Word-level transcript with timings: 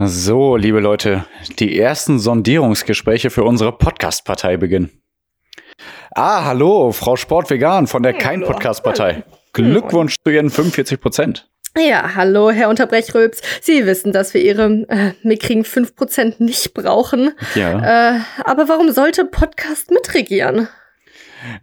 So, 0.00 0.54
liebe 0.54 0.78
Leute, 0.78 1.24
die 1.58 1.76
ersten 1.76 2.20
Sondierungsgespräche 2.20 3.30
für 3.30 3.42
unsere 3.42 3.76
Podcast-Partei 3.76 4.56
beginnen. 4.56 4.90
Ah, 6.14 6.44
hallo, 6.44 6.92
Frau 6.92 7.16
Sportvegan 7.16 7.88
von 7.88 8.04
der 8.04 8.12
Kein 8.12 8.42
Podcast-Partei. 8.42 9.24
Glückwunsch 9.52 10.14
zu 10.24 10.30
Ihren 10.30 10.50
45 10.50 11.00
Prozent. 11.00 11.50
Ja, 11.76 12.14
hallo, 12.14 12.52
Herr 12.52 12.68
Unterbrechröps. 12.68 13.42
Sie 13.60 13.86
wissen, 13.86 14.12
dass 14.12 14.34
wir 14.34 14.40
Ihre 14.40 14.86
äh, 14.88 15.14
mickrigen 15.24 15.64
5% 15.64 16.34
nicht 16.38 16.74
brauchen. 16.74 17.32
Ja. 17.56 18.18
Äh, 18.18 18.20
aber 18.44 18.68
warum 18.68 18.92
sollte 18.92 19.24
Podcast 19.24 19.90
mitregieren? 19.90 20.68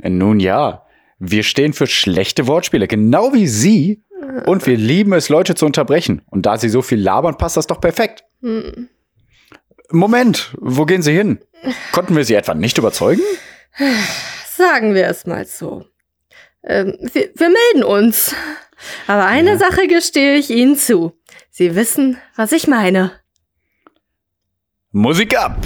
Nun 0.04 0.42
ja, 0.42 0.86
wir 1.20 1.44
stehen 1.44 1.72
für 1.72 1.88
schlechte 1.88 2.48
Wortspiele, 2.48 2.88
genau 2.88 3.32
wie 3.34 3.48
Sie. 3.48 4.04
Und 4.46 4.66
wir 4.66 4.78
lieben 4.78 5.14
es, 5.14 5.30
Leute 5.30 5.56
zu 5.56 5.66
unterbrechen. 5.66 6.22
Und 6.30 6.46
da 6.46 6.58
Sie 6.58 6.70
so 6.70 6.82
viel 6.82 7.00
labern, 7.00 7.38
passt 7.38 7.58
das 7.58 7.68
doch 7.68 7.82
perfekt. 7.82 8.24
Hm. 8.42 8.90
Moment, 9.92 10.54
wo 10.60 10.86
gehen 10.86 11.02
Sie 11.02 11.14
hin? 11.14 11.40
Konnten 11.92 12.16
wir 12.16 12.26
Sie 12.26 12.34
etwa 12.34 12.54
nicht 12.54 12.78
überzeugen? 12.78 13.22
Sagen 14.56 14.94
wir 14.94 15.08
es 15.08 15.26
mal 15.26 15.46
so. 15.46 15.86
Ähm, 16.64 16.98
wir, 17.14 17.30
wir 17.36 17.50
melden 17.50 17.84
uns. 17.84 18.34
Aber 19.08 19.26
eine 19.26 19.52
Ja. 19.52 19.58
Sache 19.58 19.88
gestehe 19.88 20.36
ich 20.38 20.50
Ihnen 20.50 20.76
zu. 20.78 21.14
Sie 21.52 21.76
wissen, 21.76 22.18
was 22.36 22.52
ich 22.52 22.68
meine. 22.68 23.12
Musik 24.92 25.38
ab! 25.38 25.58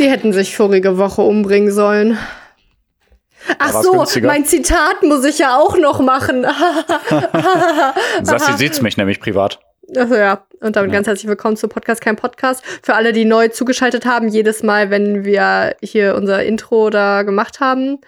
Sie 0.00 0.08
hätten 0.08 0.32
sich 0.32 0.56
vorige 0.56 0.96
Woche 0.96 1.20
umbringen 1.20 1.70
sollen. 1.70 2.16
Ach 3.58 3.82
so, 3.82 3.92
günstiger. 3.92 4.28
mein 4.28 4.46
Zitat 4.46 5.02
muss 5.02 5.26
ich 5.26 5.38
ja 5.38 5.58
auch 5.58 5.76
noch 5.76 6.00
machen. 6.00 6.46
Sassi 8.22 8.54
sieht's 8.54 8.80
mich 8.80 8.96
nämlich 8.96 9.20
privat. 9.20 9.60
Also 9.94 10.14
ja, 10.14 10.46
und 10.62 10.76
damit 10.76 10.90
Ja. 10.90 10.96
ganz 10.96 11.06
herzlich 11.06 11.28
willkommen 11.28 11.58
zu 11.58 11.68
Podcast 11.68 12.00
kein 12.00 12.16
Podcast. 12.16 12.64
Für 12.82 12.94
alle, 12.94 13.12
die 13.12 13.26
neu 13.26 13.48
zugeschaltet 13.48 14.06
haben, 14.06 14.28
jedes 14.28 14.62
Mal, 14.62 14.88
wenn 14.88 15.26
wir 15.26 15.76
hier 15.82 16.14
unser 16.14 16.44
Intro 16.44 16.88
da 16.88 17.20
gemacht 17.20 17.60
haben. 17.60 17.98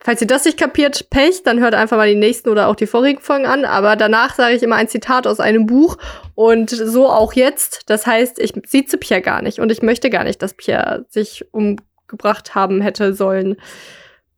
Falls 0.00 0.20
ihr 0.20 0.26
das 0.28 0.44
nicht 0.44 0.58
kapiert, 0.58 1.10
Pech, 1.10 1.42
dann 1.42 1.58
hört 1.60 1.74
einfach 1.74 1.96
mal 1.96 2.08
die 2.08 2.14
nächsten 2.14 2.48
oder 2.50 2.68
auch 2.68 2.76
die 2.76 2.86
vorigen 2.86 3.20
Folgen 3.20 3.46
an. 3.46 3.64
Aber 3.64 3.96
danach 3.96 4.34
sage 4.34 4.54
ich 4.54 4.62
immer 4.62 4.76
ein 4.76 4.88
Zitat 4.88 5.26
aus 5.26 5.40
einem 5.40 5.66
Buch 5.66 5.96
und 6.36 6.70
so 6.70 7.08
auch 7.10 7.32
jetzt. 7.32 7.82
Das 7.86 8.06
heißt, 8.06 8.38
ich 8.38 8.52
sieze 8.66 8.96
Pierre 8.96 9.22
gar 9.22 9.42
nicht 9.42 9.58
und 9.58 9.72
ich 9.72 9.82
möchte 9.82 10.08
gar 10.08 10.22
nicht, 10.24 10.40
dass 10.40 10.54
Pierre 10.54 11.04
sich 11.08 11.52
umgebracht 11.52 12.54
haben 12.54 12.80
hätte 12.80 13.12
sollen. 13.12 13.56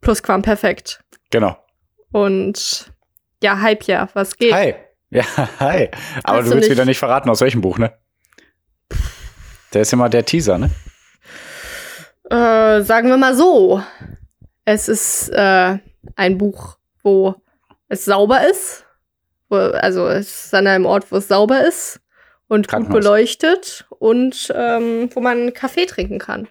Plusquamperfekt. 0.01 1.01
Genau. 1.31 1.57
Und 2.11 2.91
ja, 3.43 3.61
hi 3.61 3.77
Pierre, 3.77 4.09
was 4.15 4.37
geht? 4.39 4.55
Hi. 4.55 4.75
Ja, 5.11 5.25
hi. 5.61 5.91
Aber 6.25 6.39
Hast 6.39 6.47
du 6.47 6.53
willst 6.55 6.69
nicht- 6.69 6.71
wieder 6.71 6.85
nicht 6.87 6.99
verraten, 6.99 7.29
aus 7.29 7.43
welchem 7.43 7.61
Buch, 7.61 7.77
ne? 7.79 7.93
Der 9.75 9.83
ist 9.83 9.93
immer 9.93 10.09
der 10.09 10.25
Teaser, 10.25 10.57
ne? 10.57 10.71
Äh, 12.31 12.83
sagen 12.83 13.09
wir 13.09 13.17
mal 13.19 13.35
so. 13.35 13.83
Es 14.65 14.89
ist 14.89 15.29
äh, 15.31 15.79
ein 16.17 16.39
Buch, 16.39 16.77
wo 17.03 17.35
es 17.89 18.05
sauber 18.05 18.47
ist. 18.49 18.85
Wo, 19.49 19.57
also 19.57 20.09
es 20.09 20.47
ist 20.47 20.55
an 20.55 20.67
einem 20.67 20.87
Ort, 20.87 21.11
wo 21.11 21.17
es 21.17 21.29
sauber 21.29 21.65
ist 21.67 22.01
und 22.49 22.69
gut 22.69 22.89
beleuchtet 22.91 23.87
und 23.99 24.53
ähm, 24.55 25.09
wo 25.15 25.21
man 25.21 25.53
Kaffee 25.53 25.87
trinken 25.87 26.19
kann. 26.19 26.49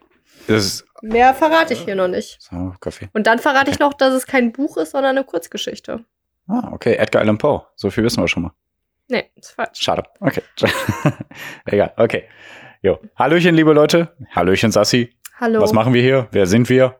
Mehr 1.02 1.34
verrate 1.34 1.74
ich 1.74 1.82
hier 1.82 1.96
noch 1.96 2.08
nicht. 2.08 2.42
so, 2.42 2.74
Kaffee. 2.80 3.10
Und 3.14 3.28
dann 3.28 3.40
verrate 3.40 3.70
ich 3.70 3.80
noch, 3.80 3.94
dass 3.94 4.14
es 4.14 4.26
kein 4.26 4.52
Buch 4.52 4.78
ist, 4.78 4.92
sondern 4.92 5.18
eine 5.18 5.24
Kurzgeschichte. 5.24 6.04
Ah, 6.48 6.70
okay. 6.72 6.96
Edgar 6.96 7.22
Allan 7.22 7.38
Poe. 7.38 7.62
So 7.76 7.90
viel 7.92 8.04
wissen 8.04 8.22
wir 8.24 8.28
schon 8.28 8.44
mal. 8.44 8.52
Nee, 9.08 9.30
ist 9.36 9.52
falsch. 9.52 9.80
Schade. 9.80 10.04
Okay. 10.20 10.42
Egal. 11.66 11.94
Okay. 11.98 12.24
Jo. 12.82 13.00
Hallöchen, 13.16 13.56
liebe 13.56 13.74
Leute. 13.74 14.16
Hallöchen, 14.32 14.72
Sassi. 14.72 15.14
Hallo. 15.40 15.62
Was 15.62 15.74
machen 15.74 15.94
wir 15.94 16.02
hier? 16.02 16.28
Wer 16.32 16.48
sind 16.48 16.70
wir? 16.70 17.00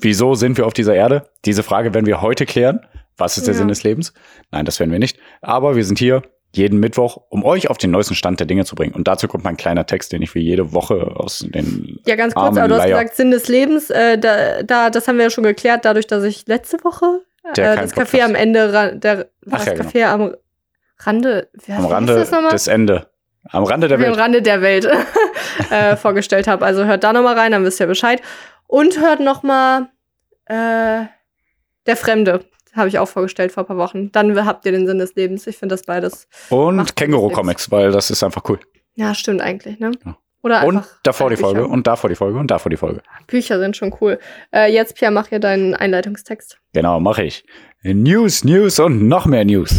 Wieso 0.00 0.34
sind 0.34 0.56
wir 0.58 0.66
auf 0.66 0.72
dieser 0.74 0.94
Erde? 0.94 1.24
Diese 1.44 1.62
Frage 1.62 1.92
werden 1.94 2.06
wir 2.06 2.20
heute 2.22 2.46
klären. 2.46 2.80
Was 3.16 3.36
ist 3.36 3.46
der 3.46 3.54
Ja. 3.54 3.58
Sinn 3.58 3.68
des 3.68 3.82
Lebens? 3.82 4.12
Nein, 4.52 4.64
das 4.64 4.78
werden 4.78 4.92
wir 4.92 4.98
nicht. 5.00 5.18
Aber 5.42 5.74
wir 5.76 5.84
sind 5.84 5.98
hier 5.98 6.22
jeden 6.52 6.78
Mittwoch, 6.80 7.18
um 7.30 7.44
euch 7.44 7.68
auf 7.68 7.76
den 7.78 7.90
neuesten 7.90 8.14
Stand 8.14 8.40
der 8.40 8.46
Dinge 8.46 8.64
zu 8.64 8.74
bringen. 8.76 8.94
Und 8.94 9.08
dazu 9.08 9.26
kommt 9.28 9.44
mein 9.44 9.56
kleiner 9.56 9.84
Text, 9.86 10.12
den 10.12 10.22
ich 10.22 10.30
für 10.30 10.38
jede 10.38 10.72
Woche 10.72 11.12
aus 11.16 11.40
den 11.46 11.98
Ja, 12.06 12.14
ganz 12.16 12.34
kurz, 12.34 12.56
aber 12.56 12.68
du 12.68 12.74
hast 12.76 12.84
Leier. 12.84 12.98
gesagt, 13.02 13.16
Sinn 13.16 13.30
des 13.32 13.48
Lebens, 13.48 13.90
äh, 13.90 14.16
da, 14.18 14.62
da, 14.62 14.88
das 14.90 15.08
haben 15.08 15.16
wir 15.18 15.24
ja 15.24 15.30
schon 15.30 15.44
geklärt, 15.44 15.84
dadurch, 15.84 16.06
dass 16.06 16.22
ich 16.24 16.46
letzte 16.46 16.82
Woche 16.84 17.20
Der 17.56 17.72
äh, 17.74 17.76
das 17.76 17.92
Café 17.94 18.22
am 18.22 18.34
Ende, 18.34 18.98
der, 18.98 19.26
Ach 19.50 19.58
das 19.58 19.66
ja, 19.66 19.72
genau. 19.74 19.88
Café 19.90 20.04
am 20.06 20.34
Rande, 21.00 21.48
wie 21.66 21.72
am 21.72 21.82
heißt 21.82 21.92
Rande 21.92 22.14
das 22.14 22.30
nochmal? 22.30 22.50
des 22.52 22.66
Ende. 22.66 23.08
Am 23.50 23.64
Rande 23.64 23.88
der 23.88 23.98
Café 23.98 24.02
am 24.04 24.10
Welt. 24.10 24.18
Rande 24.18 24.42
der 24.42 24.62
Welt 24.62 24.88
äh, 25.70 25.96
vorgestellt 25.96 26.46
habe. 26.48 26.64
Also 26.64 26.84
hört 26.84 27.04
da 27.04 27.12
nochmal 27.12 27.36
rein, 27.38 27.52
dann 27.52 27.64
wisst 27.64 27.80
ihr 27.80 27.86
Bescheid. 27.86 28.22
Und 28.68 29.00
hört 29.00 29.18
nochmal 29.18 29.88
äh, 30.44 31.06
Der 31.86 31.96
Fremde. 31.96 32.44
Habe 32.76 32.88
ich 32.88 32.98
auch 32.98 33.08
vorgestellt 33.08 33.50
vor 33.50 33.64
ein 33.64 33.66
paar 33.66 33.78
Wochen. 33.78 34.12
Dann 34.12 34.44
habt 34.46 34.64
ihr 34.64 34.72
den 34.72 34.86
Sinn 34.86 34.98
des 34.98 35.14
Lebens. 35.16 35.46
Ich 35.48 35.56
finde 35.56 35.72
das 35.74 35.82
beides. 35.82 36.28
Und 36.50 36.94
Känguru-Comics, 36.94 37.70
weil 37.72 37.90
das 37.90 38.10
ist 38.10 38.22
einfach 38.22 38.42
cool. 38.48 38.60
Ja, 38.94 39.14
stimmt 39.14 39.40
eigentlich, 39.40 39.80
ne? 39.80 39.90
Ja. 40.04 40.16
Oder 40.42 40.64
Und 40.64 40.84
davor 41.02 41.30
die 41.30 41.36
Bücher. 41.36 41.48
Folge 41.48 41.66
und 41.66 41.86
davor 41.86 42.08
die 42.10 42.14
Folge 42.16 42.38
und 42.38 42.50
davor 42.50 42.70
die 42.70 42.76
Folge. 42.76 43.02
Bücher 43.26 43.58
sind 43.58 43.76
schon 43.76 43.92
cool. 44.00 44.20
Äh, 44.54 44.72
jetzt, 44.72 44.94
Pierre, 44.96 45.12
mach 45.12 45.28
hier 45.28 45.40
deinen 45.40 45.74
Einleitungstext. 45.74 46.58
Genau, 46.72 47.00
mache 47.00 47.24
ich. 47.24 47.44
News, 47.82 48.44
News 48.44 48.78
und 48.78 49.08
noch 49.08 49.26
mehr 49.26 49.44
News. 49.44 49.74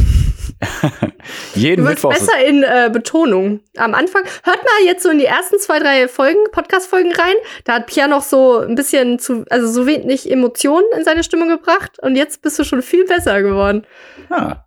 Jeden 1.55 1.83
Du 1.83 1.89
Mittwoch. 1.89 2.09
besser 2.11 2.43
in 2.45 2.63
äh, 2.63 2.89
Betonung. 2.91 3.61
Am 3.77 3.93
Anfang, 3.93 4.23
hört 4.43 4.63
mal 4.63 4.85
jetzt 4.85 5.03
so 5.03 5.09
in 5.09 5.19
die 5.19 5.25
ersten 5.25 5.59
zwei, 5.59 5.79
drei 5.79 6.07
Folgen, 6.07 6.39
Podcast-Folgen 6.51 7.11
rein. 7.13 7.35
Da 7.65 7.73
hat 7.73 7.87
Pierre 7.87 8.09
noch 8.09 8.21
so 8.23 8.59
ein 8.59 8.75
bisschen 8.75 9.19
zu, 9.19 9.45
also 9.49 9.67
so 9.67 9.85
wenig 9.85 10.29
Emotionen 10.31 10.85
in 10.97 11.03
seine 11.03 11.23
Stimmung 11.23 11.49
gebracht. 11.49 11.97
Und 12.01 12.15
jetzt 12.15 12.41
bist 12.41 12.57
du 12.59 12.63
schon 12.63 12.81
viel 12.81 13.05
besser 13.05 13.41
geworden. 13.41 13.85
Ah, 14.29 14.65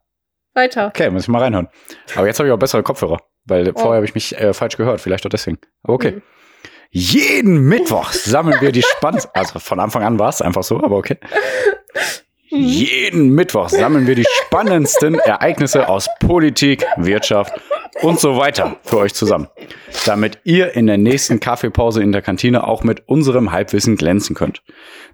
Weiter. 0.55 0.89
okay, 0.89 1.11
muss 1.11 1.23
ich 1.23 1.29
mal 1.29 1.41
reinhören. 1.43 1.69
Aber 2.15 2.27
jetzt 2.27 2.39
habe 2.39 2.49
ich 2.49 2.53
auch 2.53 2.59
bessere 2.59 2.83
Kopfhörer, 2.83 3.19
weil 3.45 3.73
vorher 3.73 3.97
habe 3.97 4.05
ich 4.05 4.15
mich 4.15 4.37
äh, 4.39 4.53
falsch 4.53 4.77
gehört. 4.77 5.01
Vielleicht 5.01 5.25
auch 5.27 5.31
deswegen. 5.31 5.59
Aber 5.83 5.95
okay. 5.95 6.13
Mhm. 6.13 6.23
Jeden 6.95 7.61
Mittwoch 7.69 8.13
sammeln 8.13 8.61
wir 8.61 8.71
die 8.71 8.83
spannendsten. 8.83 9.33
Also 9.35 9.59
von 9.61 9.81
Anfang 9.81 10.03
an 10.05 10.19
war 10.19 10.29
es 10.29 10.43
einfach 10.43 10.63
so, 10.63 10.77
aber 10.83 10.97
okay. 10.99 11.17
Jeden 12.55 13.31
Mittwoch 13.31 13.71
sammeln 13.71 14.07
wir 14.07 14.15
die 14.15 14.27
spannendsten 14.45 15.15
Ereignisse 15.15 15.89
aus 15.89 16.09
Politik, 16.21 16.85
Wirtschaft 16.99 17.55
und 18.03 18.21
so 18.21 18.37
weiter 18.37 18.77
für 18.83 18.99
euch 18.99 19.15
zusammen, 19.15 19.49
damit 20.05 20.39
ihr 20.45 20.77
in 20.77 20.87
der 20.87 20.99
nächsten 20.99 21.41
Kaffeepause 21.41 22.03
in 22.03 22.13
der 22.13 22.21
Kantine 22.21 22.67
auch 22.67 22.85
mit 22.85 23.09
unserem 23.09 23.53
Halbwissen 23.53 23.97
glänzen 23.97 24.37
könnt. 24.37 24.63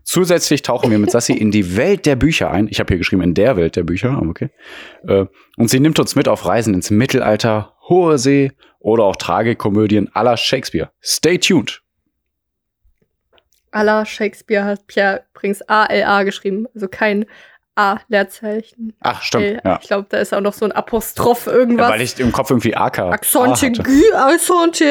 Zusätzlich 0.03 0.63
tauchen 0.63 0.91
wir 0.91 0.99
mit 0.99 1.13
Sassi 1.13 1.33
in 1.33 1.53
die 1.53 1.77
Welt 1.77 2.07
der 2.07 2.17
Bücher 2.17 2.51
ein. 2.51 2.67
Ich 2.69 2.81
habe 2.81 2.89
hier 2.89 2.99
geschrieben 2.99 3.23
in 3.23 3.35
der 3.35 3.57
Welt 3.57 3.77
der 3.77 3.85
Bücher, 3.85 4.21
okay. 4.21 4.51
Äh, 5.07 5.27
Und 5.57 5.71
sie 5.71 5.79
nimmt 5.79 6.01
uns 6.01 6.17
mit 6.17 6.27
auf 6.27 6.45
Reisen 6.45 6.75
ins 6.75 6.91
Mittelalter, 6.91 7.75
Hohe 7.89 8.19
See 8.19 8.51
oder 8.81 9.05
auch 9.05 9.17
Tragikomödien 9.17 10.11
aller 10.13 10.37
Shakespeare. 10.37 10.91
Stay 11.01 11.39
tuned. 11.39 11.83
Alla 13.71 14.05
Shakespeare 14.05 14.65
hat 14.65 14.87
Pierre 14.87 15.25
übrigens 15.35 15.63
A-L-A 15.69 16.23
geschrieben. 16.23 16.67
Also 16.75 16.89
kein 16.89 17.27
A-Leerzeichen. 17.79 18.93
Ach, 19.01 19.23
stimmt. 19.23 19.45
L. 19.45 19.61
Ja. 19.65 19.79
Ich 19.81 19.87
glaube, 19.87 20.07
da 20.11 20.19
ist 20.19 20.35
auch 20.35 20.41
noch 20.41 20.53
so 20.53 20.65
ein 20.65 20.73
Apostroph 20.73 21.47
Ja, 21.47 21.53
irgendwas. 21.53 21.89
weil 21.91 22.01
ich 22.03 22.19
im 22.19 22.33
Kopf 22.33 22.51
irgendwie 22.51 22.75
AK 22.75 22.99
Accent 22.99 23.63
aigu, 23.63 24.15
accent, 24.17 24.83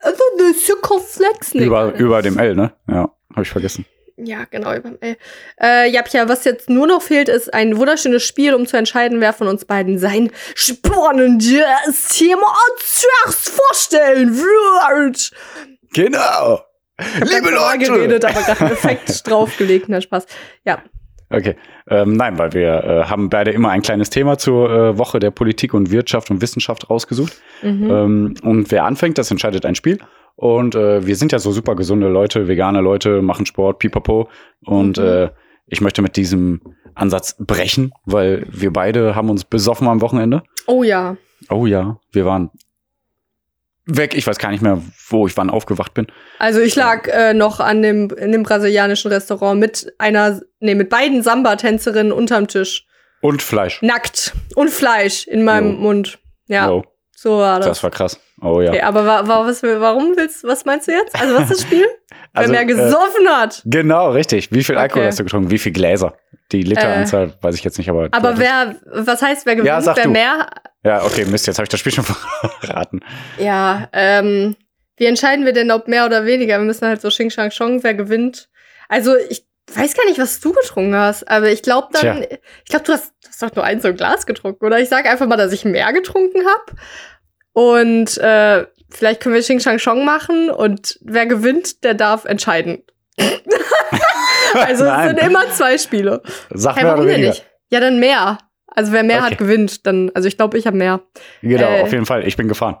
also 0.00 0.22
ne 0.38 0.52
circonflex. 0.54 1.54
Nee, 1.54 1.64
über, 1.64 1.94
über 1.94 2.20
dem 2.20 2.38
L, 2.38 2.56
ne? 2.56 2.72
Ja, 2.88 3.10
habe 3.30 3.42
ich 3.42 3.48
vergessen. 3.48 3.86
Ja, 4.16 4.44
genau, 4.50 4.74
überm 4.74 4.98
L. 5.00 5.16
Äh, 5.60 5.90
ja, 5.90 6.02
Pia, 6.02 6.28
was 6.28 6.44
jetzt 6.44 6.68
nur 6.68 6.86
noch 6.86 7.02
fehlt, 7.02 7.28
ist 7.28 7.52
ein 7.54 7.76
wunderschönes 7.76 8.22
Spiel, 8.24 8.54
um 8.54 8.66
zu 8.66 8.76
entscheiden, 8.76 9.20
wer 9.20 9.32
von 9.32 9.48
uns 9.48 9.64
beiden 9.64 9.98
sein 9.98 10.30
spannendes 10.54 12.08
Thema 12.08 12.54
zuerst 12.78 13.48
vorstellen 13.50 14.36
wird. 14.36 15.30
Genau. 15.92 16.60
Liebe 17.20 17.50
Leute. 17.50 17.78
geredet, 17.92 18.24
aber 18.24 18.40
gerade 18.42 18.60
einen 18.60 18.72
Effekt 18.72 19.26
draufgelegt. 19.30 19.86
Na, 19.88 20.00
Spaß. 20.00 20.26
Ja. 20.64 20.82
Okay. 21.30 21.56
Ähm, 21.88 22.12
nein, 22.14 22.38
weil 22.38 22.52
wir 22.52 22.84
äh, 22.84 23.04
haben 23.04 23.30
beide 23.30 23.50
immer 23.52 23.70
ein 23.70 23.80
kleines 23.82 24.10
Thema 24.10 24.36
zur 24.38 24.70
äh, 24.70 24.98
Woche 24.98 25.18
der 25.18 25.30
Politik 25.30 25.72
und 25.74 25.90
Wirtschaft 25.90 26.30
und 26.30 26.42
Wissenschaft 26.42 26.90
rausgesucht. 26.90 27.32
Mhm. 27.62 27.90
Ähm, 27.90 28.34
und 28.42 28.70
wer 28.70 28.84
anfängt, 28.84 29.16
das 29.18 29.30
entscheidet 29.30 29.64
ein 29.64 29.74
Spiel. 29.74 29.98
Und 30.36 30.74
äh, 30.74 31.06
wir 31.06 31.16
sind 31.16 31.32
ja 31.32 31.38
so 31.38 31.50
super 31.52 31.74
gesunde 31.74 32.08
Leute, 32.08 32.48
vegane 32.48 32.80
Leute, 32.80 33.22
machen 33.22 33.46
Sport, 33.46 33.78
pipapo. 33.78 34.28
Und 34.64 34.98
Mhm. 34.98 35.04
äh, 35.04 35.28
ich 35.66 35.80
möchte 35.80 36.02
mit 36.02 36.16
diesem 36.16 36.60
Ansatz 36.94 37.36
brechen, 37.38 37.92
weil 38.04 38.44
wir 38.50 38.70
beide 38.72 39.14
haben 39.16 39.30
uns 39.30 39.44
besoffen 39.44 39.88
am 39.88 40.02
Wochenende. 40.02 40.42
Oh 40.66 40.82
ja. 40.82 41.16
Oh 41.48 41.64
ja, 41.66 41.98
wir 42.12 42.26
waren 42.26 42.50
weg. 43.86 44.14
Ich 44.14 44.26
weiß 44.26 44.38
gar 44.38 44.50
nicht 44.50 44.62
mehr, 44.62 44.80
wo 45.08 45.26
ich 45.26 45.36
wann 45.36 45.50
aufgewacht 45.50 45.94
bin. 45.94 46.06
Also 46.38 46.60
ich 46.60 46.74
lag 46.76 47.08
äh, 47.08 47.34
noch 47.34 47.60
an 47.60 47.82
dem, 47.82 48.10
in 48.10 48.32
dem 48.32 48.42
brasilianischen 48.42 49.10
Restaurant 49.10 49.58
mit 49.60 49.92
einer, 49.98 50.40
nee, 50.60 50.74
mit 50.74 50.88
beiden 50.88 51.22
Samba-Tänzerinnen 51.22 52.12
unterm 52.12 52.48
Tisch. 52.48 52.86
Und 53.20 53.42
Fleisch. 53.42 53.80
Nackt. 53.82 54.32
Und 54.56 54.70
Fleisch 54.70 55.26
in 55.26 55.44
meinem 55.44 55.72
Jo. 55.74 55.78
Mund. 55.78 56.18
Ja, 56.48 56.68
Jo, 56.68 56.84
so 57.14 57.38
war 57.38 57.58
das. 57.58 57.66
das 57.68 57.82
war 57.82 57.90
krass. 57.90 58.18
Oh 58.42 58.60
ja. 58.60 58.70
okay, 58.70 58.80
aber 58.82 59.06
wa 59.06 59.26
wa 59.28 59.46
was, 59.46 59.62
warum 59.62 60.16
willst 60.16 60.44
was 60.44 60.64
meinst 60.64 60.88
du 60.88 60.92
jetzt? 60.92 61.14
Also 61.20 61.34
was 61.34 61.42
ist 61.44 61.50
das 61.52 61.62
Spiel? 61.62 61.86
Also, 62.34 62.50
Wer 62.52 62.64
mehr 62.64 62.74
äh, 62.76 62.86
gesoffen 62.86 63.28
hat. 63.28 63.60
Genau, 63.66 64.10
richtig. 64.10 64.50
Wie 64.52 64.64
viel 64.64 64.78
Alkohol 64.78 65.02
Okay. 65.02 65.08
hast 65.08 65.18
du 65.18 65.24
getrunken? 65.24 65.50
Wie 65.50 65.58
viel 65.58 65.72
Gläser? 65.72 66.14
Die 66.50 66.62
Literanzahl 66.62 67.34
weiß 67.42 67.54
ich 67.56 67.62
jetzt 67.64 67.76
nicht, 67.76 67.90
aber. 67.90 68.08
Aber 68.10 68.38
wer, 68.38 68.76
was 68.86 69.20
heißt, 69.20 69.44
wer 69.44 69.54
gewinnt? 69.54 69.68
Ja, 69.68 69.82
sag 69.82 69.96
wer 69.98 70.04
du. 70.04 70.10
mehr? 70.10 70.46
Ja, 70.82 71.04
okay, 71.04 71.26
Mist, 71.26 71.46
jetzt 71.46 71.58
habe 71.58 71.64
ich 71.64 71.68
das 71.68 71.80
Spiel 71.80 71.92
schon 71.92 72.04
verraten. 72.60 73.00
Ja, 73.38 73.88
ähm, 73.92 74.56
wie 74.96 75.04
entscheiden 75.06 75.44
wir 75.44 75.52
denn, 75.52 75.70
ob 75.70 75.88
mehr 75.88 76.06
oder 76.06 76.24
weniger? 76.24 76.58
Wir 76.58 76.64
müssen 76.64 76.86
halt 76.86 77.02
so 77.02 77.08
Xing 77.08 77.28
Shang 77.28 77.50
Chong, 77.50 77.82
wer 77.82 77.92
gewinnt. 77.94 78.48
Also 78.88 79.14
ich 79.28 79.46
weiß 79.74 79.94
gar 79.94 80.06
nicht, 80.06 80.18
was 80.18 80.40
du 80.40 80.52
getrunken 80.52 80.94
hast, 80.96 81.28
aber 81.28 81.50
ich 81.50 81.62
glaube 81.62 81.88
dann, 81.92 82.22
ich 82.22 82.68
glaube, 82.70 82.84
du 82.86 82.92
hast, 82.92 83.12
du 83.22 83.28
hast 83.28 83.42
doch 83.42 83.54
nur 83.56 83.64
ein 83.64 83.80
so 83.80 83.88
ein 83.88 83.96
Glas 83.96 84.26
getrunken, 84.26 84.64
oder? 84.64 84.78
Ich 84.80 84.88
sage 84.88 85.10
einfach 85.10 85.26
mal, 85.26 85.36
dass 85.36 85.52
ich 85.52 85.64
mehr 85.64 85.92
getrunken 85.92 86.40
habe. 86.46 86.78
Und 87.52 88.16
äh, 88.18 88.66
vielleicht 88.90 89.20
können 89.20 89.34
wir 89.34 89.42
Xing 89.42 89.60
Shang 89.60 89.78
Chong 89.78 90.04
machen 90.04 90.50
und 90.50 90.98
wer 91.02 91.26
gewinnt, 91.26 91.84
der 91.84 91.94
darf 91.94 92.24
entscheiden. 92.24 92.82
also 94.54 94.84
es 94.84 95.06
sind 95.08 95.18
immer 95.20 95.48
zwei 95.50 95.78
Spiele. 95.78 96.22
Sag 96.50 96.76
mehr 96.76 96.84
warum 96.86 97.00
denn 97.06 97.14
weniger. 97.14 97.28
nicht? 97.30 97.46
Ja, 97.70 97.80
dann 97.80 97.98
mehr. 98.00 98.38
Also 98.66 98.92
wer 98.92 99.02
mehr 99.02 99.18
Okay. 99.18 99.30
hat, 99.32 99.38
gewinnt. 99.38 99.86
Dann, 99.86 100.10
also 100.14 100.28
ich 100.28 100.36
glaube, 100.36 100.56
ich 100.58 100.66
habe 100.66 100.76
mehr. 100.76 101.00
Genau, 101.42 101.68
Äh. 101.68 101.82
auf 101.82 101.92
jeden 101.92 102.06
Fall. 102.06 102.26
Ich 102.26 102.36
bin 102.36 102.48
gefahren. 102.48 102.76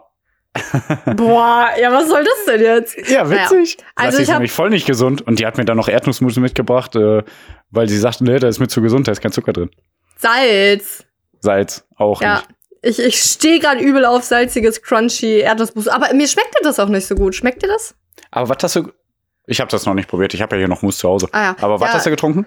Boah, 1.16 1.68
ja, 1.80 1.90
was 1.92 2.08
soll 2.08 2.24
das 2.24 2.44
denn 2.46 2.60
jetzt? 2.60 2.96
Ja, 3.10 3.28
witzig. 3.30 3.78
Also 3.94 4.06
Also 4.08 4.18
ich 4.18 4.22
ist 4.24 4.32
nämlich 4.32 4.52
voll 4.52 4.68
nicht 4.70 4.86
gesund 4.86 5.22
und 5.22 5.38
die 5.38 5.46
hat 5.46 5.56
mir 5.56 5.64
dann 5.64 5.78
noch 5.78 5.88
Erdnussmus 5.88 6.36
mitgebracht, 6.36 6.94
äh, 6.96 7.22
weil 7.70 7.88
sie 7.88 7.96
sagte, 7.98 8.24
nee, 8.24 8.38
da 8.38 8.48
ist 8.48 8.58
mir 8.58 8.68
zu 8.68 8.82
gesund, 8.82 9.08
da 9.08 9.12
ist 9.12 9.22
kein 9.22 9.32
Zucker 9.32 9.52
drin. 9.54 9.70
Salz. 10.18 11.04
Salz 11.40 11.86
auch 11.96 12.20
Ja. 12.20 12.36
nicht. 12.36 12.48
Ich, 12.82 12.98
ich 12.98 13.16
stehe 13.20 13.60
gerade 13.60 13.80
übel 13.80 14.04
auf 14.04 14.24
salziges, 14.24 14.82
crunchy 14.82 15.40
Erdnussmus. 15.40 15.88
Aber 15.88 16.12
mir 16.14 16.26
schmeckte 16.26 16.58
das 16.62 16.80
auch 16.80 16.88
nicht 16.88 17.06
so 17.06 17.14
gut. 17.14 17.34
Schmeckt 17.34 17.62
dir 17.62 17.68
das? 17.68 17.94
Aber 18.30 18.48
was 18.48 18.58
hast 18.62 18.76
du. 18.76 18.92
Ich 19.46 19.60
habe 19.60 19.70
das 19.70 19.86
noch 19.86 19.94
nicht 19.94 20.08
probiert, 20.08 20.34
ich 20.34 20.42
habe 20.42 20.56
ja 20.56 20.60
hier 20.60 20.68
noch 20.68 20.82
Mousse 20.82 20.98
zu 20.98 21.08
Hause. 21.08 21.28
Ah 21.32 21.42
ja. 21.42 21.56
Aber 21.60 21.80
was 21.80 21.90
ja. 21.90 21.94
hast 21.94 22.06
du 22.06 22.10
getrunken? 22.10 22.46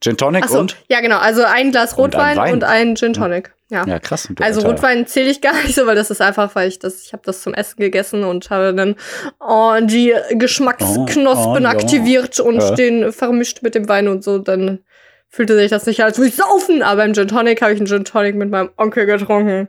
Gin 0.00 0.16
Tonic 0.16 0.44
Achso, 0.44 0.60
und? 0.60 0.76
ja 0.88 1.00
genau. 1.00 1.18
Also 1.18 1.42
ein 1.44 1.70
Glas 1.70 1.94
Und 1.94 2.14
ein 2.14 2.36
Rotwein 2.36 2.52
und 2.52 2.64
ein 2.64 2.96
Gin 2.96 3.12
Tonic. 3.14 3.52
Ja. 3.70 3.84
Ja, 3.86 3.98
krass. 3.98 4.28
Also 4.40 4.60
Alter. 4.60 4.70
Rotwein 4.70 5.06
zähle 5.06 5.30
ich 5.30 5.40
gar 5.40 5.54
nicht 5.62 5.74
so, 5.74 5.86
weil 5.86 5.96
das 5.96 6.10
ist 6.10 6.20
einfach, 6.20 6.54
weil 6.54 6.68
ich 6.68 6.78
das, 6.78 7.02
ich 7.02 7.12
habe 7.12 7.22
das 7.24 7.42
zum 7.42 7.54
Essen 7.54 7.78
gegessen 7.78 8.24
und 8.24 8.50
habe 8.50 8.74
dann 8.74 8.96
oh, 9.40 9.74
die 9.80 10.14
Geschmacksknospen 10.30 11.26
Oh, 11.26 11.68
oh, 11.68 11.70
aktiviert 11.70 12.38
und 12.40 12.60
Ja. 12.60 12.70
den 12.72 13.12
vermischt 13.12 13.62
mit 13.62 13.74
dem 13.74 13.88
Wein 13.88 14.08
und 14.08 14.22
so. 14.22 14.38
Dann 14.38 14.80
fühlte 15.28 15.56
sich 15.56 15.70
das 15.70 15.86
nicht 15.86 16.04
als 16.04 16.18
würde 16.18 16.28
ich 16.28 16.36
saufen, 16.36 16.82
aber 16.82 17.04
im 17.04 17.14
Gin 17.14 17.28
Tonic 17.28 17.62
habe 17.62 17.72
ich 17.72 17.80
einen 17.80 17.86
Gin 17.86 18.04
Tonic 18.04 18.36
mit 18.36 18.50
meinem 18.50 18.70
Onkel 18.76 19.06
getrunken. 19.06 19.68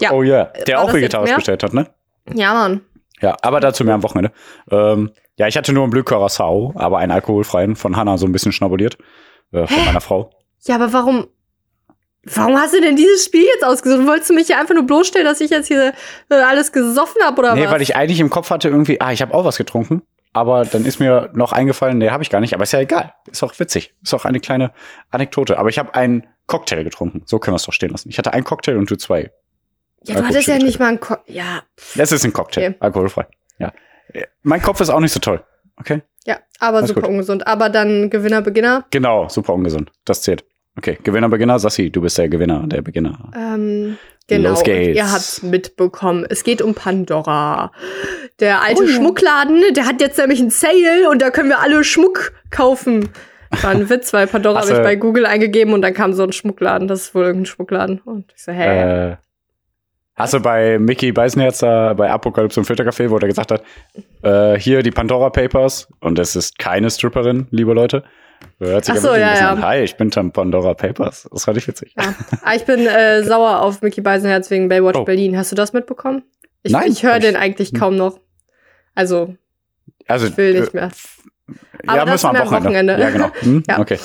Ja. 0.00 0.12
Oh 0.12 0.22
ja, 0.22 0.44
der 0.66 0.76
War 0.76 0.82
auch 0.82 0.86
das 0.86 0.94
jetzt 0.94 1.02
vegetarisch 1.02 1.34
bestellt 1.34 1.62
hat, 1.62 1.74
ne? 1.74 1.86
Ja, 2.34 2.52
Mann. 2.54 2.82
Ja, 3.20 3.36
aber 3.42 3.60
dazu 3.60 3.84
mehr 3.84 3.94
am 3.94 4.02
Wochenende. 4.02 4.32
Ähm, 4.70 5.10
ja, 5.36 5.46
ich 5.46 5.56
hatte 5.56 5.72
nur 5.72 5.84
einen 5.84 5.90
Bleu 5.90 6.02
Curacao, 6.02 6.72
aber 6.76 6.98
einen 6.98 7.12
alkoholfreien 7.12 7.76
von 7.76 7.96
Hanna 7.96 8.18
so 8.18 8.26
ein 8.26 8.32
bisschen 8.32 8.52
schnabuliert. 8.52 8.98
Äh, 9.52 9.66
von 9.66 9.84
meiner 9.84 10.00
Frau. 10.00 10.30
Ja, 10.64 10.74
aber 10.74 10.92
warum? 10.92 11.26
Warum 12.24 12.58
hast 12.58 12.74
du 12.74 12.80
denn 12.80 12.96
dieses 12.96 13.24
Spiel 13.24 13.44
jetzt 13.44 13.64
ausgesucht? 13.64 14.06
Wolltest 14.06 14.30
du 14.30 14.34
mich 14.34 14.48
hier 14.48 14.58
einfach 14.58 14.74
nur 14.74 14.84
bloßstellen, 14.84 15.26
dass 15.26 15.40
ich 15.40 15.50
jetzt 15.50 15.68
hier 15.68 15.94
äh, 16.28 16.34
alles 16.34 16.72
gesoffen 16.72 17.22
habe 17.22 17.38
oder 17.38 17.54
nee, 17.54 17.64
was? 17.64 17.70
weil 17.70 17.82
ich 17.82 17.96
eigentlich 17.96 18.20
im 18.20 18.28
Kopf 18.28 18.50
hatte 18.50 18.68
irgendwie, 18.68 19.00
ah, 19.00 19.12
ich 19.12 19.22
habe 19.22 19.32
auch 19.32 19.44
was 19.44 19.56
getrunken. 19.56 20.02
Aber 20.32 20.64
dann 20.64 20.84
ist 20.84 21.00
mir 21.00 21.30
noch 21.32 21.52
eingefallen, 21.52 21.98
nee, 21.98 22.10
habe 22.10 22.22
ich 22.22 22.30
gar 22.30 22.40
nicht. 22.40 22.54
Aber 22.54 22.62
ist 22.64 22.72
ja 22.72 22.80
egal. 22.80 23.14
Ist 23.30 23.42
auch 23.42 23.58
witzig. 23.58 23.94
Ist 24.02 24.14
auch 24.14 24.24
eine 24.24 24.40
kleine 24.40 24.72
Anekdote. 25.10 25.58
Aber 25.58 25.68
ich 25.68 25.78
habe 25.78 25.94
einen 25.94 26.26
Cocktail 26.46 26.84
getrunken. 26.84 27.22
So 27.26 27.38
können 27.38 27.54
wir 27.54 27.56
es 27.56 27.64
doch 27.64 27.72
stehen 27.72 27.90
lassen. 27.90 28.08
Ich 28.08 28.18
hatte 28.18 28.32
einen 28.32 28.44
Cocktail 28.44 28.76
und 28.76 28.90
du 28.90 28.96
zwei. 28.96 29.30
ja, 30.04 30.14
du 30.20 30.26
hattest 30.26 30.48
ja 30.48 30.58
nicht 30.58 30.78
mal 30.78 30.88
ein 30.88 31.00
Ko 31.00 31.16
Ja, 31.26 31.62
Das 31.96 32.12
ist 32.12 32.24
ein 32.24 32.32
Cocktail. 32.32 32.68
Okay. 32.68 32.76
Alkoholfrei. 32.80 33.26
Ja. 33.58 33.72
Mein 34.42 34.62
Kopf 34.62 34.80
ist 34.80 34.90
auch 34.90 35.00
nicht 35.00 35.12
so 35.12 35.20
toll. 35.20 35.42
Okay? 35.80 36.02
ja, 36.24 36.38
aber 36.58 36.78
Alles 36.78 36.88
super 36.88 37.02
gut. 37.02 37.10
ungesund. 37.10 37.46
Aber 37.46 37.68
dann 37.70 38.10
Gewinner, 38.10 38.42
Beginner. 38.42 38.84
Genau, 38.90 39.28
super 39.28 39.54
ungesund. 39.54 39.90
Das 40.04 40.22
zählt. 40.22 40.44
Okay, 40.76 40.98
Gewinner, 41.02 41.28
Beginner. 41.28 41.58
Sassi, 41.58 41.90
du 41.90 42.00
bist 42.00 42.18
der 42.18 42.28
Gewinner, 42.28 42.66
der 42.66 42.82
Beginner. 42.82 43.30
Ähm, 43.34 43.96
genau. 44.28 44.50
Los 44.50 44.62
geht's. 44.62 44.96
Ihr 44.96 45.10
habt's 45.10 45.42
mitbekommen. 45.42 46.24
Es 46.28 46.44
geht 46.44 46.62
um 46.62 46.74
Pandora. 46.74 47.72
Der 48.40 48.62
alte 48.62 48.84
Oh. 48.84 48.86
Schmuckladen, 48.86 49.62
der 49.74 49.86
hat 49.86 50.00
jetzt 50.00 50.18
nämlich 50.18 50.40
einen 50.40 50.50
Sale 50.50 51.08
und 51.10 51.20
da 51.20 51.30
können 51.30 51.48
wir 51.48 51.58
alle 51.58 51.82
Schmuck 51.84 52.32
kaufen. 52.50 53.08
War 53.62 53.70
ein 53.70 53.88
Witz, 53.90 54.12
weil 54.12 54.26
Pandora 54.26 54.60
Hast 54.60 54.68
habe 54.70 54.80
ich 54.80 54.84
bei 54.84 54.96
Google 54.96 55.26
eingegeben 55.26 55.74
und 55.74 55.82
dann 55.82 55.94
kam 55.94 56.12
so 56.12 56.22
ein 56.22 56.32
Schmuckladen. 56.32 56.86
Das 56.86 57.00
ist 57.00 57.14
wohl 57.14 57.24
irgendein 57.24 57.46
Schmuckladen. 57.46 58.00
Und 58.04 58.32
ich 58.36 58.42
so, 58.44 58.52
hä? 58.52 59.10
Äh, 59.12 59.16
hast 60.14 60.34
du 60.34 60.40
bei 60.40 60.78
Mickey 60.78 61.12
Beisenherz 61.12 61.58
da 61.58 61.94
bei 61.94 62.10
Apokalypse 62.10 62.60
und 62.60 62.66
Filtercafé, 62.66 63.10
wo 63.10 63.18
der 63.18 63.28
gesagt 63.28 63.50
hat, 63.50 63.62
äh, 64.22 64.58
hier 64.58 64.82
die 64.82 64.90
Pandora 64.90 65.30
Papers 65.30 65.88
und 66.00 66.18
es 66.18 66.36
ist 66.36 66.58
keine 66.58 66.90
Stripperin, 66.90 67.46
liebe 67.50 67.72
Leute. 67.72 68.04
Hört 68.60 68.84
sich 68.84 68.92
Ach 68.92 68.96
ein 68.96 69.02
so, 69.02 69.14
ja, 69.14 69.34
ja. 69.34 69.50
an. 69.52 69.62
Hi, 69.64 69.78
ich 69.82 69.96
bin 69.96 70.10
Tam 70.10 70.32
Pandora 70.32 70.74
Papers. 70.74 71.28
Das 71.32 71.44
fand 71.44 71.56
ich 71.58 71.66
witzig. 71.68 71.94
Ja. 71.96 72.14
Ah, 72.42 72.54
ich 72.54 72.64
bin 72.64 72.86
äh, 72.86 73.22
sauer 73.24 73.62
auf 73.62 73.82
Mickey 73.82 74.00
Beisenherz 74.00 74.50
wegen 74.50 74.68
Baywatch 74.68 74.96
Oh. 74.98 75.04
Berlin. 75.04 75.36
Hast 75.36 75.52
du 75.52 75.56
das 75.56 75.72
mitbekommen? 75.72 76.22
Ich, 76.62 76.72
Nein, 76.72 76.90
ich 76.90 77.02
höre 77.02 77.20
den 77.20 77.34
ich- 77.34 77.40
eigentlich 77.40 77.72
kaum 77.74 77.96
noch. 77.96 78.18
Also, 78.94 79.34
Also, 80.08 80.26
ich 80.26 80.36
will 80.36 80.60
nicht 80.60 80.74
äh, 80.74 80.76
mehr. 80.76 80.90
Ja, 81.84 81.92
Aber 82.02 82.04
das 82.10 82.22
müssen 82.24 82.32
wir 82.34 82.40
am 82.42 82.46
Wochenende. 82.50 82.94
Wochenende. 82.94 83.00
Ja, 83.00 83.10
genau. 83.10 83.30
Hm? 83.40 83.62
Ja. 83.68 83.78
Okay. 83.78 83.98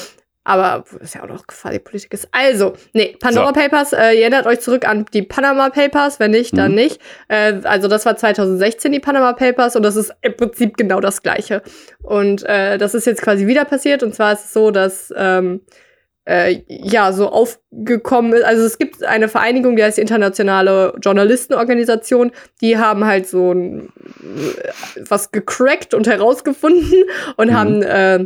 Aber 0.46 0.84
ist 1.00 1.16
ja 1.16 1.24
auch 1.24 1.28
noch 1.30 1.48
Gefahr, 1.48 1.72
die 1.72 1.80
Politik 1.80 2.14
ist. 2.14 2.28
Also, 2.32 2.74
nee, 2.92 3.16
Pandora 3.20 3.48
So. 3.48 3.54
Papers, 3.54 3.94
äh, 3.94 4.12
ihr 4.14 4.22
erinnert 4.24 4.46
euch 4.46 4.60
zurück 4.60 4.86
an 4.88 5.06
die 5.14 5.22
Panama 5.22 5.70
Papers, 5.70 6.20
wenn 6.20 6.32
nicht, 6.32 6.58
dann 6.58 6.72
Mhm. 6.72 6.76
nicht. 6.76 7.02
Äh, 7.30 7.62
also 7.64 7.88
das 7.88 8.06
war 8.06 8.18
2016 8.18 8.92
die 8.92 9.00
Panama 9.00 9.32
Papers 9.34 9.76
und 9.78 9.84
das 9.84 9.96
ist 9.96 10.14
im 10.22 10.36
Prinzip 10.36 10.76
genau 10.76 11.00
das 11.00 11.22
Gleiche. 11.24 11.62
Und 12.02 12.44
äh, 12.44 12.78
das 12.78 12.94
ist 12.94 13.06
jetzt 13.08 13.22
quasi 13.22 13.48
wieder 13.48 13.64
passiert 13.64 14.04
und 14.04 14.14
zwar 14.14 14.34
ist 14.34 14.46
es 14.46 14.54
so, 14.54 14.72
dass 14.72 15.14
ähm, 15.16 15.62
äh, 16.26 16.62
ja 16.68 17.12
so 17.14 17.30
aufgekommen 17.30 18.34
ist. 18.34 18.44
Also 18.44 18.66
es 18.66 18.78
gibt 18.78 19.04
eine 19.04 19.30
Vereinigung, 19.30 19.76
die 19.78 19.84
heißt 19.84 19.98
Internationale 20.00 20.94
Journalistenorganisation. 21.02 22.32
Die 22.62 22.78
haben 22.78 23.06
halt 23.06 23.28
so 23.28 23.52
ein, 23.54 23.90
äh, 24.22 24.70
was 25.10 25.32
gecrackt 25.32 25.94
und 25.94 26.08
herausgefunden 26.08 27.04
und 27.38 27.50
Mhm. 27.50 27.54
haben 27.54 27.82
äh, 27.84 28.26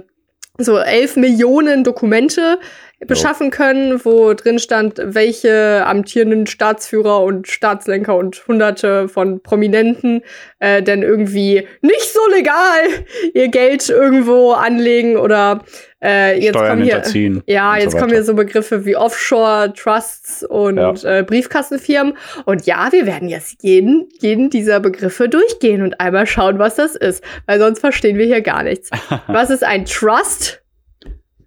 so 0.60 0.78
elf 0.78 1.16
Millionen 1.16 1.84
Dokumente 1.84 2.60
beschaffen 3.06 3.52
können, 3.52 4.04
wo 4.04 4.34
drin 4.34 4.58
stand, 4.58 5.00
welche 5.04 5.86
amtierenden 5.86 6.48
Staatsführer 6.48 7.22
und 7.22 7.48
Staatslenker 7.48 8.16
und 8.16 8.48
hunderte 8.48 9.08
von 9.08 9.42
Prominenten 9.42 10.22
äh, 10.60 10.82
denn 10.82 11.04
irgendwie 11.04 11.68
nicht 11.82 12.12
so 12.12 12.20
legal 12.34 13.06
ihr 13.36 13.50
Geld 13.50 13.88
irgendwo 13.90 14.52
anlegen 14.54 15.18
oder 15.18 15.64
äh, 16.04 16.40
jetzt 16.40 16.56
Steuern 16.56 16.80
kommen 16.80 16.84
hier 16.84 17.44
ja, 17.48 17.78
jetzt 17.78 17.92
so 17.92 17.98
kommen 17.98 18.12
hier 18.12 18.24
so 18.24 18.34
Begriffe 18.34 18.86
wie 18.86 18.96
Offshore, 18.96 19.74
Trusts 19.74 20.44
und 20.44 21.04
äh, 21.04 21.24
Briefkastenfirmen. 21.26 22.18
Und 22.46 22.66
ja, 22.66 22.92
wir 22.92 23.06
werden 23.06 23.30
jetzt 23.30 23.64
jeden, 23.64 24.08
jeden 24.20 24.50
dieser 24.50 24.80
Begriffe 24.80 25.30
durchgehen 25.30 25.82
und 25.82 26.00
einmal 26.00 26.28
schauen, 26.28 26.60
was 26.60 26.76
das 26.76 26.96
ist. 26.96 27.24
Weil 27.46 27.60
sonst 27.60 27.80
verstehen 27.80 28.18
wir 28.18 28.26
hier 28.26 28.42
gar 28.42 28.64
nichts. 28.64 28.90
was 29.28 29.50
ist 29.50 29.64
ein 29.64 29.86
Trust? 29.86 30.62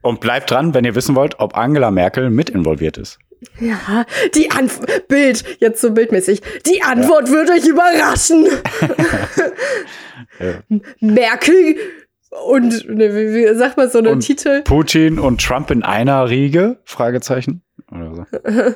Und 0.03 0.21
bleibt 0.21 0.51
dran, 0.51 0.75
wenn 0.75 0.85
ihr 0.85 0.95
wissen 0.95 1.15
wollt, 1.15 1.41
ob 1.41 1.57
Angela 1.57 1.91
Merkel 1.91 2.31
mit 2.31 2.51
involviert 2.51 2.97
ist. 2.99 3.19
Ja, 3.59 4.05
die 4.35 4.51
Antwort, 4.51 5.09
Bild, 5.09 5.45
jetzt 5.61 5.81
so 5.81 5.93
bildmäßig. 5.93 6.43
Die 6.67 6.83
Antwort 6.83 7.31
wird 7.31 7.51
euch 7.51 7.67
überraschen. 7.67 8.47
Ja. 10.39 10.55
Merkel 11.01 11.77
und, 12.47 12.89
ne, 12.89 13.15
wie, 13.15 13.55
sagt 13.55 13.77
man 13.77 13.91
so 13.91 13.99
einen 13.99 14.21
Titel? 14.21 14.63
Putin 14.63 15.19
und 15.19 15.43
Trump 15.43 15.71
in 15.71 15.83
einer 15.83 16.31
Riege? 16.31 16.79
Fragezeichen. 16.85 17.63
Oder 17.91 18.15
so. 18.15 18.25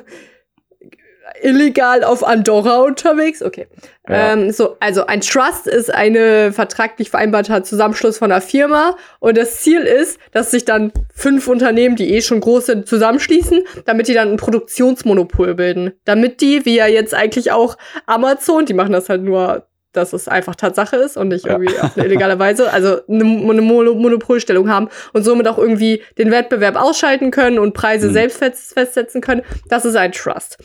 illegal 1.41 2.03
auf 2.03 2.25
Andorra 2.25 2.79
unterwegs. 2.79 3.41
Okay. 3.41 3.67
Ja. 4.07 4.33
Ähm, 4.33 4.51
so, 4.51 4.77
also 4.79 5.05
ein 5.07 5.21
Trust 5.21 5.67
ist 5.67 5.93
eine 5.93 6.51
vertraglich 6.53 7.09
vereinbarter 7.09 7.63
Zusammenschluss 7.63 8.17
von 8.17 8.31
einer 8.31 8.41
Firma 8.41 8.95
und 9.19 9.37
das 9.37 9.57
Ziel 9.61 9.81
ist, 9.81 10.19
dass 10.31 10.51
sich 10.51 10.65
dann 10.65 10.91
fünf 11.13 11.47
Unternehmen, 11.47 11.95
die 11.95 12.13
eh 12.13 12.21
schon 12.21 12.39
groß 12.39 12.67
sind, 12.67 12.87
zusammenschließen, 12.87 13.63
damit 13.85 14.07
die 14.07 14.13
dann 14.13 14.31
ein 14.31 14.37
Produktionsmonopol 14.37 15.55
bilden. 15.55 15.93
Damit 16.05 16.41
die, 16.41 16.65
wie 16.65 16.75
ja 16.75 16.87
jetzt 16.87 17.13
eigentlich 17.13 17.51
auch 17.51 17.77
Amazon, 18.05 18.65
die 18.65 18.73
machen 18.73 18.91
das 18.93 19.09
halt 19.09 19.21
nur 19.23 19.65
dass 19.93 20.11
es 20.11 20.27
einfach 20.27 20.55
Tatsache 20.55 20.97
ist 20.97 21.15
und 21.15 21.29
nicht 21.29 21.45
Ja. 21.45 21.53
irgendwie 21.53 21.79
auf 21.79 21.91
eine 21.95 22.05
illegale 22.05 22.37
Weise, 22.37 22.69
also 22.73 22.97
eine, 23.07 23.23
eine 23.23 23.61
Mono 23.61 23.93
Monopolstellung 23.95 24.69
haben 24.69 24.89
und 25.13 25.23
somit 25.23 25.47
auch 25.47 25.57
irgendwie 25.57 26.03
den 26.17 26.31
Wettbewerb 26.31 26.75
ausschalten 26.75 27.31
können 27.31 27.57
und 27.59 27.73
Preise 27.73 28.09
Mhm. 28.09 28.13
selbst 28.13 28.37
fest 28.39 28.73
festsetzen 28.73 29.21
können. 29.21 29.41
Das 29.69 29.85
ist 29.85 29.95
ein 29.95 30.11
Trust. 30.11 30.57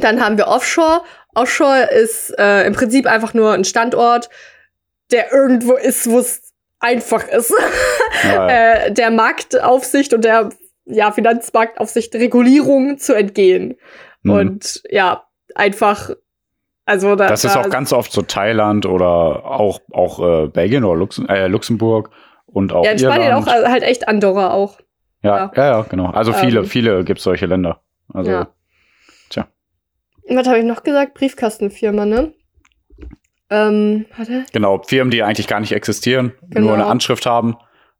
Dann 0.00 0.20
haben 0.20 0.38
wir 0.38 0.48
Offshore. 0.48 1.02
Offshore 1.34 1.88
ist 1.90 2.36
äh, 2.38 2.66
im 2.66 2.72
Prinzip 2.72 3.06
einfach 3.06 3.34
nur 3.34 3.52
ein 3.52 3.64
Standort, 3.64 4.28
der 5.10 5.32
irgendwo 5.32 5.74
ist, 5.74 6.08
wo 6.10 6.18
es 6.18 6.52
einfach 6.80 7.26
ist. 7.28 7.52
Ja, 8.24 8.48
äh, 8.48 8.92
der 8.92 9.12
Marktaufsicht 9.12 10.12
und 10.12 10.24
der 10.24 10.48
ja, 10.86 11.12
Finanzmarktaufsicht 11.12 12.14
Regulierung 12.16 12.98
zu 12.98 13.14
entgehen. 13.14 13.76
Mhm. 14.22 14.30
Und 14.32 14.82
ja, 14.90 15.24
einfach 15.54 16.10
also 16.88 17.16
da, 17.16 17.26
das 17.26 17.44
ist 17.44 17.54
auch 17.54 17.68
ganz 17.68 17.92
oft 17.92 18.10
so 18.12 18.22
Thailand 18.22 18.86
oder 18.86 19.44
auch, 19.44 19.80
auch 19.92 20.20
äh, 20.20 20.46
Belgien 20.46 20.84
oder 20.84 20.98
Lux 20.98 21.20
äh, 21.28 21.46
Luxemburg 21.46 22.08
und 22.46 22.72
auch. 22.72 22.82
Ja, 22.82 22.92
in 22.92 22.98
Spanien 22.98 23.32
auch 23.34 23.46
also 23.46 23.68
halt 23.68 23.82
echt 23.82 24.08
Andorra 24.08 24.52
auch. 24.52 24.78
Ja, 25.22 25.52
ja, 25.54 25.66
ja, 25.66 25.82
genau. 25.82 26.06
Also 26.06 26.32
viele, 26.32 26.60
ähm, 26.60 26.64
viele 26.64 27.04
gibt 27.04 27.18
es 27.18 27.24
solche 27.24 27.44
Länder. 27.44 27.82
Also, 28.14 28.30
ja. 28.30 28.48
Was 30.28 30.46
habe 30.46 30.58
ich 30.58 30.64
noch 30.64 30.82
gesagt? 30.82 31.14
Briefkastenfirma, 31.14 32.04
ne? 32.04 32.32
Ähm, 33.50 34.06
warte. 34.16 34.44
Genau, 34.52 34.82
Firmen, 34.82 35.10
die 35.10 35.22
eigentlich 35.22 35.46
gar 35.46 35.60
nicht 35.60 35.72
existieren, 35.72 36.34
genau. 36.50 36.66
nur 36.66 36.74
eine 36.74 36.86
Anschrift 36.86 37.24
haben. 37.24 37.56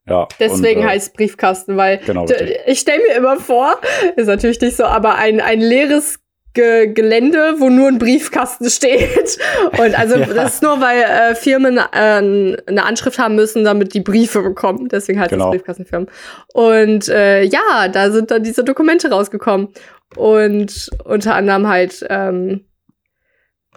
Ja, 0.07 0.27
Deswegen 0.39 0.81
und, 0.81 0.87
äh, 0.87 0.91
heißt 0.91 1.15
Briefkasten, 1.15 1.77
weil 1.77 1.99
genau, 1.99 2.27
ich 2.67 2.81
stelle 2.81 3.03
mir 3.07 3.15
immer 3.15 3.37
vor, 3.39 3.79
ist 4.17 4.27
natürlich 4.27 4.61
nicht 4.61 4.77
so, 4.77 4.85
aber 4.85 5.17
ein, 5.17 5.41
ein 5.41 5.61
leeres 5.61 6.19
Ge 6.59 6.93
Gelände, 6.93 7.55
wo 7.59 7.71
nur 7.71 7.87
ein 7.87 7.99
Briefkasten 7.99 8.69
steht. 8.71 9.39
Und 9.79 9.97
also 9.97 10.17
ja. 10.17 10.27
das 10.27 10.55
ist 10.55 10.63
nur, 10.63 10.81
weil 10.81 11.03
äh, 11.03 11.35
Firmen 11.37 11.79
äh, 11.79 11.81
eine 11.93 12.85
Anschrift 12.85 13.21
haben 13.21 13.37
müssen, 13.37 13.63
damit 13.63 13.95
die 13.95 14.01
Briefe 14.01 14.43
bekommen. 14.43 14.89
Deswegen 14.89 15.21
heißt 15.21 15.31
genau. 15.31 15.47
es 15.47 15.51
Briefkastenfirmen. 15.53 16.09
Und 16.53 17.09
äh, 17.09 17.45
ja, 17.45 17.87
da 17.93 18.11
sind 18.11 18.33
dann 18.33 18.43
diese 18.43 18.65
Dokumente 18.65 19.09
rausgekommen. 19.09 19.69
Und 20.17 20.91
unter 21.05 21.37
anderem 21.37 21.69
halt 21.69 22.05
ähm, 22.11 22.65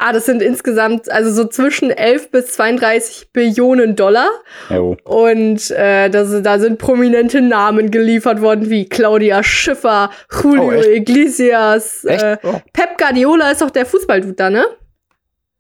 Ah, 0.03 0.13
das 0.13 0.25
sind 0.25 0.41
insgesamt 0.41 1.11
also 1.11 1.31
so 1.31 1.47
zwischen 1.47 1.91
11 1.91 2.31
bis 2.31 2.53
32 2.53 3.31
Billionen 3.33 3.95
Dollar. 3.95 4.27
Jo. 4.71 4.97
Und 5.03 5.69
äh, 5.69 6.09
das, 6.09 6.41
da 6.41 6.57
sind 6.57 6.79
prominente 6.79 7.39
Namen 7.39 7.91
geliefert 7.91 8.41
worden, 8.41 8.71
wie 8.71 8.89
Claudia 8.89 9.43
Schiffer, 9.43 10.09
Julio 10.31 10.69
oh, 10.69 10.71
Iglesias, 10.71 12.03
äh, 12.05 12.37
oh. 12.41 12.59
Pep 12.73 12.97
Guardiola 12.97 13.51
ist 13.51 13.61
doch 13.61 13.69
der 13.69 13.85
Fußballdude 13.85 14.33
da, 14.33 14.49
ne? 14.49 14.65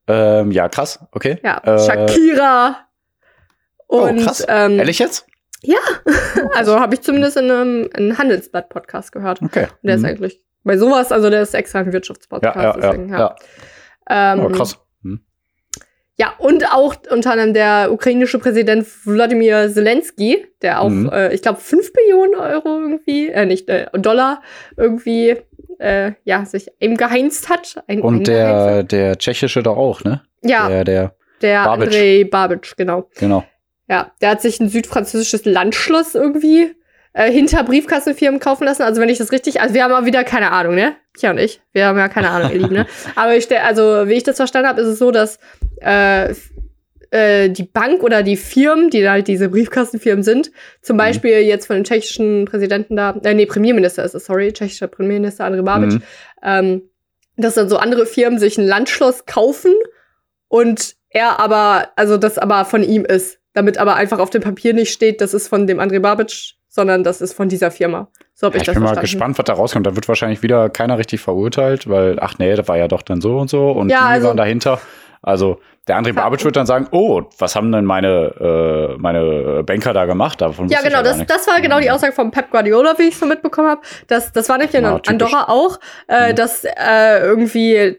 Ähm, 0.07 0.51
ja, 0.51 0.67
krass, 0.69 0.99
okay. 1.11 1.37
Ja, 1.43 1.61
äh, 1.63 1.77
Shakira. 1.77 2.77
Oh, 3.87 4.05
und, 4.05 4.21
oh, 4.21 4.23
krass. 4.23 4.43
Ähm, 4.47 4.79
Ehrlich 4.79 4.97
jetzt? 4.97 5.27
Ja, 5.61 5.77
also 6.55 6.79
habe 6.79 6.95
ich 6.95 7.01
zumindest 7.01 7.37
in 7.37 7.51
einem, 7.51 7.89
einem 7.93 8.17
Handelsblatt-Podcast 8.17 9.11
gehört. 9.11 9.39
Okay. 9.43 9.65
Und 9.65 9.87
der 9.87 9.97
mhm. 9.97 10.03
ist 10.03 10.09
eigentlich 10.09 10.41
bei 10.63 10.77
sowas, 10.77 11.11
also 11.11 11.29
der 11.29 11.43
ist 11.43 11.53
extra 11.53 11.79
ein 11.79 11.93
Wirtschaftspodcast. 11.93 12.55
Ja, 12.55 12.63
ja, 12.63 12.73
deswegen, 12.73 13.09
ja. 13.09 13.19
ja. 13.19 13.35
Ähm, 14.11 14.45
oh, 14.45 14.49
krass. 14.49 14.77
Hm. 15.03 15.21
Ja, 16.17 16.33
und 16.37 16.71
auch 16.73 16.95
unter 17.09 17.31
anderem 17.31 17.53
der 17.53 17.91
ukrainische 17.91 18.37
Präsident 18.37 18.85
Wladimir 19.05 19.71
Zelensky, 19.71 20.45
der 20.61 20.81
auch, 20.81 20.89
mhm. 20.89 21.09
äh, 21.09 21.33
ich 21.33 21.41
glaube, 21.41 21.59
5 21.59 21.93
Billionen 21.93 22.35
Euro 22.35 22.79
irgendwie, 22.79 23.29
äh, 23.29 23.45
nicht 23.45 23.69
äh, 23.69 23.87
Dollar 23.93 24.41
irgendwie, 24.75 25.37
äh, 25.79 26.11
ja, 26.25 26.45
sich 26.45 26.67
eben 26.79 26.97
geheinzt 26.97 27.49
hat. 27.49 27.83
Ein, 27.87 28.01
und 28.01 28.27
der, 28.27 28.83
der 28.83 29.17
tschechische 29.17 29.63
da 29.63 29.71
auch, 29.71 30.03
ne? 30.03 30.21
Ja. 30.43 30.67
Der, 30.67 30.83
der, 30.83 31.15
der 31.41 31.63
Babic. 31.63 31.87
Andrei 31.87 32.23
Babic, 32.29 32.73
genau. 32.75 33.09
Genau. 33.17 33.43
Ja, 33.89 34.11
der 34.21 34.31
hat 34.31 34.41
sich 34.41 34.59
ein 34.59 34.69
südfranzösisches 34.69 35.45
Landschloss 35.45 36.15
irgendwie 36.15 36.75
äh, 37.13 37.31
hinter 37.31 37.63
Briefkassenfirmen 37.63 38.39
kaufen 38.39 38.63
lassen. 38.63 38.83
Also 38.83 39.01
wenn 39.01 39.09
ich 39.09 39.17
das 39.17 39.31
richtig, 39.31 39.61
also 39.61 39.73
wir 39.73 39.83
haben 39.83 39.91
mal 39.91 40.05
wieder 40.05 40.23
keine 40.23 40.51
Ahnung, 40.51 40.75
ne? 40.75 40.95
Tja 41.17 41.31
und 41.31 41.39
ich, 41.39 41.61
wir 41.73 41.85
haben 41.85 41.97
ja 41.97 42.07
keine 42.07 42.29
Ahnung, 42.29 42.51
ihr 42.51 42.59
Lieben, 42.59 42.73
ne? 42.73 42.85
Aber 43.15 43.35
ich 43.35 43.49
also 43.59 44.07
wie 44.07 44.13
ich 44.13 44.23
das 44.23 44.37
verstanden 44.37 44.69
habe, 44.69 44.81
ist 44.81 44.87
es 44.87 44.99
so, 44.99 45.11
dass 45.11 45.39
äh, 45.81 46.33
äh, 47.11 47.49
die 47.49 47.63
Bank 47.63 48.03
oder 48.03 48.23
die 48.23 48.37
Firmen, 48.37 48.89
die 48.89 49.01
da 49.01 49.11
halt 49.11 49.27
diese 49.27 49.49
Briefkastenfirmen 49.49 50.23
sind, 50.23 50.51
zum 50.81 50.95
mhm. 50.95 50.99
Beispiel 50.99 51.39
jetzt 51.39 51.67
von 51.67 51.75
dem 51.75 51.83
tschechischen 51.83 52.45
Präsidenten 52.45 52.95
da, 52.95 53.19
äh, 53.23 53.33
nee, 53.33 53.45
Premierminister 53.45 54.03
ist 54.03 54.15
es, 54.15 54.25
sorry, 54.25 54.53
tschechischer 54.53 54.87
Premierminister 54.87 55.45
Andrej 55.45 55.63
Babic, 55.63 55.93
mhm. 55.93 56.03
ähm, 56.43 56.81
dass 57.35 57.55
dann 57.55 57.69
so 57.69 57.77
andere 57.77 58.05
Firmen 58.05 58.39
sich 58.39 58.57
ein 58.57 58.65
Landschloss 58.65 59.25
kaufen 59.25 59.73
und 60.47 60.95
er 61.09 61.39
aber, 61.39 61.89
also 61.97 62.17
das 62.17 62.37
aber 62.37 62.63
von 62.63 62.83
ihm 62.83 63.03
ist, 63.03 63.39
damit 63.53 63.77
aber 63.77 63.95
einfach 63.95 64.19
auf 64.19 64.29
dem 64.29 64.41
Papier 64.41 64.73
nicht 64.73 64.93
steht, 64.93 65.19
das 65.19 65.33
ist 65.33 65.49
von 65.49 65.67
dem 65.67 65.81
Andrej 65.81 65.99
Babic 65.99 66.55
sondern 66.71 67.03
das 67.03 67.19
ist 67.19 67.33
von 67.33 67.49
dieser 67.49 67.69
Firma. 67.69 68.07
So 68.33 68.47
habe 68.47 68.55
ja, 68.55 68.61
ich, 68.61 68.65
das 68.65 68.73
Ich 68.73 68.79
bin 68.79 68.87
verstanden. 68.87 68.95
mal 68.95 69.01
gespannt, 69.01 69.37
was 69.37 69.45
da 69.45 69.53
rauskommt. 69.53 69.85
Da 69.85 69.95
wird 69.95 70.07
wahrscheinlich 70.07 70.41
wieder 70.41 70.69
keiner 70.69 70.97
richtig 70.97 71.19
verurteilt, 71.19 71.89
weil, 71.89 72.17
ach 72.21 72.35
nee, 72.39 72.55
das 72.55 72.67
war 72.69 72.77
ja 72.77 72.87
doch 72.87 73.01
dann 73.01 73.19
so 73.19 73.37
und 73.37 73.49
so 73.49 73.71
und 73.71 73.89
ja, 73.89 73.97
die 73.97 74.03
also, 74.05 74.27
waren 74.29 74.37
dahinter. 74.37 74.79
Also 75.21 75.59
der 75.87 75.99
André 75.99 76.13
Babic 76.13 76.43
wird 76.45 76.55
dann 76.55 76.65
sagen, 76.65 76.87
oh, 76.91 77.23
was 77.37 77.55
haben 77.55 77.71
denn 77.71 77.85
meine, 77.85 78.93
äh, 78.95 78.97
meine 78.97 79.63
Banker 79.63 79.93
da 79.93 80.05
gemacht? 80.05 80.39
Davon 80.39 80.69
ja, 80.69 80.81
genau, 80.81 81.03
das, 81.03 81.23
das 81.25 81.45
war 81.47 81.59
genau 81.59 81.79
die 81.79 81.89
mhm. 81.89 81.93
Aussage 81.93 82.13
von 82.13 82.31
Pep 82.31 82.49
Guardiola, 82.49 82.97
wie 82.97 83.09
ich 83.09 83.17
so 83.17 83.25
mitbekommen 83.25 83.69
habe. 83.69 83.81
Das, 84.07 84.31
das 84.31 84.47
war 84.47 84.57
nicht 84.57 84.73
in 84.73 84.83
ja, 84.83 84.99
Andorra 85.07 85.49
auch, 85.49 85.79
äh, 86.07 86.31
mhm. 86.31 86.35
dass 86.37 86.63
äh, 86.63 87.19
irgendwie 87.19 87.97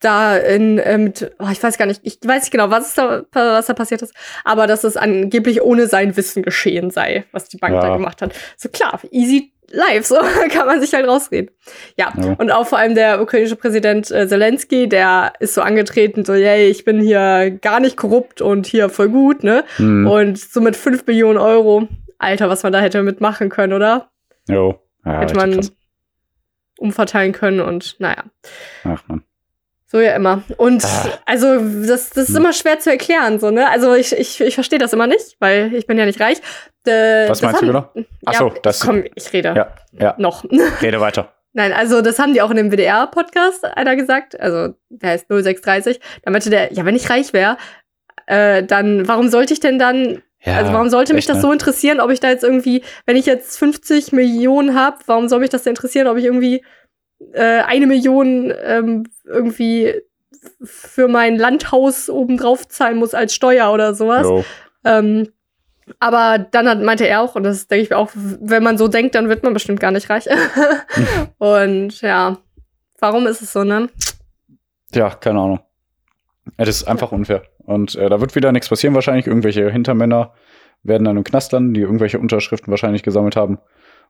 da 0.00 0.36
in 0.36 0.78
äh, 0.78 0.98
mit, 0.98 1.30
oh, 1.38 1.48
ich 1.50 1.62
weiß 1.62 1.78
gar 1.78 1.86
nicht, 1.86 2.00
ich 2.04 2.18
weiß 2.24 2.42
nicht 2.42 2.50
genau, 2.50 2.70
was 2.70 2.94
da, 2.94 3.22
was 3.32 3.66
da 3.66 3.74
passiert 3.74 4.02
ist, 4.02 4.14
aber 4.44 4.66
dass 4.66 4.84
es 4.84 4.96
angeblich 4.96 5.62
ohne 5.62 5.86
sein 5.86 6.16
Wissen 6.16 6.42
geschehen 6.42 6.90
sei, 6.90 7.24
was 7.32 7.48
die 7.48 7.56
Bank 7.56 7.74
ja. 7.74 7.80
da 7.80 7.96
gemacht 7.96 8.22
hat. 8.22 8.32
So 8.56 8.68
klar, 8.68 9.00
easy 9.10 9.52
live, 9.70 10.06
so 10.06 10.16
kann 10.50 10.66
man 10.66 10.80
sich 10.80 10.94
halt 10.94 11.06
rausreden. 11.06 11.50
Ja. 11.96 12.12
ja. 12.16 12.34
und 12.38 12.50
auch 12.50 12.66
vor 12.66 12.78
allem 12.78 12.94
der 12.94 13.20
ukrainische 13.20 13.56
Präsident 13.56 14.10
äh, 14.10 14.26
Zelensky, 14.28 14.88
der 14.88 15.32
ist 15.40 15.54
so 15.54 15.62
angetreten, 15.62 16.24
so, 16.24 16.34
yay, 16.34 16.68
ich 16.68 16.84
bin 16.84 17.00
hier 17.00 17.50
gar 17.50 17.80
nicht 17.80 17.96
korrupt 17.96 18.40
und 18.40 18.66
hier 18.66 18.88
voll 18.88 19.08
gut, 19.08 19.42
ne? 19.42 19.64
Mhm. 19.78 20.06
Und 20.06 20.38
so 20.38 20.60
mit 20.60 20.76
5 20.76 21.06
Millionen 21.06 21.38
Euro, 21.38 21.88
Alter, 22.18 22.48
was 22.48 22.62
man 22.62 22.72
da 22.72 22.80
hätte 22.80 23.02
mitmachen 23.02 23.48
können, 23.48 23.72
oder? 23.72 24.10
Jo. 24.48 24.80
Ja, 25.04 25.20
hätte 25.20 25.34
man 25.34 25.52
krass. 25.52 25.72
umverteilen 26.78 27.32
können 27.32 27.60
und 27.60 27.96
naja. 27.98 28.24
Ach 28.84 29.02
man. 29.06 29.22
So 29.90 30.00
ja 30.00 30.14
immer. 30.14 30.42
Und 30.58 30.84
ah. 30.84 31.18
also 31.24 31.58
das, 31.86 32.10
das 32.10 32.28
ist 32.28 32.36
immer 32.36 32.52
schwer 32.52 32.78
zu 32.78 32.90
erklären, 32.90 33.40
so, 33.40 33.50
ne? 33.50 33.70
Also 33.70 33.94
ich, 33.94 34.12
ich, 34.12 34.38
ich 34.38 34.54
verstehe 34.54 34.78
das 34.78 34.92
immer 34.92 35.06
nicht, 35.06 35.36
weil 35.40 35.72
ich 35.74 35.86
bin 35.86 35.96
ja 35.96 36.04
nicht 36.04 36.20
reich. 36.20 36.38
Äh, 36.86 37.28
Was 37.28 37.40
meinst 37.40 37.62
haben, 37.62 37.66
du 37.66 37.72
genau? 37.72 38.06
Achso, 38.26 38.48
ja, 38.48 38.54
das. 38.62 38.80
Komm, 38.80 39.04
ich 39.14 39.32
rede. 39.32 39.54
Ja, 39.56 39.74
ja. 39.98 40.14
Noch. 40.18 40.44
Rede 40.82 41.00
weiter. 41.00 41.32
Nein, 41.54 41.72
also 41.72 42.02
das 42.02 42.18
haben 42.18 42.34
die 42.34 42.42
auch 42.42 42.50
in 42.50 42.56
dem 42.56 42.70
WDR-Podcast 42.70 43.64
einer 43.64 43.96
gesagt. 43.96 44.38
Also 44.38 44.74
der 44.90 45.10
heißt 45.10 45.26
0630. 45.28 46.00
Da 46.22 46.30
meinte 46.30 46.50
der, 46.50 46.72
ja, 46.74 46.84
wenn 46.84 46.94
ich 46.94 47.08
reich 47.08 47.32
wäre, 47.32 47.56
äh, 48.26 48.62
dann 48.62 49.08
warum 49.08 49.28
sollte 49.28 49.54
ich 49.54 49.60
denn 49.60 49.78
dann 49.78 50.22
ja, 50.44 50.56
also 50.56 50.72
warum 50.72 50.88
sollte 50.88 51.14
mich 51.14 51.26
das 51.26 51.38
ne? 51.38 51.42
so 51.42 51.52
interessieren, 51.52 52.00
ob 52.00 52.10
ich 52.10 52.20
da 52.20 52.28
jetzt 52.28 52.44
irgendwie, 52.44 52.84
wenn 53.06 53.16
ich 53.16 53.26
jetzt 53.26 53.58
50 53.58 54.12
Millionen 54.12 54.78
habe, 54.78 54.98
warum 55.06 55.28
soll 55.28 55.40
mich 55.40 55.50
das 55.50 55.64
denn 55.64 55.72
interessieren, 55.72 56.06
ob 56.06 56.16
ich 56.16 56.24
irgendwie 56.26 56.62
äh, 57.32 57.60
eine 57.60 57.86
Million 57.86 58.52
ähm, 58.62 59.04
irgendwie 59.24 59.94
für 60.62 61.08
mein 61.08 61.36
Landhaus 61.36 62.08
obendrauf 62.08 62.68
zahlen 62.68 62.98
muss 62.98 63.14
als 63.14 63.34
Steuer 63.34 63.72
oder 63.72 63.94
sowas. 63.94 64.44
Ähm, 64.84 65.28
aber 66.00 66.38
dann 66.38 66.68
hat, 66.68 66.82
meinte 66.82 67.08
er 67.08 67.22
auch, 67.22 67.34
und 67.34 67.44
das 67.44 67.66
denke 67.66 67.84
ich 67.84 67.94
auch, 67.94 68.10
wenn 68.14 68.62
man 68.62 68.78
so 68.78 68.88
denkt, 68.88 69.14
dann 69.14 69.28
wird 69.28 69.42
man 69.42 69.54
bestimmt 69.54 69.80
gar 69.80 69.90
nicht 69.90 70.10
reich. 70.10 70.26
und 71.38 72.00
ja, 72.02 72.38
warum 72.98 73.26
ist 73.26 73.42
es 73.42 73.52
so, 73.52 73.64
ne? 73.64 73.88
Ja, 74.94 75.10
keine 75.10 75.40
Ahnung. 75.40 75.60
Es 76.56 76.68
ist 76.68 76.84
einfach 76.84 77.12
unfair. 77.12 77.42
Und 77.58 77.94
äh, 77.96 78.08
da 78.08 78.20
wird 78.20 78.34
wieder 78.34 78.52
nichts 78.52 78.68
passieren 78.68 78.94
wahrscheinlich. 78.94 79.26
Irgendwelche 79.26 79.70
Hintermänner 79.70 80.32
werden 80.82 81.04
dann 81.04 81.16
im 81.16 81.24
Knast 81.24 81.52
landen, 81.52 81.74
die 81.74 81.80
irgendwelche 81.80 82.18
Unterschriften 82.18 82.70
wahrscheinlich 82.70 83.02
gesammelt 83.02 83.36
haben. 83.36 83.58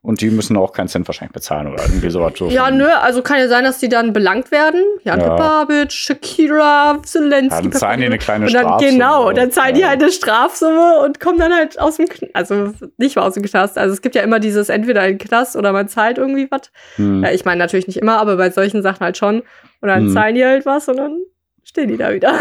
Und 0.01 0.21
die 0.21 0.31
müssen 0.31 0.57
auch 0.57 0.73
keinen 0.73 0.89
Cent 0.89 1.09
wahrscheinlich 1.09 1.33
bezahlen 1.33 1.67
oder 1.73 1.83
irgendwie 1.83 2.09
sowas. 2.11 2.35
So 2.37 2.49
ja, 2.51 2.71
nö, 2.71 2.87
also 2.87 3.21
kann 3.21 3.39
ja 3.39 3.49
sein, 3.49 3.65
dass 3.65 3.79
die 3.79 3.89
dann 3.89 4.13
belangt 4.13 4.51
werden. 4.51 4.83
Jan 5.03 5.21
ja. 5.21 5.35
Babic, 5.37 5.91
Shakira, 5.93 7.01
Zelensky. 7.03 7.55
Ja, 7.55 7.63
dann 7.63 7.73
zahlen 7.73 8.01
die 8.01 8.07
eine 8.07 8.19
kleine 8.19 8.47
und 8.47 8.55
dann, 8.55 8.63
Strafsumme. 8.63 8.93
Genau, 8.93 9.33
dann 9.33 9.51
zahlen 9.51 9.75
ja. 9.75 9.81
die 9.81 9.87
halt 9.87 10.03
eine 10.03 10.13
Strafsumme 10.13 11.01
und 11.01 11.19
kommen 11.19 11.39
dann 11.39 11.53
halt 11.53 11.81
aus 11.81 11.97
dem 11.97 12.07
Knast. 12.07 12.35
Also 12.35 12.73
nicht 12.97 13.17
mal 13.17 13.23
aus 13.23 13.35
dem 13.35 13.43
Knast. 13.43 13.77
Also 13.77 13.93
es 13.93 14.01
gibt 14.01 14.15
ja 14.15 14.23
immer 14.23 14.39
dieses 14.39 14.69
entweder 14.69 15.03
ein 15.03 15.19
Knast 15.19 15.57
oder 15.57 15.73
man 15.73 15.89
zahlt 15.89 16.19
irgendwie 16.19 16.49
was. 16.51 16.71
Hm. 16.97 17.25
Ja, 17.25 17.33
ich 17.33 17.45
meine 17.45 17.59
natürlich 17.59 17.89
nicht 17.89 17.99
immer, 17.99 18.19
aber 18.19 18.37
bei 18.37 18.51
solchen 18.51 18.83
Sachen 18.83 19.01
halt 19.01 19.17
schon. 19.17 19.41
Und 19.81 19.89
dann 19.89 20.07
hm. 20.07 20.13
zahlen 20.13 20.35
die 20.37 20.45
halt 20.45 20.65
was 20.65 20.89
und 20.89 20.97
dann 20.97 21.19
stehen 21.65 21.89
die 21.89 21.97
da 21.97 22.13
wieder. 22.13 22.35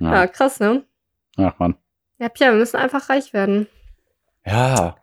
Ja, 0.00 0.12
ja 0.12 0.26
krass, 0.26 0.58
ne? 0.58 0.84
Ach 1.36 1.58
man. 1.58 1.76
Ja, 2.18 2.28
Pierre, 2.28 2.52
wir 2.52 2.58
müssen 2.58 2.76
einfach 2.76 3.08
reich 3.10 3.32
werden. 3.32 3.68
Ja. 4.44 4.96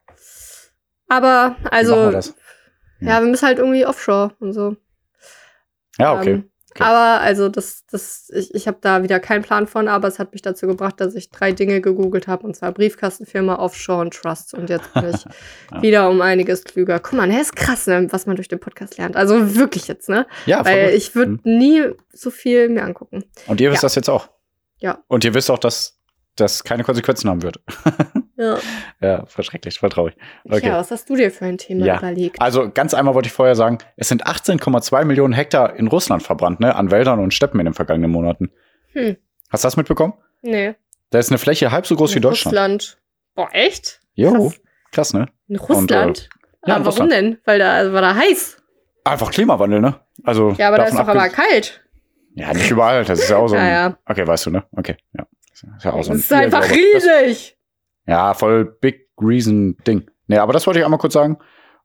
Aber, 1.07 1.55
also, 1.71 1.95
wir 1.95 2.11
ja. 2.11 2.21
ja. 2.99 3.21
wir 3.21 3.27
müssen 3.29 3.45
halt 3.47 3.59
irgendwie 3.59 3.85
offshore 3.85 4.31
und 4.39 4.53
so. 4.53 4.75
Ja, 5.99 6.13
okay. 6.19 6.31
Ähm, 6.31 6.49
Aber 6.77 7.21
also 7.21 7.47
das, 7.47 7.85
das, 7.89 8.29
ich, 8.35 8.53
ich 8.53 8.67
habe 8.67 8.79
da 8.81 9.01
wieder 9.01 9.21
keinen 9.21 9.43
Plan 9.43 9.65
von, 9.65 9.87
aber 9.87 10.09
es 10.09 10.19
hat 10.19 10.33
mich 10.33 10.41
dazu 10.41 10.67
gebracht, 10.67 10.99
dass 10.99 11.15
ich 11.15 11.29
drei 11.29 11.53
Dinge 11.53 11.79
gegoogelt 11.79 12.27
habe, 12.27 12.45
und 12.45 12.53
zwar 12.53 12.73
Briefkastenfirma, 12.73 13.55
Offshore 13.59 14.01
und 14.01 14.13
Trust. 14.13 14.53
Und 14.55 14.69
jetzt 14.69 14.93
bin 14.93 15.09
ich 15.09 15.23
Ja. 15.71 15.81
wieder 15.81 16.09
um 16.09 16.19
einiges 16.21 16.65
klüger. 16.65 16.99
Guck 16.99 17.13
mal, 17.13 17.27
ne, 17.27 17.39
ist 17.39 17.55
krass, 17.55 17.87
ne, 17.87 18.07
was 18.11 18.25
man 18.25 18.35
durch 18.35 18.49
den 18.49 18.59
Podcast 18.59 18.97
lernt. 18.97 19.15
Also 19.15 19.55
wirklich 19.55 19.87
jetzt, 19.87 20.09
ne? 20.09 20.27
Ja, 20.45 20.65
Weil 20.65 20.79
verrückt. 20.87 20.97
ich 20.97 21.15
würde 21.15 21.31
Mhm. 21.31 21.39
nie 21.43 21.83
so 22.11 22.29
viel 22.29 22.67
mir 22.67 22.83
angucken. 22.83 23.23
Und 23.47 23.61
ihr 23.61 23.71
wisst 23.71 23.83
Ja. 23.83 23.85
das 23.87 23.95
jetzt 23.95 24.09
auch. 24.09 24.27
Ja. 24.79 25.01
Und 25.07 25.23
ihr 25.23 25.33
wisst 25.33 25.49
auch, 25.49 25.59
dass 25.59 25.97
das 26.35 26.65
keine 26.65 26.83
Konsequenzen 26.83 27.29
haben 27.29 27.41
wird. 27.43 27.61
Ja. 28.37 28.57
Ja, 29.01 29.25
voll 29.27 29.43
schrecklich, 29.45 29.79
voll 29.79 29.89
traurig. 29.89 30.15
Okay. 30.43 30.67
Ja, 30.67 30.77
was 30.77 30.91
hast 30.91 31.09
du 31.09 31.15
dir 31.15 31.31
für 31.31 31.45
ein 31.45 31.57
Thema 31.57 31.85
Ja. 31.85 31.97
überlegt? 31.99 32.41
Also 32.41 32.69
ganz 32.69 32.93
einmal 32.93 33.15
wollte 33.15 33.27
ich 33.27 33.33
vorher 33.33 33.55
sagen, 33.55 33.77
es 33.95 34.09
sind 34.09 34.25
18,2 34.27 35.05
Millionen 35.05 35.33
Hektar 35.33 35.75
in 35.75 35.87
Russland 35.87 36.21
verbrannt, 36.23 36.59
ne, 36.59 36.75
an 36.75 36.91
Wäldern 36.91 37.19
und 37.19 37.33
Steppen 37.33 37.59
in 37.59 37.65
den 37.65 37.73
vergangenen 37.73 38.11
Monaten. 38.11 38.51
Hm. 38.93 39.15
Hast 39.49 39.63
du 39.63 39.67
das 39.67 39.77
mitbekommen? 39.77 40.13
Nee. 40.41 40.75
Da 41.11 41.19
ist 41.19 41.29
eine 41.31 41.37
Fläche 41.37 41.71
halb 41.71 41.87
so 41.87 41.95
groß 41.95 42.11
wie 42.11 42.17
In 42.17 42.21
Deutschland. 42.23 42.53
Russland. 42.55 42.97
Boah, 43.35 43.49
echt? 43.53 44.01
Jo, 44.15 44.33
Krass. 44.49 44.59
krass, 44.91 45.13
ne? 45.13 45.27
In 45.47 45.55
Russland? 45.57 46.29
ja, 46.65 46.75
aber 46.75 46.77
in 46.79 46.85
warum 46.85 46.85
Russland. 46.85 47.11
denn? 47.11 47.37
Weil 47.45 47.59
da 47.59 47.73
also 47.73 47.93
war 47.93 48.01
da 48.01 48.15
heiß. 48.15 48.57
Einfach 49.05 49.31
Klimawandel, 49.31 49.79
ne? 49.81 49.99
Also 50.23 50.51
Ja, 50.57 50.69
aber 50.69 50.77
da 50.77 50.85
ist 50.85 50.93
doch 50.97 51.07
aber 51.07 51.29
kalt. 51.29 51.81
Ja, 52.35 52.53
nicht 52.53 52.69
überall, 52.69 53.05
das 53.05 53.19
ist 53.19 53.29
ja 53.29 53.37
auch 53.37 53.47
so. 53.47 53.55
Ja, 53.55 53.61
ein, 53.61 53.69
ja. 53.71 53.97
Okay, 54.05 54.27
weißt 54.27 54.47
du, 54.47 54.49
ne? 54.49 54.63
Okay, 54.73 54.97
ja. 55.17 55.25
Das 55.51 55.63
ist 55.77 55.83
ja 55.85 55.93
auch 55.93 56.03
so 56.03 56.11
ein 56.11 56.17
das 56.17 56.25
ist 56.25 56.33
einfach 56.33 56.69
riesig. 56.69 57.54
Ja, 58.07 58.33
voll 58.33 58.65
Big 58.65 59.07
Reason 59.19 59.75
Ding. 59.87 60.09
Nee, 60.27 60.37
aber 60.37 60.53
das 60.53 60.65
wollte 60.67 60.79
ich 60.79 60.85
einmal 60.85 60.99
kurz 60.99 61.13
sagen. 61.13 61.37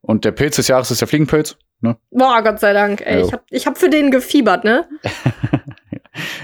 Und 0.03 0.25
der 0.25 0.33
Pilz 0.33 0.57
des 0.57 0.69
Jahres 0.69 0.91
ist 0.91 1.00
der 1.00 1.09
Fliegenpilz. 1.09 1.57
Ne? 1.81 1.97
Boah, 2.11 2.43
Gott 2.43 2.59
sei 2.61 2.73
Dank. 2.73 3.03
Ey, 3.07 3.21
Jo. 3.21 3.27
ich 3.27 3.33
hab, 3.33 3.45
ich 3.50 3.67
hab 3.67 3.79
für 3.79 3.91
den 3.91 4.11
gefiebert, 4.11 4.65
ne? 4.65 4.89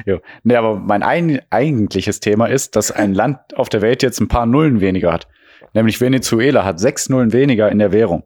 Jo. 0.07 0.21
Nee, 0.45 0.57
aber 0.57 0.77
mein 0.77 1.03
ein 1.03 1.43
eigentliches 1.51 2.21
Thema 2.21 2.47
ist, 2.47 2.77
dass 2.77 2.93
ein 2.93 3.13
Land 3.15 3.39
auf 3.57 3.69
der 3.69 3.83
Welt 3.83 4.03
jetzt 4.03 4.21
ein 4.21 4.29
paar 4.29 4.47
Nullen 4.47 4.81
weniger 4.81 5.13
hat. 5.13 5.27
Nämlich 5.75 6.01
Venezuela 6.01 6.65
hat 6.65 6.79
sechs 6.81 7.09
Nullen 7.09 7.33
weniger 7.33 7.71
in 7.71 7.79
der 7.79 7.93
Währung. 7.93 8.23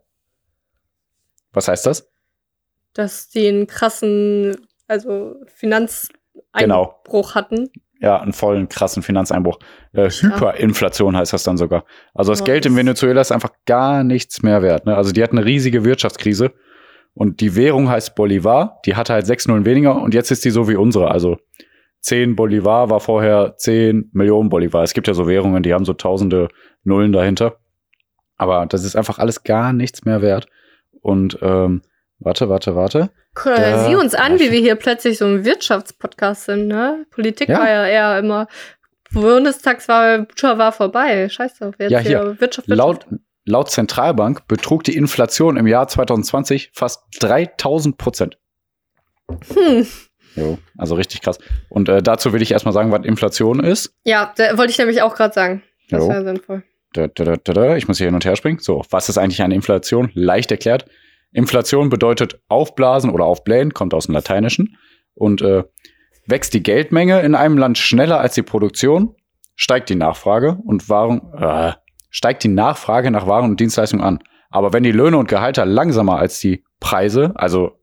Was 1.53 1.67
heißt 1.69 1.87
das? 1.87 2.09
Dass 2.93 3.29
die 3.31 3.49
einen 3.49 3.67
krassen, 3.67 4.57
also 4.87 5.37
Finanzeinbruch 5.47 6.19
Genau. 6.59 7.35
hatten. 7.35 7.71
Ja, 8.01 8.19
einen 8.19 8.33
vollen 8.33 8.69
krassen 8.69 9.03
Finanzeinbruch. 9.03 9.59
Äh, 9.93 10.09
Hyperinflation 10.09 11.17
heißt 11.17 11.35
das 11.35 11.43
dann 11.43 11.59
sogar. 11.59 11.85
Also 12.15 12.33
das 12.33 12.45
Geld 12.45 12.65
in 12.65 12.75
Venezuela 12.75 13.21
ist 13.21 13.31
einfach 13.31 13.53
gar 13.67 14.05
nichts 14.05 14.43
mehr 14.43 14.63
wert. 14.63 14.87
Ne? 14.87 14.97
Also 14.97 15.13
die 15.13 15.23
hat 15.23 15.33
eine 15.33 15.45
riesige 15.45 15.85
Wirtschaftskrise 15.85 16.53
und 17.13 17.41
die 17.41 17.57
Währung 17.57 17.91
heißt 17.91 18.15
Bolivar. 18.15 18.81
Die 18.87 18.97
hatte 18.97 19.13
halt 19.13 19.27
sechs 19.27 19.47
Nullen 19.47 19.67
weniger 19.67 20.01
und 20.01 20.15
jetzt 20.15 20.31
ist 20.31 20.45
die 20.47 20.51
so 20.51 20.67
wie 20.69 20.77
unsere. 20.77 21.11
Also 21.11 21.37
10 22.01 22.37
Bolivar 22.37 22.89
war 22.89 23.01
vorher 23.01 23.55
10 23.57 24.11
Millionen 24.13 24.49
Bolivar. 24.49 24.83
Es 24.83 24.95
gibt 24.95 25.07
ja 25.07 25.15
so 25.15 25.29
Währungen, 25.29 25.63
die 25.63 25.75
haben 25.75 25.85
so 25.85 25.93
tausende 25.93 26.49
Nullen 26.83 27.13
dahinter. 27.13 27.59
Aber 28.37 28.65
das 28.65 28.85
ist 28.85 28.97
einfach 28.97 29.19
alles 29.19 29.45
gar 29.45 29.73
nichts 29.73 30.07
mehr 30.07 30.23
wert. 30.23 30.47
Und 31.03 31.39
ähm, 31.43 31.83
warte, 32.21 32.49
warte, 32.49 32.75
warte. 32.77 33.11
Guck, 33.35 33.57
Da- 33.57 33.85
Sieh 33.85 33.97
uns 33.97 34.15
an, 34.15 34.39
wie 34.39 34.51
wir 34.53 34.61
hier 34.61 34.77
plötzlich 34.77 35.19
so 35.19 35.25
ein 35.27 35.45
Wirtschaftspodcast 35.45 36.45
sind, 36.45 36.69
ne? 36.69 37.05
Politik 37.11 37.49
Ja. 37.49 37.59
war 37.59 37.69
ja 37.69 37.87
eher 37.87 38.19
immer 38.19 38.47
Bundestagswahl, 39.13 40.27
war 40.43 40.73
vorbei. 40.73 41.29
Scheiße, 41.29 41.73
jetzt 41.79 41.91
Ja, 41.91 41.99
hier, 41.99 42.09
hier. 42.23 42.41
Wirtschaft, 42.41 42.69
Wirtschaft. 42.69 42.69
Laut, 42.69 43.07
laut 43.45 43.71
Zentralbank 43.71 44.47
betrug 44.47 44.85
die 44.85 44.97
Inflation 44.97 45.57
im 45.57 45.67
Jahr 45.67 45.89
2020 45.89 46.71
fast 46.75 47.03
3000 47.21 47.99
Prozent. 47.99 48.39
Hm. 49.55 49.87
Jo, 50.37 50.59
also 50.79 50.95
richtig 50.95 51.23
krass. 51.23 51.39
Und 51.69 51.89
äh, 51.89 52.03
dazu 52.03 52.33
will 52.33 52.41
ich 52.43 52.53
erstmal 52.53 52.73
sagen, 52.73 52.93
was 52.93 53.05
Inflation 53.05 53.61
ist. 53.61 53.95
Ja, 54.05 54.33
da 54.37 54.57
wollte 54.59 54.71
ich 54.71 54.79
nämlich 54.79 55.03
auch 55.03 55.15
gerade 55.17 55.35
sagen. 55.35 55.63
Das 55.91 56.07
wäre 56.09 56.25
sinnvoll. 56.25 56.63
Da, 56.93 57.09
da, 57.09 57.37
da. 57.37 57.77
Ich 57.77 57.89
muss 57.89 57.99
hier 57.99 58.07
hin 58.07 58.15
und 58.15 58.25
her 58.25 58.37
springen. 58.37 58.59
So, 58.61 58.85
was 58.91 59.09
ist 59.09 59.19
eigentlich 59.19 59.43
eine 59.43 59.55
Inflation? 59.55 60.11
Leicht 60.15 60.51
erklärt. 60.53 60.87
Inflation 61.33 61.89
bedeutet 61.89 62.41
aufblasen 62.49 63.11
oder 63.11 63.25
aufblähen, 63.25 63.75
kommt 63.75 63.95
aus 63.95 64.07
dem 64.07 64.15
Lateinischen. 64.15 64.77
Und 65.15 65.43
äh, 65.43 65.65
wächst 66.27 66.55
die 66.55 66.63
Geldmenge 66.63 67.21
in 67.21 67.35
einem 67.35 67.59
Land 67.59 67.79
schneller 67.79 68.21
als 68.21 68.35
die 68.35 68.43
Produktion, 68.43 69.15
steigt 69.57 69.91
die 69.91 69.97
Nachfrage 69.97 70.59
und 70.65 70.89
Waren, 70.89 71.33
äh, 71.35 71.73
steigt 72.11 72.45
die 72.45 72.49
Nachfrage 72.49 73.11
nach 73.11 73.27
Waren 73.27 73.51
und 73.51 73.61
Dienstleistungen 73.61 74.05
an. 74.05 74.21
Aber 74.51 74.73
wenn 74.73 74.83
die 74.83 74.93
Löhne 74.93 75.19
und 75.19 75.29
Gehalter 75.29 75.67
langsamer 75.67 76.19
als 76.19 76.41
die 76.41 76.65
Preise, 76.81 77.33
also 77.35 77.79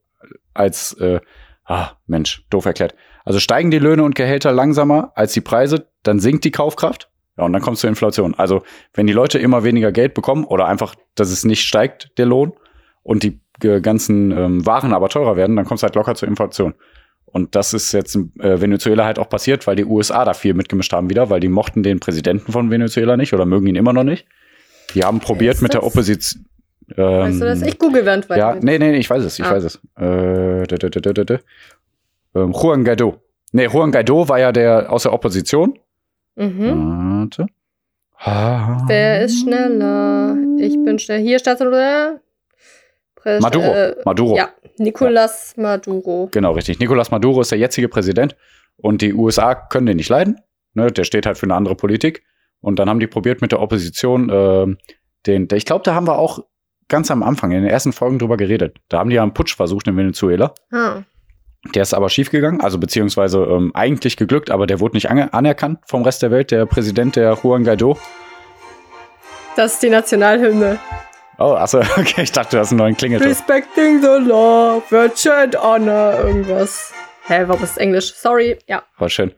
als, 0.54 0.94
äh, 0.94 1.19
ah, 1.65 1.91
Mensch, 2.08 2.45
doof 2.50 2.65
erklärt. 2.65 2.95
Also 3.24 3.39
steigen 3.39 3.72
die 3.72 3.80
Löhne 3.80 4.04
und 4.04 4.15
Gehälter 4.15 4.52
langsamer 4.52 5.12
als 5.15 5.34
die 5.34 5.41
Preise, 5.41 5.89
dann 6.04 6.19
sinkt 6.19 6.45
die 6.45 6.52
Kaufkraft. 6.52 7.10
Ja, 7.38 7.43
und 7.43 7.54
dann 7.54 7.62
kommt 7.62 7.76
es 7.76 7.82
zur 7.82 7.89
Inflation. 7.89 8.34
Also, 8.34 8.63
wenn 8.93 9.06
die 9.06 9.13
Leute 9.13 9.38
immer 9.38 9.63
weniger 9.63 9.91
Geld 9.91 10.15
bekommen 10.15 10.43
oder 10.43 10.67
einfach, 10.67 10.95
dass 11.13 11.30
es 11.30 11.45
nicht 11.45 11.62
steigt, 11.62 12.17
der 12.17 12.26
Lohn, 12.26 12.54
und 13.08 13.24
die 13.24 13.39
äh, 13.63 13.80
ganzen 13.80 14.32
ähm, 14.32 14.65
Waren 14.65 14.93
aber 14.93 15.08
teurer 15.10 15.36
werden, 15.38 15.56
dann 15.56 15.65
kommt 15.65 15.80
es 15.80 15.84
halt 15.84 15.96
locker 15.96 16.13
zur 16.15 16.28
Inflation. 16.28 16.74
Und 17.26 17.56
das 17.56 17.74
ist 17.74 17.91
jetzt 17.93 18.15
in 18.15 18.32
äh, 18.39 18.60
Venezuela 18.62 19.06
halt 19.06 19.17
auch 19.17 19.30
passiert, 19.30 19.65
weil 19.65 19.76
die 19.76 19.86
USA 19.86 20.26
da 20.26 20.34
viel 20.34 20.54
mitgemischt 20.54 20.91
haben 20.93 21.10
wieder, 21.10 21.30
weil 21.30 21.39
die 21.39 21.48
mochten 21.50 21.84
den 21.84 22.00
Präsidenten 22.00 22.52
von 22.52 22.70
Venezuela 22.70 23.15
nicht 23.17 23.34
oder 23.34 23.46
mögen 23.46 23.67
ihn 23.67 23.76
immer 23.76 23.93
noch 23.93 24.04
nicht. 24.04 24.28
Die 24.93 25.04
haben 25.04 25.20
probiert 25.20 25.62
mit 25.62 25.74
der? 25.74 25.84
Opposition. 25.84 26.46
Ähm, 26.96 27.04
Weißt 27.06 27.41
du 27.41 27.46
das? 27.46 27.62
Ich 27.63 27.80
google 27.80 28.06
während 28.06 28.30
weiter. 28.30 28.56
ja, 28.56 28.60
nee, 28.62 28.78
nee, 28.80 28.96
ich 28.98 29.10
weiß 29.10 29.24
es, 29.24 29.38
ich 29.39 29.46
Ah. 29.46 29.52
weiß 29.52 29.63
es. 29.63 29.76
Äh, 29.98 30.67
da, 30.67 30.78
da, 30.78 31.24
da. 31.24 31.39
Ähm, 32.36 32.52
Juan 32.54 32.84
Guaido. 32.86 33.22
Nee, 33.52 33.67
Juan 33.67 33.91
Guaido 33.91 34.28
war 34.30 34.39
ja 34.39 34.52
der 34.52 34.91
aus 34.91 35.04
der 35.04 35.13
Opposition. 35.13 35.78
Mhm. 36.36 37.20
Warte. 37.22 37.48
Ah. 38.20 38.84
Wer 38.88 39.22
ist 39.24 39.41
schneller? 39.41 40.36
Ich 40.60 40.76
bin 40.84 40.98
schnell. 41.00 41.22
Hier, 41.22 41.39
Staatsoberhaupt. 41.39 42.22
Prä- 43.21 43.39
Maduro. 43.41 43.65
Äh, 43.65 43.95
Maduro. 44.06 44.36
Ja, 44.38 44.49
Nicolas 44.77 45.56
Maduro. 45.58 46.30
Genau, 46.32 46.51
richtig. 46.53 46.80
Nicolas 46.80 47.12
Maduro 47.12 47.41
ist 47.41 47.51
der 47.51 47.60
jetzige 47.60 47.89
Präsident 47.89 48.36
und 48.77 49.01
die 49.01 49.13
USA 49.13 49.56
können 49.56 49.88
den 49.88 49.97
nicht 49.97 50.10
leiden. 50.10 50.38
Ne, 50.73 50.91
der 50.91 51.03
steht 51.06 51.25
halt 51.25 51.38
für 51.38 51.45
eine 51.47 51.56
andere 51.56 51.75
Politik. 51.75 52.23
Und 52.60 52.77
dann 52.80 52.89
haben 52.89 52.99
die 52.99 53.08
probiert 53.08 53.41
mit 53.41 53.51
der 53.51 53.60
Opposition, 53.62 54.30
ähm, 54.32 54.77
den, 55.25 55.47
der, 55.47 55.58
ich 55.58 55.65
glaube, 55.65 55.84
da 55.84 55.93
haben 55.95 56.08
wir 56.08 56.17
auch 56.17 56.39
ganz 56.88 57.10
am 57.12 57.23
Anfang 57.23 57.51
in 57.51 57.62
den 57.62 57.69
ersten 57.69 57.93
Folgen 57.93 58.19
drüber 58.19 58.38
geredet. 58.38 58.77
Da 58.89 58.99
haben 58.99 59.10
die 59.10 59.15
ja 59.15 59.23
einen 59.23 59.34
Putsch 59.34 59.56
versucht 59.56 59.88
in 59.88 59.97
Venezuela. 59.97 60.53
Ah. 60.71 61.01
Der 61.75 61.82
ist 61.82 61.93
aber 61.93 62.10
schiefgegangen, 62.10 62.62
also 62.62 62.77
beziehungsweise 62.77 63.39
ähm, 63.39 63.71
eigentlich 63.73 64.15
geglückt, 64.17 64.51
aber 64.51 64.67
der 64.67 64.80
wurde 64.80 64.95
nicht 64.95 65.10
anerkannt 65.10 65.80
vom 65.88 66.03
Rest 66.03 66.21
der 66.21 66.32
Welt, 66.32 66.51
der 66.51 66.65
Präsident 66.65 67.15
der 67.15 67.38
Juan 67.43 67.63
Guaido. 67.63 67.97
Das 69.56 69.73
ist 69.73 69.84
die 69.84 69.89
Nationalhymne. 69.89 70.77
Oh, 71.39 71.54
achso, 71.54 71.80
okay, 71.97 72.23
ich 72.23 72.32
dachte, 72.32 72.56
du 72.56 72.60
hast 72.60 72.71
einen 72.71 72.80
neuen 72.80 72.97
Klingelton. 72.97 73.28
Respecting 73.28 74.02
the 74.02 74.28
law, 74.28 74.82
virtue 74.89 75.32
and 75.32 75.56
honor, 75.56 76.19
irgendwas. 76.23 76.91
Hä, 77.28 77.43
warum 77.47 77.63
ist 77.63 77.78
Englisch? 77.78 78.13
Sorry, 78.13 78.58
ja. 78.67 78.84
War 78.97 79.10
schön. 79.10 79.32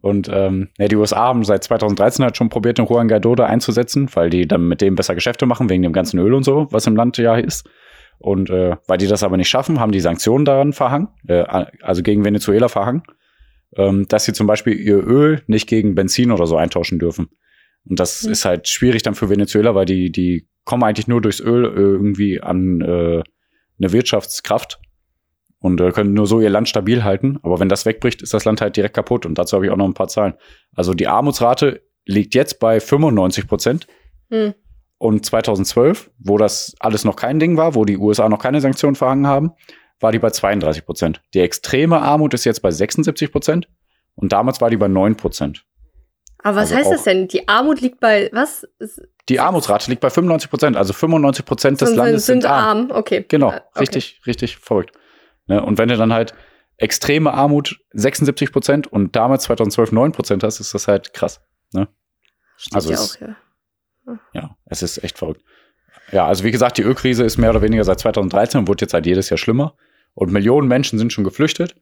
Und 0.00 0.28
ähm, 0.30 0.68
ja, 0.78 0.88
die 0.88 0.96
USA 0.96 1.18
haben 1.18 1.44
seit 1.44 1.64
2013 1.64 2.24
halt 2.24 2.36
schon 2.36 2.48
probiert, 2.48 2.78
den 2.78 2.86
Juan 2.86 3.08
Guaido 3.08 3.34
da 3.34 3.46
einzusetzen, 3.46 4.08
weil 4.14 4.28
die 4.30 4.46
dann 4.46 4.66
mit 4.68 4.80
dem 4.80 4.96
besser 4.96 5.14
Geschäfte 5.14 5.46
machen, 5.46 5.70
wegen 5.70 5.82
dem 5.82 5.92
ganzen 5.92 6.18
Öl 6.18 6.34
und 6.34 6.42
so, 6.44 6.66
was 6.70 6.86
im 6.86 6.96
Land 6.96 7.16
ja 7.18 7.36
ist. 7.36 7.68
Und 8.18 8.50
äh, 8.50 8.76
weil 8.86 8.98
die 8.98 9.06
das 9.06 9.22
aber 9.22 9.36
nicht 9.36 9.48
schaffen, 9.48 9.80
haben 9.80 9.92
die 9.92 10.00
Sanktionen 10.00 10.44
daran 10.44 10.72
verhangen, 10.72 11.08
äh, 11.28 11.44
also 11.82 12.02
gegen 12.02 12.24
Venezuela 12.24 12.68
verhangen, 12.68 13.02
ähm, 13.76 14.06
dass 14.08 14.24
sie 14.24 14.32
zum 14.32 14.46
Beispiel 14.46 14.74
ihr 14.78 14.96
Öl 15.06 15.42
nicht 15.46 15.68
gegen 15.68 15.94
Benzin 15.94 16.32
oder 16.32 16.46
so 16.46 16.56
eintauschen 16.56 16.98
dürfen. 16.98 17.28
Und 17.88 18.00
das 18.00 18.22
Hm. 18.22 18.32
ist 18.32 18.44
halt 18.44 18.68
schwierig 18.68 19.02
dann 19.02 19.14
für 19.14 19.30
Venezuela, 19.30 19.74
weil 19.74 19.86
die, 19.86 20.10
die 20.10 20.48
kommen 20.64 20.82
eigentlich 20.82 21.08
nur 21.08 21.20
durchs 21.20 21.40
Öl 21.40 21.64
äh, 21.64 21.80
irgendwie 21.80 22.40
an 22.40 22.80
äh, 22.80 23.22
eine 23.78 23.92
Wirtschaftskraft 23.92 24.80
und 25.58 25.80
äh, 25.80 25.92
können 25.92 26.14
nur 26.14 26.26
so 26.26 26.40
ihr 26.40 26.50
Land 26.50 26.68
stabil 26.68 27.04
halten. 27.04 27.38
Aber 27.42 27.60
wenn 27.60 27.68
das 27.68 27.86
wegbricht, 27.86 28.22
ist 28.22 28.34
das 28.34 28.44
Land 28.44 28.60
halt 28.60 28.76
direkt 28.76 28.94
kaputt. 28.94 29.26
Und 29.26 29.38
dazu 29.38 29.56
habe 29.56 29.66
ich 29.66 29.72
auch 29.72 29.76
noch 29.76 29.86
ein 29.86 29.94
paar 29.94 30.08
Zahlen. 30.08 30.34
Also 30.74 30.94
die 30.94 31.08
Armutsrate 31.08 31.82
liegt 32.04 32.34
jetzt 32.34 32.58
bei 32.60 32.80
95 32.80 33.46
Prozent. 33.46 33.86
Hm. 34.30 34.54
Und 34.98 35.26
2012, 35.26 36.10
wo 36.18 36.38
das 36.38 36.74
alles 36.80 37.04
noch 37.04 37.16
kein 37.16 37.38
Ding 37.38 37.56
war, 37.56 37.74
wo 37.74 37.84
die 37.84 37.98
USA 37.98 38.28
noch 38.28 38.38
keine 38.38 38.60
Sanktionen 38.60 38.94
verhangen 38.94 39.26
haben, 39.26 39.52
war 40.00 40.12
die 40.12 40.18
bei 40.18 40.30
32 40.30 40.84
Prozent. 40.84 41.22
Die 41.34 41.40
extreme 41.40 42.00
Armut 42.00 42.34
ist 42.34 42.44
jetzt 42.44 42.62
bei 42.62 42.70
76 42.70 43.32
Prozent. 43.32 43.68
Und 44.14 44.32
damals 44.32 44.60
war 44.60 44.70
die 44.70 44.76
bei 44.76 44.88
9 44.88 45.16
Prozent. 45.16 45.64
Aber 46.44 46.56
was 46.56 46.70
Also 46.70 46.76
heißt 46.76 46.92
das 46.92 47.02
denn? 47.04 47.26
Die 47.26 47.48
Armut 47.48 47.80
liegt 47.80 47.98
bei, 48.00 48.28
was? 48.32 48.66
Die 49.28 49.40
Armutsrate 49.40 49.90
liegt 49.90 50.00
bei 50.02 50.10
95 50.10 50.50
Prozent. 50.50 50.76
Also 50.76 50.92
95 50.92 51.44
Prozent 51.44 51.80
des 51.80 51.88
sind, 51.88 51.96
Landes 51.98 52.26
sind 52.26 52.42
sind 52.42 52.50
arm. 52.50 52.90
arm. 52.90 52.96
Okay. 52.96 53.24
Genau, 53.28 53.48
okay. 53.48 53.60
richtig, 53.80 54.20
richtig 54.26 54.58
verrückt. 54.58 54.92
Ne? 55.46 55.60
Und 55.62 55.78
wenn 55.78 55.88
du 55.88 55.96
dann 55.96 56.12
halt 56.12 56.34
extreme 56.76 57.32
Armut 57.32 57.80
76 57.92 58.52
Prozent 58.52 58.86
und 58.86 59.16
damals 59.16 59.44
2012 59.44 59.92
9 59.92 60.12
Prozent 60.12 60.42
hast, 60.44 60.60
ist 60.60 60.74
das 60.74 60.86
halt 60.86 61.12
krass. 61.14 61.40
Steht 62.56 62.74
also 62.74 62.90
ja 62.90 62.94
es- 62.96 63.14
auch 63.14 63.18
hier. 63.18 63.36
Ja, 64.34 64.56
es 64.66 64.82
ist 64.82 65.02
echt 65.02 65.18
verrückt. 65.18 65.42
Ja, 66.12 66.26
also 66.26 66.44
wie 66.44 66.50
gesagt, 66.50 66.76
die 66.76 66.82
Ölkrise 66.82 67.24
ist 67.24 67.38
mehr 67.38 67.50
oder 67.50 67.62
weniger 67.62 67.84
seit 67.84 67.98
2013 68.00 68.60
und 68.60 68.68
wird 68.68 68.82
jetzt 68.82 68.92
halt 68.94 69.06
jedes 69.06 69.30
Jahr 69.30 69.38
schlimmer. 69.38 69.74
Und 70.12 70.30
Millionen 70.30 70.68
Menschen 70.68 70.98
sind 70.98 71.12
schon 71.12 71.24
geflüchtet. 71.24 71.74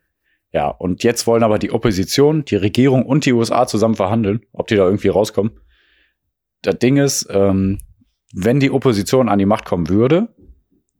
Ja, 0.52 0.68
und 0.68 1.02
jetzt 1.02 1.26
wollen 1.26 1.42
aber 1.42 1.58
die 1.58 1.72
Opposition, 1.72 2.44
die 2.44 2.56
Regierung 2.56 3.06
und 3.06 3.24
die 3.24 3.32
USA 3.32 3.66
zusammen 3.66 3.94
verhandeln, 3.94 4.42
ob 4.52 4.66
die 4.66 4.76
da 4.76 4.84
irgendwie 4.84 5.08
rauskommen. 5.08 5.52
Das 6.60 6.78
Ding 6.78 6.98
ist, 6.98 7.26
ähm, 7.30 7.80
wenn 8.34 8.60
die 8.60 8.70
Opposition 8.70 9.28
an 9.28 9.38
die 9.38 9.46
Macht 9.46 9.64
kommen 9.64 9.88
würde, 9.88 10.28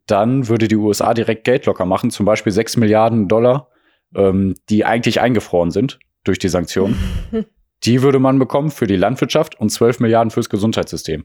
dann 0.07 0.49
würde 0.49 0.69
die 0.69 0.77
USA 0.77 1.15
direkt 1.15 1.45
Geld 1.45 1.67
locker 1.67 1.85
machen, 1.85 2.11
zum 2.11 2.27
Beispiel 2.27 2.53
6 2.53 2.79
Milliarden 2.79 3.29
Dollar, 3.29 3.69
ähm, 4.15 4.55
die 4.69 4.85
eigentlich 4.85 5.21
eingefroren 5.21 5.71
sind 5.71 5.99
durch 6.25 6.39
die 6.39 6.49
Sanktionen. 6.49 6.97
die 7.85 8.03
würde 8.03 8.19
man 8.19 8.39
bekommen 8.39 8.71
für 8.71 8.87
die 8.87 8.97
Landwirtschaft 8.97 9.59
und 9.61 9.71
12 9.71 10.01
Milliarden 10.01 10.31
fürs 10.31 10.49
Gesundheitssystem. 10.49 11.25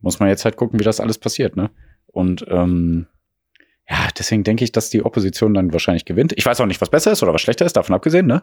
Muss 0.00 0.18
man 0.18 0.28
jetzt 0.28 0.44
halt 0.44 0.56
gucken, 0.56 0.80
wie 0.80 0.84
das 0.84 1.00
alles 1.00 1.18
passiert, 1.18 1.56
ne? 1.56 1.70
Und 2.06 2.44
ähm, 2.48 3.06
ja, 3.90 4.08
deswegen 4.18 4.44
denke 4.44 4.64
ich, 4.64 4.72
dass 4.72 4.90
die 4.90 5.04
Opposition 5.04 5.54
dann 5.54 5.72
wahrscheinlich 5.72 6.04
gewinnt. 6.04 6.32
Ich 6.36 6.44
weiß 6.44 6.60
auch 6.60 6.66
nicht, 6.66 6.80
was 6.80 6.90
besser 6.90 7.12
ist 7.12 7.22
oder 7.22 7.32
was 7.34 7.40
schlechter 7.40 7.64
ist, 7.66 7.76
davon 7.76 7.94
abgesehen, 7.94 8.26
ne? 8.26 8.42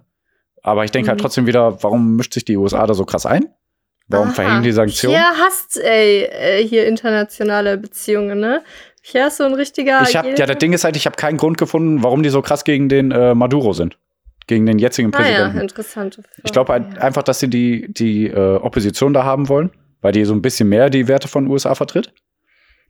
Aber 0.64 0.84
ich 0.84 0.92
denke 0.92 1.10
halt 1.10 1.20
Mhm. 1.20 1.22
trotzdem 1.22 1.46
wieder, 1.48 1.84
warum 1.84 2.16
mischt 2.16 2.34
sich 2.34 2.46
die 2.46 2.58
USA 2.58 2.86
da 2.88 2.94
so 2.96 3.06
krass 3.06 3.26
ein? 3.26 3.46
Warum 4.08 4.28
Aha. 4.28 4.36
verhängen 4.36 4.64
die 4.64 4.72
Sanktionen? 4.72 5.18
Hier 5.18 5.26
hast 5.44 5.78
ey, 5.80 6.24
äh, 6.24 6.64
hier 6.68 6.88
internationale 6.88 7.78
Beziehungen, 7.78 8.40
ne? 8.40 8.64
Hier 9.02 9.28
ist 9.28 9.38
so 9.38 9.44
ein 9.44 9.54
richtiger. 9.54 10.02
ich 10.02 10.16
habe 10.16 10.30
ja, 10.36 10.46
das 10.48 10.58
Ding 10.58 10.74
ist 10.74 10.84
halt, 10.84 10.96
ich 10.96 11.06
habe 11.06 11.16
keinen 11.16 11.38
Grund 11.38 11.58
gefunden, 11.60 12.02
warum 12.02 12.24
die 12.24 12.30
so 12.30 12.42
krass 12.42 12.64
gegen 12.64 12.90
den 12.90 13.12
äh, 13.12 13.36
Maduro 13.36 13.74
sind, 13.74 13.98
gegen 14.48 14.66
den 14.66 14.80
jetzigen 14.80 15.14
Ah 15.14 15.20
ja, 15.20 15.24
Präsidenten. 15.26 15.60
interessante 15.60 16.24
Frage. 16.24 16.42
ich 16.44 16.52
glaube 16.52 16.74
halt 16.74 16.98
einfach, 17.00 17.22
dass 17.22 17.40
sie 17.40 17.48
die 17.50 17.86
die 17.94 18.28
äh, 18.28 18.56
Opposition 18.56 19.14
da 19.14 19.24
haben 19.24 19.48
wollen, 19.50 19.70
weil 20.02 20.12
die 20.12 20.26
so 20.26 20.34
ein 20.34 20.42
bisschen 20.42 20.70
mehr 20.70 20.90
die 20.90 21.08
Werte 21.08 21.28
von 21.28 21.46
USA 21.48 21.76
vertritt. 21.76 22.14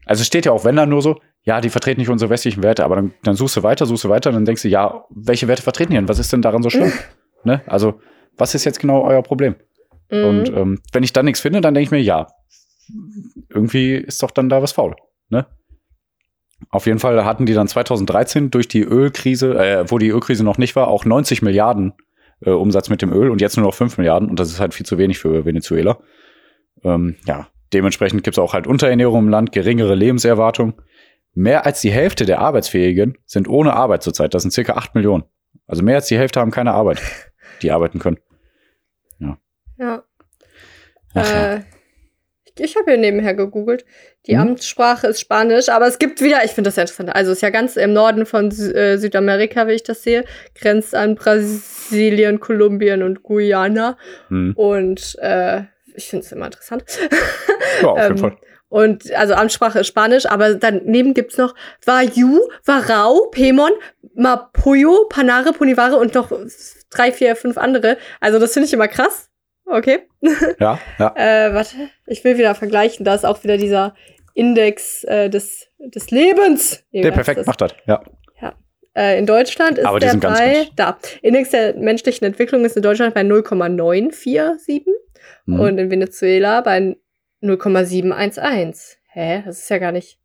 Also 0.06 0.22
es 0.22 0.26
steht 0.26 0.46
ja 0.46 0.52
auch, 0.52 0.64
wenn 0.64 0.76
dann 0.76 0.88
nur 0.88 1.02
so, 1.02 1.20
ja, 1.42 1.60
die 1.60 1.68
vertreten 1.68 2.00
nicht 2.00 2.08
unsere 2.08 2.30
westlichen 2.30 2.62
Werte, 2.62 2.84
aber 2.84 2.96
dann, 2.96 3.12
dann 3.22 3.36
suchst 3.36 3.56
du 3.56 3.62
weiter, 3.62 3.84
suchst 3.86 4.04
du 4.04 4.08
weiter, 4.08 4.32
dann 4.32 4.44
denkst 4.44 4.62
du, 4.62 4.68
ja, 4.68 5.04
welche 5.10 5.48
Werte 5.48 5.62
vertreten 5.62 5.90
die 5.90 5.96
denn? 5.96 6.08
Was 6.08 6.18
ist 6.18 6.32
denn 6.32 6.42
daran 6.42 6.62
so 6.62 6.70
schlimm? 6.70 6.92
ne? 7.44 7.60
Also, 7.66 8.00
was 8.38 8.54
ist 8.54 8.64
jetzt 8.64 8.80
genau 8.80 9.02
euer 9.02 9.22
Problem? 9.22 9.56
Mhm. 10.10 10.24
Und 10.24 10.48
ähm, 10.48 10.80
wenn 10.92 11.02
ich 11.02 11.12
dann 11.12 11.24
nichts 11.24 11.40
finde, 11.40 11.60
dann 11.60 11.74
denke 11.74 11.84
ich 11.84 11.90
mir, 11.90 12.00
ja, 12.00 12.28
irgendwie 13.48 13.94
ist 13.94 14.22
doch 14.22 14.30
dann 14.30 14.48
da 14.48 14.62
was 14.62 14.72
faul. 14.72 14.94
Ne? 15.28 15.46
Auf 16.70 16.86
jeden 16.86 16.98
Fall 16.98 17.24
hatten 17.24 17.46
die 17.46 17.54
dann 17.54 17.68
2013 17.68 18.50
durch 18.50 18.68
die 18.68 18.82
Ölkrise, 18.82 19.58
äh, 19.58 19.90
wo 19.90 19.98
die 19.98 20.08
Ölkrise 20.08 20.44
noch 20.44 20.58
nicht 20.58 20.76
war, 20.76 20.88
auch 20.88 21.04
90 21.04 21.42
Milliarden 21.42 21.94
äh, 22.40 22.50
Umsatz 22.50 22.88
mit 22.88 23.02
dem 23.02 23.12
Öl 23.12 23.30
und 23.30 23.40
jetzt 23.40 23.56
nur 23.56 23.66
noch 23.66 23.74
5 23.74 23.98
Milliarden 23.98 24.30
und 24.30 24.38
das 24.38 24.50
ist 24.50 24.60
halt 24.60 24.74
viel 24.74 24.86
zu 24.86 24.98
wenig 24.98 25.18
für 25.18 25.44
Venezuela. 25.44 25.98
Ähm, 26.82 27.16
ja, 27.26 27.48
dementsprechend 27.72 28.22
gibt 28.24 28.36
es 28.36 28.38
auch 28.42 28.52
halt 28.54 28.66
Unterernährung 28.66 29.24
im 29.24 29.28
Land, 29.28 29.52
geringere 29.52 29.94
Lebenserwartung. 29.94 30.80
Mehr 31.34 31.66
als 31.66 31.80
die 31.80 31.90
Hälfte 31.90 32.24
der 32.24 32.38
Arbeitsfähigen 32.40 33.18
sind 33.26 33.48
ohne 33.48 33.74
Arbeit 33.74 34.02
zurzeit. 34.02 34.32
Das 34.34 34.42
sind 34.42 34.52
circa 34.52 34.74
8 34.74 34.94
Millionen. 34.94 35.24
Also 35.66 35.82
mehr 35.82 35.96
als 35.96 36.06
die 36.06 36.16
Hälfte 36.18 36.40
haben 36.40 36.50
keine 36.50 36.72
Arbeit, 36.72 37.00
die 37.62 37.70
arbeiten 37.70 37.98
können. 37.98 38.18
ja. 39.18 40.02
Ach 41.14 41.30
ja. 41.32 41.54
Äh, 41.54 41.60
ich 42.44 42.64
ich 42.64 42.76
habe 42.76 42.90
hier 42.92 43.00
nebenher 43.00 43.34
gegoogelt. 43.34 43.84
Die 44.26 44.34
Mhm. 44.34 44.40
Amtssprache 44.40 45.06
ist 45.08 45.20
Spanisch, 45.20 45.68
aber 45.68 45.86
es 45.86 45.98
gibt 45.98 46.22
wieder, 46.22 46.42
ich 46.44 46.52
finde 46.52 46.68
das 46.68 46.76
sehr 46.76 46.84
interessant. 46.84 47.14
Also 47.14 47.32
es 47.32 47.38
ist 47.38 47.42
ja 47.42 47.50
ganz 47.50 47.76
im 47.76 47.92
Norden 47.92 48.24
von 48.24 48.50
Sü 48.50 48.72
äh, 48.72 48.96
Südamerika, 48.96 49.66
wie 49.68 49.72
ich 49.72 49.82
das 49.82 50.02
sehe, 50.02 50.24
grenzt 50.54 50.94
an 50.94 51.14
Brasilien, 51.16 52.40
Kolumbien 52.40 53.02
und 53.02 53.22
Guyana. 53.22 53.98
Hm. 54.28 54.54
Und 54.56 55.16
äh, 55.20 55.64
ich 55.96 56.08
finde 56.08 56.24
es 56.24 56.32
immer 56.32 56.46
interessant. 56.46 56.84
Ja, 57.82 57.88
auf 57.88 57.98
jeden 57.98 58.12
Ähm, 58.12 58.18
Fall. 58.18 58.36
Und 58.68 59.12
also 59.12 59.34
Amtssprache 59.34 59.80
ist 59.80 59.86
Spanisch, 59.86 60.24
aber 60.26 60.54
daneben 60.54 61.12
gibt's 61.12 61.36
noch 61.36 61.54
Vayu, 61.84 62.40
Varau, 62.64 63.28
Pemon, 63.30 63.70
Mapuyo, 64.14 65.06
Panare, 65.10 65.52
Punivare 65.52 65.96
und 65.96 66.14
noch 66.14 66.32
drei, 66.90 67.12
vier, 67.12 67.36
fünf 67.36 67.58
andere. 67.58 67.98
Also 68.18 68.38
das 68.38 68.54
finde 68.54 68.66
ich 68.66 68.72
immer 68.72 68.88
krass. 68.88 69.28
Okay. 69.66 70.08
Ja, 70.58 70.78
ja. 70.98 71.14
Äh, 71.16 71.54
warte, 71.54 71.76
ich 72.06 72.24
will 72.24 72.38
wieder 72.38 72.54
vergleichen. 72.54 73.04
Da 73.04 73.14
ist 73.14 73.26
auch 73.26 73.42
wieder 73.44 73.58
dieser 73.58 73.94
Index 74.34 75.04
äh, 75.04 75.28
des, 75.28 75.68
des 75.78 76.10
Lebens. 76.10 76.82
Nee, 76.92 77.02
Der 77.02 77.10
perfekt 77.12 77.40
das? 77.40 77.46
macht 77.46 77.60
das. 77.60 77.74
Ja. 77.86 78.02
Äh, 78.96 79.18
in 79.18 79.26
Deutschland 79.26 79.76
ist 79.76 79.84
Aber 79.84 80.00
der 80.00 80.14
bei, 80.16 80.68
da. 80.74 80.96
Index 81.20 81.50
der 81.50 81.74
menschlichen 81.76 82.26
Entwicklung 82.26 82.64
ist 82.64 82.76
in 82.76 82.82
Deutschland 82.82 83.14
bei 83.14 83.22
0,947 83.22 84.86
Mhm. 85.46 85.60
und 85.60 85.78
in 85.78 85.90
Venezuela 85.90 86.60
bei 86.60 86.96
0,711. 87.40 88.98
Hä? 89.12 89.42
Das 89.46 89.58
ist 89.60 89.70
ja 89.70 89.78
gar 89.78 89.92
nicht. 89.92 90.18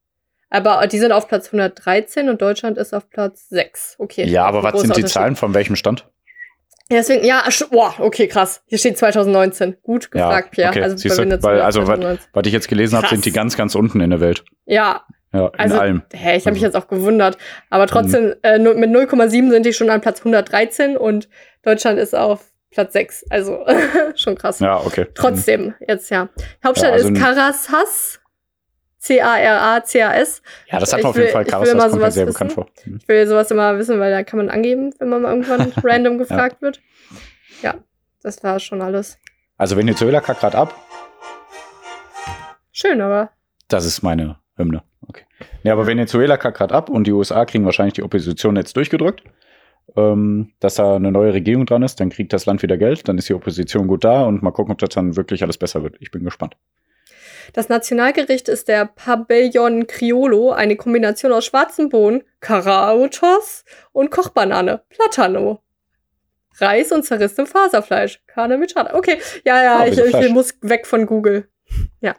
Aber 0.50 0.86
die 0.88 1.00
sind 1.00 1.12
auf 1.14 1.28
Platz 1.30 1.48
113 1.48 2.30
und 2.30 2.42
Deutschland 2.42 2.78
ist 2.78 2.94
auf 2.94 3.10
Platz 3.10 3.48
6. 3.50 3.96
Okay. 4.00 4.26
ja, 4.26 4.46
aber 4.46 4.64
was 4.64 4.82
sind 4.82 4.98
die. 4.98 5.06
Zahlen 5.06 5.36
von 5.38 5.54
welchem 5.54 5.76
Stand? 5.78 6.08
Ja, 6.90 6.98
deswegen, 6.98 7.24
ja, 7.24 7.44
boah, 7.70 7.94
okay, 8.00 8.28
krass. 8.28 8.62
Hier 8.66 8.78
steht 8.78 8.98
2019. 8.98 9.78
Gut 9.82 10.10
Ja, 10.14 10.26
gefragt, 10.28 10.52
Pierre. 10.52 10.72
okay. 10.72 10.84
Also 10.84 10.98
Siehst 10.98 11.18
du, 11.18 11.24
weil, 11.42 11.62
also, 11.62 11.82
was, 11.82 11.88
2019. 11.88 12.28
was 12.34 12.48
ich 12.48 12.52
jetzt 12.54 12.68
gelesen 12.68 12.98
habe, 12.98 13.08
sind 13.08 13.24
die 13.24 13.32
ganz, 13.32 13.56
ganz 13.56 13.76
unten 13.76 14.02
in 14.02 14.10
der 14.10 14.20
Welt. 14.20 14.44
Ja, 14.66 15.06
Ja, 15.34 15.48
in 15.48 15.60
Also, 15.62 15.80
allem. 15.80 16.02
hä, 16.12 16.36
ich 16.36 16.46
habe 16.46 16.54
mich 16.56 16.66
Also- 16.66 16.66
jetzt 16.66 16.76
auch 16.76 16.90
gewundert. 16.90 17.38
Aber 17.70 17.88
trotzdem, 17.88 18.34
äh, 18.44 18.60
nu- 18.60 18.74
mit 18.74 18.90
0,7 18.92 19.50
sind 19.52 19.66
die 19.66 19.72
schon 19.72 19.90
an 19.90 20.02
Platz 20.02 20.20
113 20.26 20.98
und 20.98 21.30
Deutschland 21.64 21.98
ist 21.98 22.14
auf 22.14 22.51
Platz 22.72 22.94
6. 22.94 23.26
Also 23.30 23.66
schon 24.16 24.36
krass. 24.36 24.60
Ja, 24.60 24.78
okay. 24.80 25.08
Trotzdem, 25.14 25.74
jetzt 25.88 26.10
ja. 26.10 26.30
Hauptstadt 26.64 26.90
Ja, 26.92 26.96
also 26.96 27.10
ist 27.10 27.20
Caracas. 27.22 28.18
C-A-R-A-C-A-S. 29.00 30.42
Ja, 30.72 30.80
das 30.80 30.94
hat 30.94 31.00
Ich 31.00 31.04
man 31.04 31.10
auf 31.10 31.16
jeden 31.16 31.26
will- 31.28 31.32
Fall. 31.34 31.44
das 31.44 31.52
kommt 31.90 32.02
mir 32.02 32.12
sehr 32.12 32.28
wissen. 32.28 32.34
bekannt 32.34 32.54
vor. 32.54 32.68
Mhm. 32.86 33.00
Ich 33.02 33.08
will 33.08 33.28
sowas 33.28 33.50
immer 33.50 33.78
wissen, 33.80 34.00
weil 34.00 34.12
da 34.12 34.24
kann 34.24 34.38
man 34.38 34.50
angeben, 34.50 34.94
wenn 35.00 35.10
man 35.10 35.24
mal 35.24 35.30
irgendwann 35.32 35.74
random 35.84 36.18
gefragt 36.20 36.62
wird. 36.62 36.80
Ja, 37.64 37.76
das 38.22 38.44
war 38.44 38.60
schon 38.60 38.82
alles. 38.82 39.18
Also 39.58 39.76
Venezuela 39.76 40.22
kackt 40.22 40.42
grad 40.42 40.54
ab. 40.56 40.76
Schön, 42.72 43.02
aber 43.02 43.32
Das 43.68 43.86
ist 43.86 44.02
meine 44.02 44.38
Hymne. 44.56 44.84
Okay. 45.08 45.24
Ja, 45.64 45.74
aber 45.74 45.88
Venezuela 45.88 46.38
kackt 46.38 46.58
grad 46.58 46.72
ab 46.72 46.90
und 46.90 47.06
die 47.08 47.12
USA 47.12 47.46
kriegen 47.46 47.66
wahrscheinlich 47.66 47.94
die 47.96 48.04
Opposition 48.04 48.56
jetzt 48.56 48.76
durchgedrückt. 48.78 49.24
Ähm, 49.96 50.54
dass 50.60 50.76
da 50.76 50.96
eine 50.96 51.12
neue 51.12 51.34
Regierung 51.34 51.66
dran 51.66 51.84
ist, 51.84 52.00
dann 52.00 52.10
kriegt 52.10 52.32
das 52.32 52.46
Land 52.46 52.62
wieder 52.62 52.78
Geld, 52.78 53.08
dann 53.08 53.18
ist 53.18 53.28
die 53.28 53.34
Opposition 53.34 53.88
gut 53.88 54.04
da 54.04 54.24
und 54.24 54.42
mal 54.42 54.52
gucken, 54.52 54.72
ob 54.72 54.78
das 54.80 54.90
dann 54.90 55.18
wirklich 55.18 55.44
alles 55.44 55.58
besser 55.58 55.84
wird. 55.84 55.98
Ich 56.00 56.12
bin 56.12 56.24
gespannt. 56.24 56.56
Das 57.54 57.68
Nationalgericht 57.68 58.48
ist 58.48 58.70
der 58.70 58.86
Pabellon 58.86 59.88
Criollo, 59.88 60.52
eine 60.52 60.78
Kombination 60.78 61.34
aus 61.34 61.46
schwarzen 61.46 61.90
Bohnen, 61.90 62.24
Karautos 62.40 63.66
und 63.92 64.12
Kochbanane, 64.12 64.82
Platano. 64.90 65.62
Reis 66.60 66.92
und 66.92 67.04
zerrissenem 67.04 67.48
Faserfleisch. 67.48 68.22
Carne 68.28 68.58
mit 68.58 68.72
Schade. 68.72 68.94
Okay, 68.94 69.18
ja, 69.44 69.64
ja, 69.64 69.80
Ah, 69.80 69.88
ich, 69.88 69.98
wieder 69.98 70.22
ich 70.22 70.32
muss 70.32 70.56
weg 70.62 70.86
von 70.86 71.06
Google. 71.06 71.48
ja. 72.02 72.16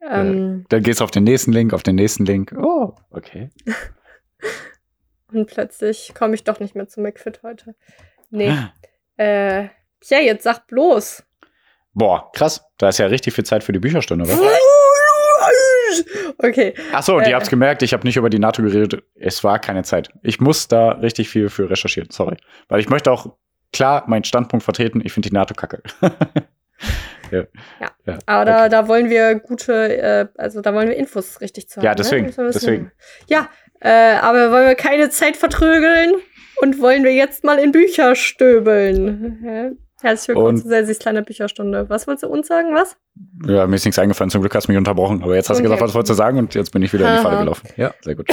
Ähm, 0.00 0.64
Dann 0.68 0.82
geht's 0.82 1.00
auf 1.00 1.10
den 1.10 1.24
nächsten 1.24 1.52
Link, 1.52 1.72
auf 1.74 1.82
den 1.82 1.96
nächsten 1.96 2.24
Link. 2.24 2.54
Oh, 2.56 2.94
okay. 3.10 3.50
Und 5.36 5.46
plötzlich 5.46 6.14
komme 6.14 6.34
ich 6.34 6.44
doch 6.44 6.60
nicht 6.60 6.74
mehr 6.74 6.88
zu 6.88 7.00
McFit 7.00 7.42
heute. 7.42 7.74
Nee. 8.30 8.50
Ah. 8.50 8.72
äh, 9.22 9.64
ja, 10.04 10.18
jetzt 10.20 10.44
sag 10.44 10.66
bloß. 10.66 11.22
Boah, 11.92 12.30
krass. 12.32 12.64
Da 12.78 12.88
ist 12.88 12.98
ja 12.98 13.06
richtig 13.06 13.34
viel 13.34 13.44
Zeit 13.44 13.62
für 13.64 13.72
die 13.72 13.78
Bücherstunde, 13.78 14.26
wa? 14.28 14.32
Okay. 16.38 16.74
Ach 16.92 17.02
so, 17.02 17.16
und 17.16 17.22
Äh. 17.22 17.30
ihr 17.30 17.36
habt's 17.36 17.48
gemerkt, 17.48 17.82
ich 17.82 17.92
habe 17.92 18.06
nicht 18.06 18.16
über 18.16 18.28
die 18.28 18.38
NATO 18.38 18.62
geredet. 18.62 19.02
Es 19.14 19.42
war 19.44 19.58
keine 19.58 19.82
Zeit. 19.84 20.10
Ich 20.22 20.40
muss 20.40 20.68
da 20.68 20.90
richtig 20.90 21.28
viel 21.30 21.48
für 21.48 21.70
recherchieren, 21.70 22.10
sorry. 22.10 22.36
Weil 22.68 22.80
ich 22.80 22.88
möchte 22.88 23.10
auch 23.10 23.36
klar 23.72 24.04
meinen 24.06 24.24
Standpunkt 24.24 24.64
vertreten. 24.64 25.00
Ich 25.04 25.12
finde 25.12 25.28
die 25.30 25.34
NATO 25.34 25.54
kacke. 25.54 25.82
ja. 27.30 27.44
Ja. 28.04 28.18
Aber 28.26 28.44
da, 28.44 28.60
okay. 28.60 28.68
da 28.68 28.88
wollen 28.88 29.08
wir 29.08 29.36
gute, 29.36 29.96
äh, 29.98 30.28
also 30.36 30.60
da 30.60 30.74
wollen 30.74 30.88
wir 30.88 30.96
Infos 30.96 31.40
richtig 31.40 31.68
zu 31.68 31.76
haben. 31.78 31.86
Ja, 31.86 31.94
deswegen, 31.94 32.26
Ne? 32.26 32.50
Deswegen. 32.52 32.92
Ja, 33.28 33.48
äh, 33.80 34.14
aber 34.20 34.50
wollen 34.50 34.66
wir 34.68 34.74
keine 34.74 35.10
Zeit 35.10 35.36
vertrögeln 35.36 36.14
und 36.62 36.80
wollen 36.80 37.04
wir 37.04 37.12
jetzt 37.12 37.44
mal 37.44 37.58
in 37.58 37.72
Bücher 37.72 38.14
stöbeln. 38.14 39.76
Herzlich 40.02 40.28
willkommen 40.28 40.48
Und- 40.56 40.62
zu 40.62 40.68
Selsis 40.68 40.98
kleiner 40.98 41.22
Bücherstunde. 41.22 41.88
Was 41.88 42.06
wolltest 42.06 42.24
du 42.24 42.28
uns 42.28 42.46
sagen? 42.48 42.74
Was? 42.74 42.96
ja, 43.46 43.66
mir 43.66 43.76
ist 43.76 43.84
nichts 43.86 43.98
eingefallen. 43.98 44.30
Zum 44.30 44.42
Glück 44.42 44.54
hast 44.54 44.66
du 44.68 44.72
mich 44.72 44.78
unterbrochen. 44.78 45.22
Aber 45.22 45.34
jetzt 45.34 45.48
hast 45.48 45.56
du 45.58 45.60
Okay. 45.62 45.68
gesagt, 45.70 45.82
was 45.82 45.94
wolltest 45.94 46.10
du 46.10 46.14
sagen 46.14 46.38
und 46.38 46.54
jetzt 46.54 46.70
bin 46.70 46.82
ich 46.82 46.92
wieder 46.92 47.08
in 47.08 47.16
die 47.16 47.22
Falle 47.22 47.36
Aha. 47.36 47.42
gelaufen. 47.44 47.68
Ja, 47.76 47.94
sehr 48.02 48.14
gut. 48.14 48.28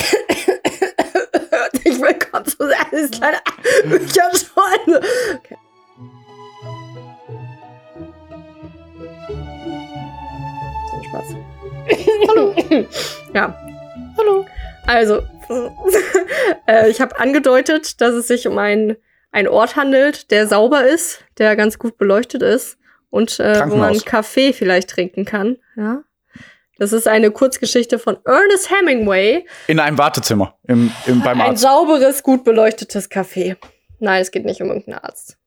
ich 1.84 2.02
willkommen 2.02 2.46
zu 2.46 2.58
Selsis 2.92 3.12
kleiner 3.12 3.40
Bücherstunde. 3.86 5.02
Okay. 5.40 5.56
So, 10.92 11.04
Spaß. 11.04 11.36
Hallo. 12.30 12.54
ja. 13.34 13.56
Hallo. 14.18 14.46
Also, 14.86 15.22
äh, 16.68 16.90
ich 16.90 17.02
habe 17.02 17.20
angedeutet, 17.20 18.02
dass 18.02 18.14
es 18.14 18.28
sich 18.28 18.48
um 18.48 18.58
einen, 18.58 18.98
einen 19.32 19.48
Ort 19.48 19.76
handelt, 19.76 20.32
der 20.32 20.48
sauber 20.48 20.86
ist, 20.86 21.24
der 21.38 21.56
ganz 21.56 21.80
gut 21.80 21.98
beleuchtet 21.98 22.42
ist 22.42 22.78
und 23.10 23.40
äh, 23.40 23.70
wo 23.70 23.76
man. 23.76 23.98
Kaffee 24.00 24.54
vielleicht 24.54 24.90
trinken 24.90 25.26
kann. 25.26 25.58
Ja. 25.76 26.04
Das 26.78 26.92
ist 26.92 27.08
eine 27.08 27.32
Kurzgeschichte 27.32 28.00
von 28.00 28.18
Ernest 28.26 28.72
Hemingway. 28.72 29.46
In 29.68 29.80
einem 29.80 29.98
Wartezimmer, 29.98 30.58
im, 30.68 30.92
im, 31.06 31.22
beim 31.22 31.40
Ein 31.40 31.52
Arzt. 31.52 31.62
sauberes, 31.62 32.24
gut 32.24 32.44
beleuchtetes 32.44 33.12
Café. 33.12 33.58
Nein, 34.00 34.22
es 34.22 34.32
geht 34.32 34.44
nicht 34.44 34.62
um 34.62 34.70
irgendeinen 34.70 35.00
Arzt. 35.00 35.38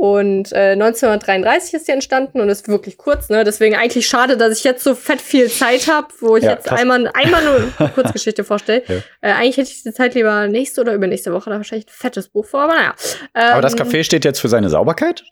Und 0.00 0.50
äh, 0.52 0.72
1933 0.72 1.74
ist 1.74 1.84
sie 1.84 1.92
entstanden 1.92 2.40
und 2.40 2.48
ist 2.48 2.66
wirklich 2.68 2.96
kurz, 2.96 3.28
ne? 3.28 3.44
Deswegen 3.44 3.76
eigentlich 3.76 4.08
schade, 4.08 4.38
dass 4.38 4.56
ich 4.56 4.64
jetzt 4.64 4.82
so 4.82 4.94
fett 4.94 5.20
viel 5.20 5.50
Zeit 5.50 5.88
habe, 5.88 6.08
wo 6.20 6.38
ich 6.38 6.44
Ja, 6.44 6.52
jetzt 6.52 6.68
krass. 6.68 6.80
einmal, 6.80 7.10
einmal 7.12 7.44
nur 7.44 7.70
eine 7.78 7.88
Kurzgeschichte 7.90 8.42
vorstelle. 8.42 8.82
Ja. 8.88 8.96
Äh, 9.20 9.32
eigentlich 9.32 9.58
hätte 9.58 9.70
ich 9.70 9.82
die 9.82 9.92
Zeit 9.92 10.14
lieber 10.14 10.48
nächste 10.48 10.80
oder 10.80 10.94
übernächste 10.94 11.34
Woche, 11.34 11.50
da 11.50 11.56
wahrscheinlich 11.56 11.86
ein 11.86 11.92
fettes 11.92 12.28
Buch 12.28 12.46
vor, 12.46 12.62
aber 12.62 12.74
naja. 12.76 12.94
Ähm, 13.34 13.52
Aber 13.52 13.60
das 13.60 13.76
Café 13.76 14.02
steht 14.02 14.24
jetzt 14.24 14.40
für 14.40 14.48
seine 14.48 14.70
Sauberkeit? 14.70 15.22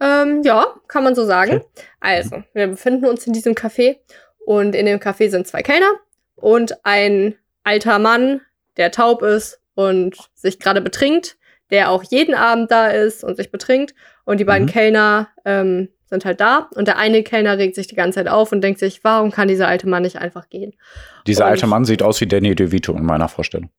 Ähm, 0.00 0.42
ja, 0.44 0.74
kann 0.88 1.02
man 1.04 1.14
so 1.14 1.24
sagen. 1.24 1.56
Okay. 1.56 1.66
Also, 2.00 2.42
wir 2.52 2.66
befinden 2.66 3.06
uns 3.06 3.26
in 3.26 3.32
diesem 3.32 3.54
Café 3.54 3.96
und 4.44 4.74
in 4.74 4.84
dem 4.84 4.98
Café 5.00 5.30
sind 5.30 5.46
zwei 5.46 5.62
Kellner 5.62 5.92
und 6.36 6.84
ein 6.84 7.36
alter 7.62 7.98
Mann, 7.98 8.42
der 8.76 8.90
taub 8.90 9.22
ist 9.22 9.60
und 9.74 10.14
sich 10.34 10.58
gerade 10.60 10.82
betrinkt, 10.82 11.36
der 11.70 11.90
auch 11.90 12.02
jeden 12.02 12.34
Abend 12.34 12.70
da 12.70 12.88
ist 12.88 13.24
und 13.24 13.36
sich 13.36 13.50
betrinkt. 13.50 13.94
Und 14.24 14.38
die 14.40 14.44
beiden 14.44 14.66
Mhm. 14.66 14.70
Kellner 14.72 15.28
ähm, 15.44 15.88
sind 16.06 16.24
halt 16.24 16.40
da 16.40 16.68
und 16.74 16.86
der 16.88 16.96
eine 16.98 17.22
Kellner 17.22 17.58
regt 17.58 17.74
sich 17.74 17.86
die 17.86 17.94
ganze 17.96 18.20
Zeit 18.20 18.28
auf 18.28 18.52
und 18.52 18.60
denkt 18.60 18.78
sich, 18.80 19.02
warum 19.04 19.30
kann 19.30 19.48
dieser 19.48 19.68
alte 19.68 19.88
Mann 19.88 20.02
nicht 20.02 20.16
einfach 20.16 20.48
gehen? 20.48 20.74
Dieser 21.26 21.44
Und- 21.44 21.50
alte 21.50 21.66
Mann 21.66 21.84
sieht 21.84 22.02
aus 22.02 22.20
wie 22.20 22.26
Danny 22.26 22.54
DeVito 22.54 22.92
in 22.92 23.04
meiner 23.04 23.28
Vorstellung. 23.28 23.70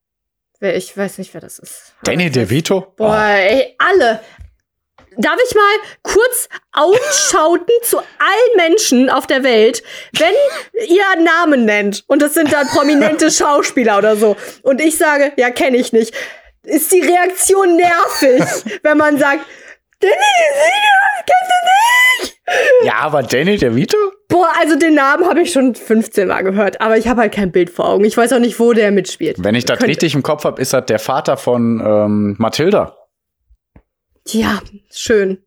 Wer, 0.60 0.76
ich 0.76 0.96
weiß 0.98 1.18
nicht, 1.18 1.34
wer 1.34 1.42
das 1.42 1.60
ist. 1.60 1.96
Danny 2.04 2.30
DeVito? 2.32 2.94
Boah, 2.96 3.18
ey, 3.28 3.76
alle. 3.78 4.22
Darf 5.18 5.38
ich 5.48 5.56
mal 5.56 5.64
kurz 6.02 6.50
ausschauten 6.74 7.74
zu 7.84 8.00
allen 8.00 8.58
Menschen 8.70 9.10
auf 9.10 9.28
der 9.28 9.44
Welt, 9.44 9.82
wenn 10.18 10.34
ihr 10.90 11.24
Namen 11.24 11.64
nennt 11.66 12.04
und 12.08 12.22
das 12.22 12.34
sind 12.34 12.52
dann 12.52 12.68
prominente 12.68 13.32
Schauspieler 13.32 13.98
oder 13.98 14.16
so 14.18 14.36
und 14.64 14.82
ich 14.82 14.98
sage, 14.98 15.32
ja, 15.38 15.52
kenne 15.52 15.78
ich 15.78 15.94
nicht, 15.94 16.14
ist 16.66 16.92
die 16.92 17.02
Reaktion 17.02 17.76
nervig, 17.76 18.44
wenn 18.84 18.98
man 18.98 19.18
sagt, 19.18 19.42
Danny 20.00 20.14
DeVito, 20.14 21.26
kennst 21.26 21.52
du 21.52 22.24
nicht? 22.26 22.86
Ja, 22.86 22.94
aber 23.00 23.24
Danny 23.24 23.58
DeVito? 23.58 23.98
Boah, 24.28 24.50
also 24.60 24.76
den 24.78 24.96
Namen 24.96 25.26
habe 25.28 25.42
ich 25.42 25.52
schon 25.52 25.76
15 25.76 26.28
Mal 26.28 26.42
gehört, 26.44 26.82
aber 26.82 26.98
ich 26.98 27.08
habe 27.08 27.22
halt 27.22 27.34
kein 27.34 27.52
Bild 27.52 27.70
vor 27.70 27.88
Augen. 27.90 28.04
Ich 28.06 28.18
weiß 28.18 28.34
auch 28.34 28.40
nicht, 28.40 28.60
wo 28.60 28.74
der 28.74 28.92
mitspielt. 28.92 29.38
Wenn 29.44 29.56
ich 29.56 29.66
das 29.66 29.78
Könnte- 29.78 29.92
richtig 29.92 30.14
im 30.16 30.24
Kopf 30.24 30.44
habe, 30.44 30.62
ist 30.62 30.74
das 30.74 30.86
der 30.88 31.00
Vater 31.00 31.38
von 31.38 31.80
ähm, 31.86 32.36
Mathilda. 32.38 32.98
Ja, 34.28 34.60
schön. 34.92 35.44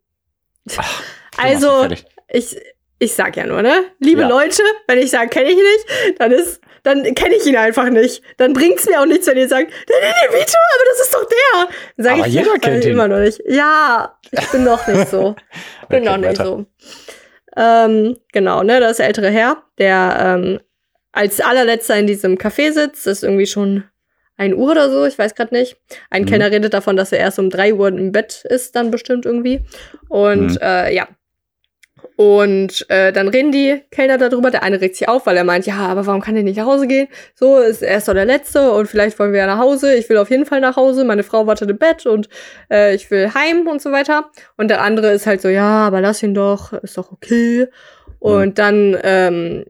Machst 0.65 1.03
Also, 1.37 1.89
ich, 2.29 2.57
ich 2.99 3.13
sag 3.15 3.37
ja 3.37 3.47
nur, 3.47 3.63
ne? 3.63 3.85
Liebe 3.99 4.23
Ja. 4.23 4.29
Leute, 4.29 4.63
wenn 4.87 4.99
ich 4.99 5.11
sage, 5.11 5.29
kenne 5.29 5.51
ich 5.51 5.57
nicht, 5.57 6.21
dann 6.21 6.31
ist, 6.33 6.61
dann 6.89 7.15
kenne 7.15 7.35
ich 7.37 7.47
ihn 7.47 7.57
einfach 7.57 7.89
nicht. 7.91 8.23
Dann 8.39 8.53
bringt's 8.53 8.87
mir 8.87 9.01
auch 9.01 9.07
nichts, 9.07 9.27
wenn 9.27 9.37
ihr 9.39 9.49
sagt, 9.49 9.71
der 9.89 9.97
der 10.01 10.39
Vito, 10.39 10.59
aber 10.75 10.85
das 10.91 11.01
ist 11.01 11.15
doch 11.15 11.25
der. 11.25 11.69
Dann 11.97 12.05
sag 12.05 12.13
Aber 12.15 12.27
ich, 12.27 12.35
jeder 12.35 12.59
kennt 12.59 12.85
ihn. 12.85 12.91
immer 12.93 13.09
noch 13.09 13.19
nicht. 13.19 13.41
Ja, 13.47 14.19
ich 14.31 14.47
bin 14.49 14.65
noch 14.65 14.87
nicht 14.87 15.09
so. 15.09 15.35
bin 15.89 16.01
Okay, 16.01 16.11
noch 16.11 16.17
nicht 16.17 16.39
weiter. 16.39 16.45
so. 16.45 16.67
Ähm, 17.57 18.17
genau, 18.33 18.63
ne? 18.63 18.81
Das 18.81 18.93
ist 18.93 18.97
der 18.99 19.07
ältere 19.07 19.31
Herr, 19.31 19.63
der 19.79 20.17
ähm, 20.39 20.61
als 21.13 21.41
allerletzter 21.41 21.97
in 21.97 22.07
diesem 22.07 22.37
Café 22.37 22.73
sitzt. 22.73 23.07
Das 23.07 23.19
ist 23.19 23.25
irgendwie 23.25 23.47
schon 23.47 23.85
ein 24.37 24.55
Uhr 24.55 24.71
oder 24.71 24.89
so, 24.91 25.05
ich 25.05 25.19
weiß 25.19 25.35
gerade 25.35 25.55
nicht. 25.55 25.77
Ein 26.11 26.23
Mhm. 26.23 26.27
Kellner 26.27 26.51
redet 26.53 26.73
davon, 26.73 26.97
dass 26.97 27.11
er 27.11 27.19
erst 27.19 27.39
um 27.41 27.51
drei 27.51 27.75
Uhr 27.75 27.89
im 27.89 28.13
Bett 28.13 28.45
ist, 28.45 28.77
dann 28.77 28.91
bestimmt 28.93 29.27
irgendwie. 29.27 29.65
Und 30.09 30.53
Mhm. 30.53 30.59
äh, 30.63 30.95
ja. 30.95 31.09
Und 32.19 32.85
äh, 32.91 33.13
dann 33.13 33.29
reden 33.29 33.53
die 33.53 33.81
Kellner 33.93 34.19
darüber. 34.19 34.51
Der 34.51 34.65
eine 34.65 34.81
regt 34.81 34.97
sich 34.97 35.09
auf, 35.09 35.25
weil 35.27 35.37
er 35.37 35.45
meint, 35.45 35.67
ja, 35.67 35.77
aber 35.77 36.05
warum 36.05 36.21
kann 36.21 36.35
der 36.35 36.43
nicht 36.43 36.57
nach 36.57 36.67
Hause 36.67 36.89
gehen? 36.89 37.07
So, 37.37 37.59
ist 37.59 37.81
er 37.81 38.01
doch 38.01 38.13
der 38.13 38.25
Letzte 38.25 38.73
und 38.73 38.89
vielleicht 38.89 39.21
wollen 39.21 39.31
wir 39.33 39.39
ja 39.39 39.47
nach 39.47 39.61
Hause. 39.61 39.95
Ich 39.95 40.09
will 40.09 40.17
auf 40.17 40.29
jeden 40.29 40.45
Fall 40.45 40.61
nach 40.61 40.75
Hause. 40.75 41.05
Meine 41.05 41.23
Frau 41.23 41.47
wartet 41.47 41.71
im 41.71 41.79
Bett 41.79 42.07
und 42.07 42.29
äh, 42.73 42.93
ich 42.93 43.09
will 43.13 43.33
heim 43.35 43.69
und 43.69 43.81
so 43.81 43.93
weiter. 43.93 44.33
Und 44.57 44.67
der 44.67 44.81
andere 44.81 45.13
ist 45.13 45.29
halt 45.29 45.41
so, 45.41 45.49
ja, 45.49 45.87
aber 45.87 46.01
lass 46.01 46.21
ihn 46.25 46.35
doch, 46.35 46.73
ist 46.73 46.99
doch 46.99 47.13
okay. 47.13 47.69
Und 48.19 48.59
dann, 48.59 48.99
ähm, 49.05 49.67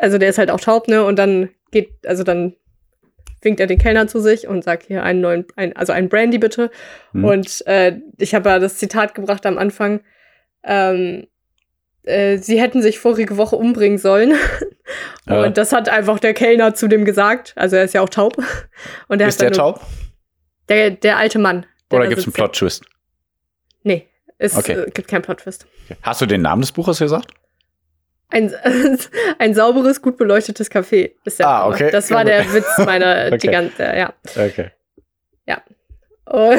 also 0.00 0.18
der 0.18 0.28
ist 0.28 0.36
halt 0.36 0.50
auch 0.50 0.60
taub, 0.60 0.86
ne? 0.86 1.02
Und 1.02 1.18
dann 1.18 1.48
geht, 1.70 1.92
also 2.04 2.24
dann 2.24 2.56
winkt 3.40 3.58
er 3.58 3.66
den 3.66 3.78
Kellner 3.78 4.06
zu 4.06 4.20
sich 4.20 4.46
und 4.46 4.64
sagt 4.64 4.84
hier 4.84 5.02
einen 5.02 5.22
neuen, 5.22 5.46
ein, 5.56 5.74
also 5.76 5.94
einen 5.94 6.10
Brandy 6.10 6.36
bitte. 6.36 6.70
Mhm. 7.14 7.24
Und 7.24 7.66
äh, 7.66 8.00
ich 8.18 8.34
habe 8.34 8.50
ja 8.50 8.58
das 8.58 8.76
Zitat 8.76 9.14
gebracht 9.14 9.46
am 9.46 9.56
Anfang. 9.56 10.00
Ähm, 10.62 11.26
äh, 12.10 12.36
sie 12.38 12.60
hätten 12.60 12.82
sich 12.82 12.98
vorige 12.98 13.36
Woche 13.36 13.56
umbringen 13.56 13.98
sollen. 13.98 14.34
Ja. 15.26 15.44
Und 15.44 15.56
das 15.56 15.72
hat 15.72 15.88
einfach 15.88 16.18
der 16.18 16.34
Kellner 16.34 16.74
zu 16.74 16.88
dem 16.88 17.04
gesagt. 17.04 17.52
Also 17.56 17.76
er 17.76 17.84
ist 17.84 17.94
ja 17.94 18.00
auch 18.02 18.08
taub. 18.08 18.36
Und 19.08 19.18
der 19.20 19.28
Ist 19.28 19.40
der 19.40 19.52
taub? 19.52 19.80
Der, 20.68 20.90
der 20.90 21.16
alte 21.16 21.38
Mann. 21.38 21.64
der 21.90 21.98
Oder 22.00 22.08
gibt 22.08 22.20
es 22.20 22.26
einen. 22.26 22.32
Plot-Twist? 22.32 22.84
Nee, 23.82 24.08
es 24.38 24.56
Okay. 24.56 24.72
äh, 24.72 24.90
gibt 24.90 25.08
keinen 25.08 25.22
Plot-Twist. 25.22 25.66
Hast 26.02 26.20
du 26.20 26.26
den 26.26 26.42
Namen 26.42 26.62
des 26.62 26.72
Buches 26.72 26.98
gesagt? 26.98 27.30
Ein, 28.28 28.52
ein 29.38 29.54
sauberes, 29.54 30.02
gut 30.02 30.16
beleuchtetes 30.16 30.70
Café 30.70 31.12
ist 31.24 31.38
der 31.40 31.48
Ah, 31.48 31.60
Name. 31.62 31.74
okay. 31.74 31.90
Das 31.90 32.10
war 32.10 32.18
Ja, 32.20 32.42
der. 32.42 32.52
Witz 32.54 32.66
meiner, 32.78 33.30
die 33.30 33.34
Okay. 33.48 33.50
ganze, 33.50 33.82
ja. 33.84 34.12
Okay. 34.36 34.70
Und, 36.26 36.58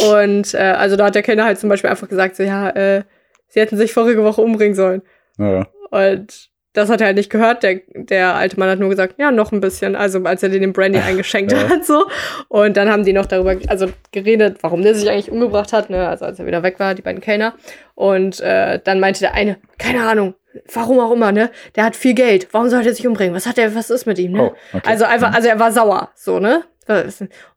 und 0.14 0.54
äh, 0.54 0.58
also 0.58 0.96
da 0.96 1.04
hat 1.06 1.14
der 1.14 1.22
Kellner 1.22 1.44
halt 1.44 1.58
zum 1.58 1.68
Beispiel 1.68 1.90
einfach 1.90 2.08
gesagt, 2.08 2.36
so, 2.36 2.42
ja, 2.42 2.70
äh, 2.70 3.02
sie 3.50 3.60
hätten 3.60 3.76
sich 3.76 3.92
vorige 3.92 4.24
Woche 4.24 4.40
umbringen 4.40 4.74
sollen. 4.74 5.02
Ja. 5.38 5.66
Und 5.90 6.48
das 6.72 6.88
hat 6.88 7.00
er 7.00 7.08
halt 7.08 7.16
nicht 7.16 7.30
gehört. 7.30 7.62
Der, 7.64 7.80
der 7.94 8.36
alte 8.36 8.58
Mann 8.58 8.68
hat 8.70 8.78
nur 8.78 8.90
gesagt, 8.90 9.16
ja, 9.18 9.30
noch 9.32 9.50
ein 9.50 9.60
bisschen. 9.60 9.96
Also 9.96 10.22
als 10.22 10.42
er 10.42 10.48
den 10.50 10.62
den 10.62 10.72
Brandy 10.72 11.00
eingeschenkt 11.00 11.50
Ja. 11.52 11.68
hat, 11.68 11.84
so. 11.84 12.06
Und 12.48 12.76
dann 12.76 12.88
haben 12.88 13.04
die 13.04 13.12
noch 13.12 13.26
darüber, 13.26 13.56
also 13.68 13.88
geredet, 14.12 14.58
warum 14.62 14.82
der 14.82 14.94
sich 14.94 15.10
eigentlich 15.10 15.30
umgebracht 15.30 15.72
hat, 15.72 15.90
ne? 15.90 16.08
Also 16.08 16.24
als 16.24 16.38
er 16.38 16.46
wieder 16.46 16.62
weg 16.62 16.78
war, 16.78 16.94
die 16.94 17.02
beiden 17.02 17.20
Kellner. 17.20 17.54
Und 17.96 18.40
äh, 18.40 18.78
dann 18.82 19.00
meinte 19.00 19.20
der 19.20 19.34
eine, 19.34 19.58
keine 19.78 20.08
Ahnung, 20.08 20.34
warum 20.72 21.00
auch 21.00 21.10
immer, 21.10 21.32
ne? 21.32 21.50
Der 21.74 21.84
hat 21.84 21.96
viel 21.96 22.14
Geld. 22.14 22.48
Warum 22.52 22.68
sollte 22.68 22.88
er 22.90 22.94
sich 22.94 23.06
umbringen? 23.06 23.34
Was 23.34 23.46
hat 23.46 23.58
er, 23.58 23.74
was 23.74 23.90
ist 23.90 24.06
mit 24.06 24.18
ihm, 24.20 24.32
ne? 24.32 24.42
Oh, 24.52 24.76
okay. 24.76 24.88
Also 24.88 25.04
einfach, 25.06 25.34
also 25.34 25.48
er 25.48 25.58
war 25.58 25.72
sauer, 25.72 26.10
so, 26.14 26.38
ne? 26.38 26.62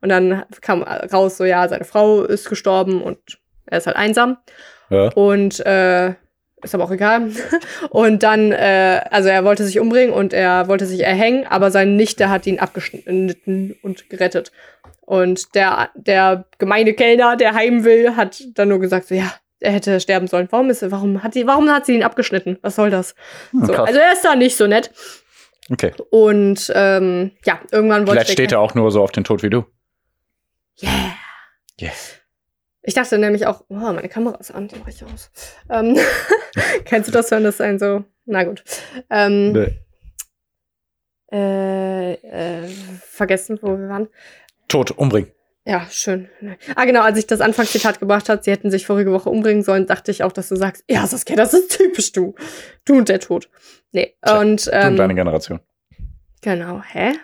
Und 0.00 0.08
dann 0.08 0.44
kam 0.60 0.82
raus, 0.82 1.36
so, 1.36 1.44
ja, 1.44 1.66
seine 1.68 1.84
Frau 1.84 2.22
ist 2.22 2.48
gestorben 2.48 3.02
und 3.02 3.18
er 3.66 3.78
ist 3.78 3.86
halt 3.86 3.96
einsam. 3.96 4.36
Ja. 4.90 5.08
Und 5.14 5.60
äh, 5.66 6.14
ist 6.62 6.74
aber 6.74 6.84
auch 6.84 6.90
egal. 6.90 7.30
Und 7.90 8.22
dann, 8.22 8.52
äh, 8.52 9.02
also 9.10 9.28
er 9.28 9.44
wollte 9.44 9.64
sich 9.64 9.78
umbringen 9.80 10.14
und 10.14 10.32
er 10.32 10.66
wollte 10.66 10.86
sich 10.86 11.04
erhängen, 11.04 11.46
aber 11.46 11.70
seine 11.70 11.90
Nichte 11.90 12.30
hat 12.30 12.46
ihn 12.46 12.58
abgeschnitten 12.58 13.76
und 13.82 14.08
gerettet. 14.08 14.50
Und 15.02 15.54
der, 15.54 15.90
der 15.94 16.46
gemeine 16.58 16.94
Kellner, 16.94 17.36
der 17.36 17.54
heim 17.54 17.84
will, 17.84 18.16
hat 18.16 18.42
dann 18.54 18.68
nur 18.68 18.80
gesagt, 18.80 19.08
so, 19.08 19.14
ja, 19.14 19.30
er 19.60 19.72
hätte 19.72 20.00
sterben 20.00 20.26
sollen. 20.26 20.48
Warum 20.50 20.70
ist 20.70 20.82
er, 20.82 20.90
warum 20.90 21.22
hat 21.22 21.34
die, 21.34 21.46
warum 21.46 21.68
hat 21.70 21.84
sie 21.86 21.94
ihn 21.94 22.02
abgeschnitten? 22.02 22.58
Was 22.62 22.76
soll 22.76 22.90
das? 22.90 23.14
Hm, 23.50 23.66
So, 23.66 23.74
also 23.74 24.00
er 24.00 24.12
ist 24.12 24.24
da 24.24 24.34
nicht 24.34 24.56
so 24.56 24.66
nett. 24.66 24.90
Okay. 25.70 25.92
Und 26.10 26.72
ähm, 26.74 27.32
ja, 27.44 27.60
irgendwann 27.70 28.06
wollte 28.06 28.20
Vielleicht 28.20 28.32
steht 28.32 28.52
er 28.52 28.60
auch 28.60 28.74
nur 28.74 28.90
so 28.90 29.02
auf 29.02 29.12
den 29.12 29.24
Tod 29.24 29.42
wie 29.42 29.50
du. 29.50 29.64
Yeah. 30.82 31.14
Yeah. 31.80 31.92
Ich 32.86 32.94
dachte 32.94 33.16
nämlich 33.18 33.46
auch, 33.46 33.64
oh, 33.68 33.74
meine 33.74 34.08
Kamera 34.10 34.36
ist 34.38 34.50
an, 34.50 34.68
die 34.68 34.76
mach 34.78 34.88
ich 34.88 35.02
aus. 35.04 35.30
Ähm, 35.70 35.96
kennst 36.84 37.08
du 37.08 37.12
das, 37.12 37.30
wenn 37.30 37.42
das 37.42 37.60
ein 37.60 37.78
so, 37.78 38.04
na 38.26 38.44
gut. 38.44 38.62
Ähm, 39.10 39.52
Nee. 39.52 39.78
äh, 41.32 42.12
äh, 42.12 42.68
vergessen, 43.00 43.58
wo 43.62 43.78
wir 43.78 43.88
waren. 43.88 44.08
Tod, 44.68 44.90
umbringen. 44.92 45.30
Ja, 45.66 45.86
schön. 45.90 46.28
Ah, 46.76 46.84
genau, 46.84 47.00
als 47.00 47.16
ich 47.18 47.26
das 47.26 47.40
Anfangszitat 47.40 47.98
gebracht 47.98 48.28
hat, 48.28 48.44
sie 48.44 48.50
hätten 48.50 48.70
sich 48.70 48.84
vorige 48.86 49.12
Woche 49.12 49.30
umbringen 49.30 49.62
sollen, 49.62 49.86
dachte 49.86 50.10
ich 50.10 50.22
auch, 50.22 50.32
dass 50.32 50.50
du 50.50 50.56
sagst, 50.56 50.84
ja, 50.90 51.06
Saskia, 51.06 51.36
das 51.36 51.54
ist 51.54 51.74
typisch 51.78 52.12
du. 52.12 52.34
Du 52.84 52.98
und 52.98 53.08
der 53.08 53.18
Tod. 53.20 53.48
Nee, 53.92 54.14
Tja, 54.22 54.40
und, 54.40 54.66
Du 54.66 54.70
und 54.72 54.96
deine 54.98 55.12
ähm, 55.12 55.16
Generation. 55.16 55.60
genau, 56.42 56.82
hä? 56.82 57.14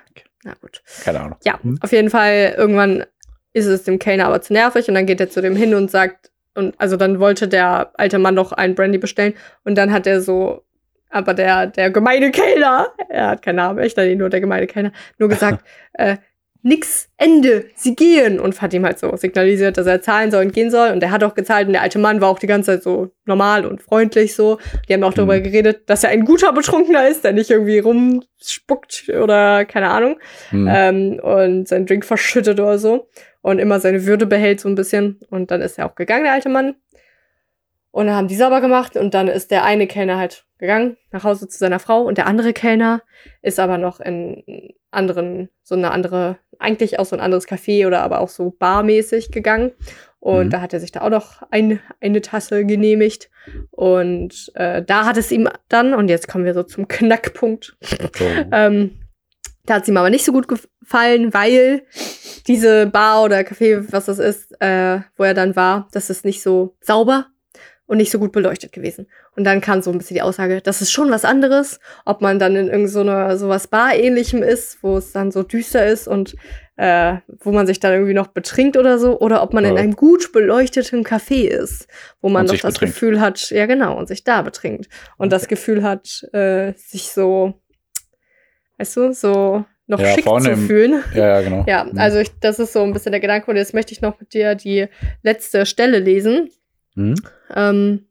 Na 0.42 0.54
gut. 0.54 0.82
Keine 1.04 1.20
Ahnung. 1.20 1.36
Ja, 1.44 1.62
Hm? 1.62 1.78
auf 1.82 1.92
jeden 1.92 2.08
Fall, 2.08 2.54
irgendwann 2.56 3.04
ist 3.52 3.66
es 3.66 3.82
dem 3.84 3.98
Kellner 3.98 4.26
aber 4.26 4.40
zu 4.42 4.52
nervig 4.52 4.88
und 4.88 4.94
dann 4.94 5.06
geht 5.06 5.20
er 5.20 5.30
zu 5.30 5.40
dem 5.42 5.56
hin 5.56 5.74
und 5.74 5.90
sagt, 5.90 6.30
und 6.54 6.74
also 6.78 6.96
dann 6.96 7.20
wollte 7.20 7.48
der 7.48 7.90
alte 7.94 8.18
Mann 8.18 8.34
noch 8.34 8.52
einen 8.52 8.74
Brandy 8.74 8.98
bestellen 8.98 9.34
und 9.64 9.76
dann 9.76 9.92
hat 9.92 10.06
er 10.06 10.20
so, 10.20 10.62
aber 11.10 11.34
der, 11.34 11.66
der 11.66 11.90
gemeine 11.90 12.30
Kellner, 12.30 12.88
er 13.08 13.28
hat 13.28 13.42
keinen 13.42 13.56
Namen, 13.56 13.78
echt 13.78 13.96
nur 13.96 14.30
der 14.30 14.40
gemeine 14.40 14.66
Kellner, 14.66 14.92
nur 15.18 15.28
gesagt, 15.28 15.64
äh, 15.94 16.16
nix, 16.62 17.08
Ende, 17.16 17.64
sie 17.74 17.96
gehen 17.96 18.38
und 18.38 18.60
hat 18.60 18.74
ihm 18.74 18.84
halt 18.84 18.98
so 18.98 19.16
signalisiert, 19.16 19.78
dass 19.78 19.86
er 19.86 20.02
zahlen 20.02 20.30
soll 20.30 20.44
und 20.44 20.52
gehen 20.52 20.70
soll 20.70 20.90
und 20.90 21.02
er 21.02 21.10
hat 21.10 21.24
auch 21.24 21.34
gezahlt 21.34 21.66
und 21.66 21.72
der 21.72 21.80
alte 21.82 21.98
Mann 21.98 22.20
war 22.20 22.28
auch 22.28 22.38
die 22.38 22.46
ganze 22.46 22.72
Zeit 22.72 22.82
so 22.82 23.10
normal 23.24 23.64
und 23.64 23.80
freundlich 23.80 24.34
so. 24.34 24.58
Die 24.86 24.92
haben 24.92 25.02
auch 25.02 25.14
darüber 25.14 25.36
Mhm. 25.36 25.42
geredet, 25.44 25.88
dass 25.88 26.04
er 26.04 26.10
ein 26.10 26.26
guter 26.26 26.52
Betrunkener 26.52 27.08
ist, 27.08 27.24
der 27.24 27.32
nicht 27.32 27.50
irgendwie 27.50 27.78
rumspuckt 27.78 29.08
oder 29.22 29.64
keine 29.64 29.88
Ahnung 29.88 30.18
Hm. 30.50 30.68
ähm, 30.70 31.20
und 31.22 31.66
seinen 31.68 31.86
Drink 31.86 32.04
verschüttet 32.04 32.60
oder 32.60 32.78
so 32.78 33.08
und 33.42 33.58
immer 33.58 33.80
seine 33.80 34.06
Würde 34.06 34.26
behält 34.26 34.60
so 34.60 34.68
ein 34.68 34.74
bisschen. 34.74 35.20
Und 35.30 35.50
dann 35.50 35.60
ist 35.62 35.78
er 35.78 35.86
auch 35.86 35.94
gegangen, 35.94 36.24
der 36.24 36.32
alte 36.34 36.48
Mann. 36.48 36.74
Und 37.92 38.06
dann 38.06 38.14
haben 38.14 38.28
die 38.28 38.36
sauber 38.36 38.60
gemacht 38.60 38.96
und 38.96 39.14
dann 39.14 39.26
ist 39.26 39.50
der 39.50 39.64
eine 39.64 39.86
Kellner 39.88 40.16
halt 40.16 40.44
gegangen 40.58 40.96
nach 41.10 41.24
Hause 41.24 41.48
zu 41.48 41.58
seiner 41.58 41.80
Frau 41.80 42.02
und 42.02 42.18
der 42.18 42.26
andere 42.26 42.52
Kellner 42.52 43.02
ist 43.42 43.58
aber 43.58 43.78
noch 43.78 43.98
in 43.98 44.44
anderen, 44.92 45.48
so 45.64 45.74
eine 45.74 45.90
andere, 45.90 46.38
eigentlich 46.60 46.98
auch 47.00 47.04
so 47.06 47.16
ein 47.16 47.20
anderes 47.20 47.48
Café 47.48 47.86
oder 47.88 48.02
aber 48.02 48.20
auch 48.20 48.28
so 48.28 48.50
barmäßig 48.56 49.32
gegangen. 49.32 49.72
Und 50.20 50.46
Mhm. 50.46 50.50
da 50.50 50.60
hat 50.60 50.72
er 50.74 50.80
sich 50.80 50.92
da 50.92 51.00
auch 51.00 51.08
noch 51.10 51.42
ein, 51.50 51.80
eine 52.00 52.20
Tasse 52.20 52.64
genehmigt. 52.66 53.30
Und 53.70 54.52
äh, 54.54 54.82
da 54.84 55.06
hat 55.06 55.16
es 55.16 55.32
ihm 55.32 55.48
dann, 55.68 55.94
und 55.94 56.08
jetzt 56.08 56.28
kommen 56.28 56.44
wir 56.44 56.52
so 56.54 56.62
zum 56.62 56.86
Knackpunkt, 56.88 57.76
So. 57.80 58.24
ähm, 58.52 58.99
da 59.66 59.74
hat 59.74 59.82
es 59.82 59.88
ihm 59.88 59.96
aber 59.96 60.10
nicht 60.10 60.24
so 60.24 60.32
gut 60.32 60.48
gefallen, 60.48 61.32
weil 61.34 61.82
diese 62.46 62.86
Bar 62.86 63.22
oder 63.24 63.38
Café, 63.40 63.84
was 63.92 64.06
das 64.06 64.18
ist, 64.18 64.60
äh, 64.60 65.00
wo 65.16 65.24
er 65.24 65.34
dann 65.34 65.56
war, 65.56 65.88
das 65.92 66.10
ist 66.10 66.24
nicht 66.24 66.42
so 66.42 66.76
sauber 66.80 67.26
und 67.86 67.96
nicht 67.98 68.10
so 68.12 68.18
gut 68.18 68.32
beleuchtet 68.32 68.72
gewesen. 68.72 69.06
Und 69.36 69.44
dann 69.44 69.60
kam 69.60 69.82
so 69.82 69.90
ein 69.90 69.98
bisschen 69.98 70.14
die 70.14 70.22
Aussage, 70.22 70.60
das 70.60 70.80
ist 70.80 70.92
schon 70.92 71.10
was 71.10 71.24
anderes, 71.24 71.80
ob 72.04 72.20
man 72.20 72.38
dann 72.38 72.54
in 72.56 72.68
irgend 72.68 72.88
so 72.90 73.02
sowas 73.36 73.66
Bar-ähnlichem 73.66 74.42
ist, 74.42 74.78
wo 74.82 74.96
es 74.96 75.12
dann 75.12 75.30
so 75.32 75.42
düster 75.42 75.86
ist 75.86 76.06
und 76.06 76.36
äh, 76.76 77.16
wo 77.40 77.50
man 77.52 77.66
sich 77.66 77.78
dann 77.80 77.92
irgendwie 77.92 78.14
noch 78.14 78.28
betrinkt 78.28 78.76
oder 78.76 78.98
so, 78.98 79.18
oder 79.20 79.42
ob 79.42 79.52
man 79.52 79.64
in 79.64 79.74
Ja. 79.76 79.82
einem 79.82 79.96
gut 79.96 80.32
beleuchteten 80.32 81.04
Café 81.04 81.46
ist, 81.46 81.88
wo 82.22 82.28
man 82.30 82.42
Und 82.48 82.52
noch 82.54 82.60
das 82.60 82.74
betrinkt. 82.74 82.94
Gefühl 82.94 83.20
hat, 83.20 83.50
ja 83.50 83.66
genau, 83.66 83.98
und 83.98 84.06
sich 84.08 84.24
da 84.24 84.40
betrinkt. 84.42 84.88
Und 85.18 85.32
das 85.32 85.46
Gefühl 85.48 85.82
hat, 85.82 86.22
äh, 86.32 86.72
sich 86.76 87.10
so, 87.10 87.60
weißt 88.80 88.96
du, 88.96 89.12
so 89.12 89.64
noch 89.86 90.00
Ja, 90.00 90.14
schick 90.14 90.24
zu 90.24 90.50
im- 90.50 90.66
fühlen. 90.66 91.02
Ja, 91.14 91.26
ja, 91.36 91.40
genau. 91.42 91.64
Ja, 91.68 91.84
Mhm. 91.84 91.98
also 91.98 92.18
ich, 92.18 92.30
das 92.40 92.58
ist 92.58 92.72
so 92.72 92.82
ein 92.82 92.92
bisschen 92.92 93.12
der 93.12 93.20
Gedanke. 93.20 93.50
Und 93.50 93.56
jetzt 93.56 93.74
möchte 93.74 93.92
ich 93.92 94.00
noch 94.00 94.18
mit 94.20 94.32
dir 94.34 94.54
die 94.54 94.86
letzte 95.22 95.66
Stelle 95.66 95.98
lesen. 95.98 96.50
Mhm. 96.94 97.14
Ähm, 97.54 98.06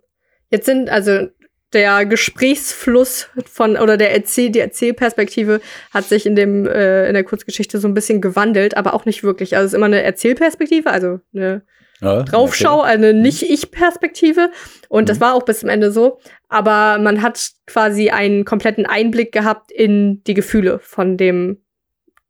jetzt 0.49 0.65
sind 0.65 0.89
also 0.89 1.27
der 1.73 2.05
Gesprächsfluss 2.05 3.27
von 3.45 3.77
oder 3.77 3.95
der 3.95 4.11
Erzähl, 4.11 4.49
die 4.49 4.59
Erzählperspektive 4.59 5.61
hat 5.93 6.05
sich 6.05 6.25
in 6.25 6.35
dem 6.35 6.65
äh, 6.65 7.07
in 7.07 7.13
der 7.13 7.23
Kurzgeschichte 7.23 7.77
so 7.77 7.87
ein 7.87 7.93
bisschen 7.93 8.21
gewandelt, 8.21 8.75
aber 8.75 8.93
auch 8.93 9.05
nicht 9.05 9.23
wirklich. 9.23 9.55
Also 9.55 9.65
es 9.67 9.71
ist 9.73 9.77
immer 9.77 9.85
eine 9.85 10.01
Erzählperspektive, 10.01 10.89
also 10.89 11.19
eine 11.33 11.61
Ja, 12.01 12.23
Draufschau, 12.23 12.81
eine 12.81 13.13
Nicht-Ich-Perspektive. 13.13 14.51
Und 14.87 15.09
das 15.09 15.17
Mhm. 15.17 15.21
war 15.21 15.33
auch 15.35 15.43
bis 15.43 15.59
zum 15.59 15.69
Ende 15.69 15.91
so. 15.91 16.19
Aber 16.47 16.97
man 16.99 17.21
hat 17.21 17.51
quasi 17.67 18.09
einen 18.09 18.45
kompletten 18.45 18.85
Einblick 18.85 19.31
gehabt 19.31 19.71
in 19.71 20.23
die 20.23 20.33
Gefühle 20.33 20.79
von 20.79 21.17
dem 21.17 21.61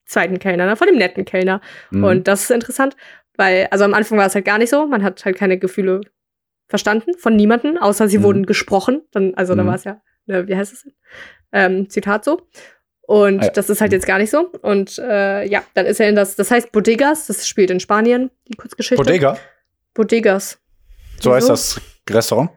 zweiten 0.06 0.40
Kellner, 0.40 0.66
ne, 0.66 0.76
von 0.76 0.88
dem 0.88 0.98
netten 0.98 1.24
Kellner. 1.26 1.62
Mhm. 1.92 2.04
Und 2.04 2.28
das 2.28 2.42
ist 2.44 2.52
interessant, 2.52 2.96
weil, 3.38 3.68
also 3.72 3.86
am 3.86 3.94
Anfang 3.94 4.18
war 4.18 4.26
es 4.26 4.36
halt 4.36 4.46
gar 4.46 4.58
nicht 4.58 4.70
so. 4.72 4.88
Man 4.88 5.04
hat 5.04 5.24
halt 5.24 5.38
keine 5.38 5.58
Gefühle 5.60 6.02
verstanden 6.68 7.14
von 7.18 7.36
niemanden, 7.36 7.78
außer 7.78 8.08
sie 8.08 8.18
Mhm. 8.20 8.24
wurden 8.24 8.46
gesprochen. 8.46 9.02
Dann, 9.12 9.34
also 9.36 9.54
da 9.56 9.64
Mhm. 9.64 9.68
war 9.68 9.76
es 9.76 9.84
ja, 9.84 10.02
ne, 10.26 10.48
wie 10.48 10.56
heißt 10.56 10.74
es 10.74 10.84
denn? 10.84 10.94
Ähm, 11.52 11.90
Zitat 11.90 12.26
so. 12.26 12.42
Und 13.02 13.40
Ah 13.42 13.46
ja. 13.46 13.52
das 13.52 13.70
ist 13.72 13.82
halt 13.82 13.92
jetzt 13.92 14.06
gar 14.06 14.20
nicht 14.20 14.30
so. 14.30 14.52
Und 14.62 15.00
äh, 15.00 15.44
ja, 15.48 15.64
dann 15.74 15.88
ist 15.88 16.00
er 16.00 16.10
in 16.10 16.16
das, 16.16 16.36
das 16.36 16.52
heißt 16.52 16.72
Bodegas, 16.72 17.26
das 17.26 17.48
spielt 17.48 17.72
in 17.72 17.80
Spanien, 17.80 18.30
die 18.48 18.56
Kurzgeschichte. 18.56 19.04
Bodega, 19.04 19.38
Bodegas. 19.94 20.60
so 21.20 21.34
heißt 21.34 21.46
Wieso? 21.50 21.54
das 21.54 21.82
Restaurant? 22.10 22.52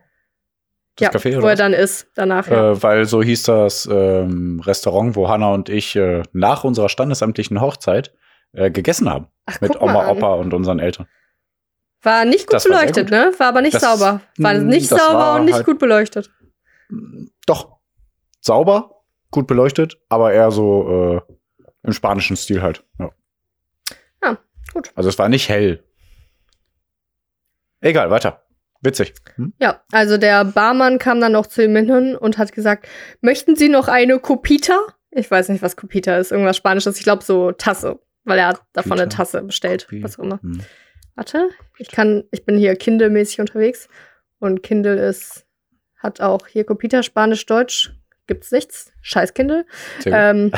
Das 0.97 1.01
ja, 1.01 1.11
Café 1.11 1.40
wo 1.42 1.47
er 1.47 1.57
dann 1.57 1.73
ist, 1.73 2.07
danach. 2.14 2.49
Ja. 2.49 2.73
Äh, 2.73 2.83
weil 2.83 3.05
so 3.07 3.23
hieß 3.23 3.45
das 3.45 3.88
ähm, 3.90 4.61
Restaurant, 4.64 5.16
wo 5.16 5.29
Hanna 5.29 5.53
und 5.55 5.68
ich 5.71 5.97
äh, 5.97 6.23
nach 6.33 6.64
unserer 6.64 6.88
standesamtlichen 6.90 7.61
Hochzeit 7.62 8.12
äh, 8.53 8.71
gegessen 8.71 9.09
haben. 9.09 9.29
Ach, 9.47 9.61
Mit 9.62 9.81
Oma. 9.81 10.09
Opa 10.11 10.35
und 10.35 10.53
unseren 10.53 10.79
Eltern. 10.81 11.07
War 12.03 12.25
nicht 12.27 12.47
gut 12.47 12.55
Das 12.55 12.64
beleuchtet, 12.64 13.09
gut. 13.09 13.11
ne? 13.11 13.33
War 13.38 13.49
aber 13.49 13.62
nicht 13.62 13.75
Das- 13.75 13.83
sauber. 13.83 14.21
War 14.37 14.55
nicht 14.55 14.88
sauber 14.88 15.14
war 15.14 15.37
und 15.40 15.47
nicht 15.47 15.55
halt- 15.55 15.66
gut 15.66 15.79
beleuchtet. 15.79 16.31
Doch, 17.47 17.79
sauber, 18.40 19.03
gut 19.31 19.47
beleuchtet, 19.47 19.99
aber 20.11 20.33
eher 20.35 20.51
so 20.51 21.23
äh, 21.27 21.33
im 21.85 21.92
spanischen 21.95 22.37
Stil 22.37 22.61
halt. 22.61 22.85
Ja. 22.99 23.11
Ja, 24.23 24.38
gut. 24.75 24.90
Also 24.95 25.09
es 25.09 25.18
war 25.18 25.29
nicht 25.31 25.49
hell. 25.49 25.83
Egal, 27.83 28.11
weiter. 28.11 28.42
Witzig. 28.81 29.14
Hm? 29.37 29.53
Ja, 29.61 29.83
also 29.92 30.16
der 30.16 30.45
Barmann 30.45 30.99
kam 30.99 31.21
dann 31.21 31.33
noch 31.33 31.47
zu 31.47 31.62
ihm 31.62 31.77
hin 31.77 32.16
und 32.16 32.38
hat 32.38 32.53
gesagt, 32.53 32.88
möchten 33.21 33.55
Sie 33.55 33.68
noch 33.68 33.88
eine 33.88 34.18
Copita? 34.18 34.79
Ich 35.11 35.31
weiß 35.31 35.51
nicht, 35.51 35.62
was 35.62 35.77
Copita 35.77 36.16
ist. 36.16 36.33
Irgendwas 36.33 36.57
Spanisches. 36.57 36.99
Ich 36.99 37.05
glaube 37.05 37.23
so 37.23 37.53
Tasse. 37.53 38.01
Weil 38.25 38.38
er 38.38 38.49
hat 38.49 38.62
davon 38.73 38.92
eine 38.92 39.03
Copita. 39.03 39.16
Tasse 39.16 39.42
bestellt. 39.42 39.85
Copy. 39.85 40.03
Was 40.03 40.18
auch 40.18 40.25
immer. 40.25 40.40
Hm. 40.42 40.61
Warte, 41.14 41.51
ich 41.79 41.90
kann, 41.90 42.25
ich 42.31 42.45
bin 42.45 42.57
hier 42.57 42.75
Kindle-mäßig 42.75 43.40
unterwegs. 43.40 43.88
Und 44.38 44.62
Kindle 44.62 44.97
ist, 44.97 45.47
hat 45.99 46.21
auch 46.21 46.47
hier 46.47 46.64
Copita, 46.64 47.03
Spanisch, 47.03 47.47
Deutsch. 47.47 47.92
Gibt's 48.27 48.51
nichts. 48.51 48.92
Scheiß 49.03 49.35
Kindle. 49.35 49.66
Ähm, 50.07 50.53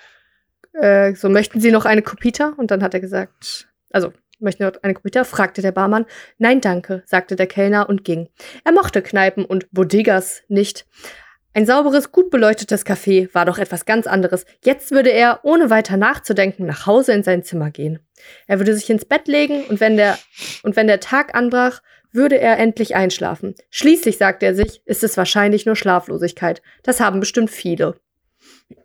äh, 0.74 1.14
so, 1.14 1.28
möchten 1.28 1.60
Sie 1.60 1.72
noch 1.72 1.84
eine 1.84 2.02
Copita? 2.02 2.54
Und 2.56 2.70
dann 2.70 2.82
hat 2.82 2.94
er 2.94 3.00
gesagt, 3.00 3.68
also, 3.90 4.12
möchten 4.42 4.64
noch 4.64 4.72
eine 4.82 4.94
Copita? 4.94 5.24
fragte 5.24 5.62
der 5.62 5.72
Barmann. 5.72 6.06
Nein, 6.38 6.60
danke, 6.60 7.02
sagte 7.06 7.36
der 7.36 7.46
Kellner 7.46 7.88
und 7.88 8.04
ging. 8.04 8.28
Er 8.64 8.72
mochte 8.72 9.02
Kneipen 9.02 9.44
und 9.44 9.70
Bodegas 9.72 10.42
nicht. 10.48 10.86
Ein 11.54 11.66
sauberes, 11.66 12.12
gut 12.12 12.30
beleuchtetes 12.30 12.86
Café 12.86 13.28
war 13.34 13.44
doch 13.44 13.58
etwas 13.58 13.84
ganz 13.84 14.06
anderes. 14.06 14.46
Jetzt 14.64 14.90
würde 14.90 15.10
er, 15.10 15.40
ohne 15.42 15.68
weiter 15.68 15.98
nachzudenken, 15.98 16.64
nach 16.64 16.86
Hause 16.86 17.12
in 17.12 17.22
sein 17.22 17.42
Zimmer 17.42 17.70
gehen. 17.70 17.98
Er 18.46 18.58
würde 18.58 18.74
sich 18.74 18.88
ins 18.88 19.04
Bett 19.04 19.28
legen 19.28 19.64
und 19.64 19.78
wenn 19.80 19.96
der, 19.96 20.18
und 20.62 20.76
wenn 20.76 20.86
der 20.86 21.00
Tag 21.00 21.34
anbrach, 21.34 21.82
würde 22.10 22.38
er 22.38 22.58
endlich 22.58 22.94
einschlafen. 22.94 23.54
Schließlich, 23.70 24.16
sagte 24.18 24.46
er 24.46 24.54
sich, 24.54 24.82
ist 24.86 25.02
es 25.02 25.16
wahrscheinlich 25.16 25.66
nur 25.66 25.76
Schlaflosigkeit. 25.76 26.62
Das 26.82 27.00
haben 27.00 27.20
bestimmt 27.20 27.50
viele. 27.50 27.96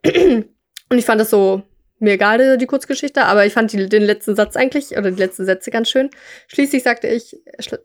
Und 0.89 0.97
ich 0.97 1.05
fand 1.05 1.19
das 1.19 1.29
so, 1.29 1.63
mir 1.99 2.13
egal, 2.13 2.57
die- 2.57 2.65
Kurzgeschichte, 2.67 3.23
aber 3.25 3.45
ich 3.45 3.53
fand 3.53 3.71
die, 3.73 3.87
den 3.89 4.03
letzten 4.03 4.35
Satz 4.35 4.55
eigentlich, 4.55 4.91
oder 4.97 5.09
die 5.11 5.17
letzten 5.19 5.45
Sätze 5.45 5.71
ganz 5.71 5.89
schön. 5.89 6.09
Schließlich 6.47 6.83
sagte 6.83 7.07
ich, 7.07 7.37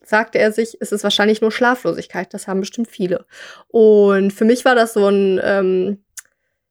sagte 0.05 0.39
er 0.39 0.53
sich, 0.53 0.77
es 0.81 0.93
ist 0.93 1.03
wahrscheinlich 1.05 1.41
nur 1.41 1.51
Schlaflosigkeit. 1.53 2.33
Das 2.35 2.47
haben 2.49 2.61
bestimmt 2.61 2.89
viele. 2.91 3.25
Und 3.69 4.33
für 4.33 4.45
mich 4.45 4.65
war 4.65 4.75
das 4.75 4.93
so 4.95 5.09
ein, 5.09 5.41
ähm, 5.43 5.99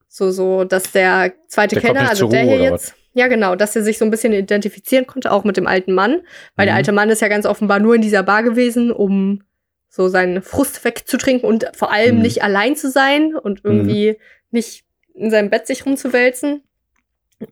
so, 0.07 0.29
so, 0.31 0.65
dass 0.65 0.91
der 0.91 1.33
zweite 1.47 1.75
Der 1.75 1.81
Kellner, 1.83 2.09
also 2.09 2.27
der 2.27 2.43
Ruhe, 2.43 2.57
hier 2.57 2.63
jetzt, 2.71 2.95
ja 3.13 3.27
genau, 3.27 3.55
dass 3.55 3.75
er 3.75 3.83
sich 3.83 3.97
so 3.97 4.05
ein 4.05 4.11
bisschen 4.11 4.33
identifizieren 4.33 5.07
konnte, 5.07 5.31
auch 5.31 5.43
mit 5.43 5.57
dem 5.57 5.67
alten 5.67 5.93
Mann, 5.93 6.21
weil 6.55 6.65
der 6.65 6.73
Mhm. 6.73 6.77
alte 6.77 6.91
Mann 6.91 7.09
ist 7.09 7.21
ja 7.21 7.27
ganz 7.29 7.45
offenbar 7.45 7.79
nur 7.79 7.95
in 7.95 8.01
dieser 8.01 8.23
Bar 8.23 8.43
gewesen, 8.43 8.91
um 8.91 9.43
so 9.89 10.07
seinen 10.09 10.41
Frust 10.41 10.83
wegzutrinken 10.85 11.47
und 11.47 11.65
vor 11.75 11.91
allem 11.91 12.17
Mhm. 12.17 12.21
nicht 12.21 12.43
allein 12.43 12.75
zu 12.75 12.89
sein 12.89 13.35
und 13.35 13.61
irgendwie 13.63 14.17
nicht 14.51 14.83
in 15.13 15.29
seinem 15.31 15.49
Bett 15.49 15.67
sich 15.67 15.85
rumzuwälzen. 15.85 16.63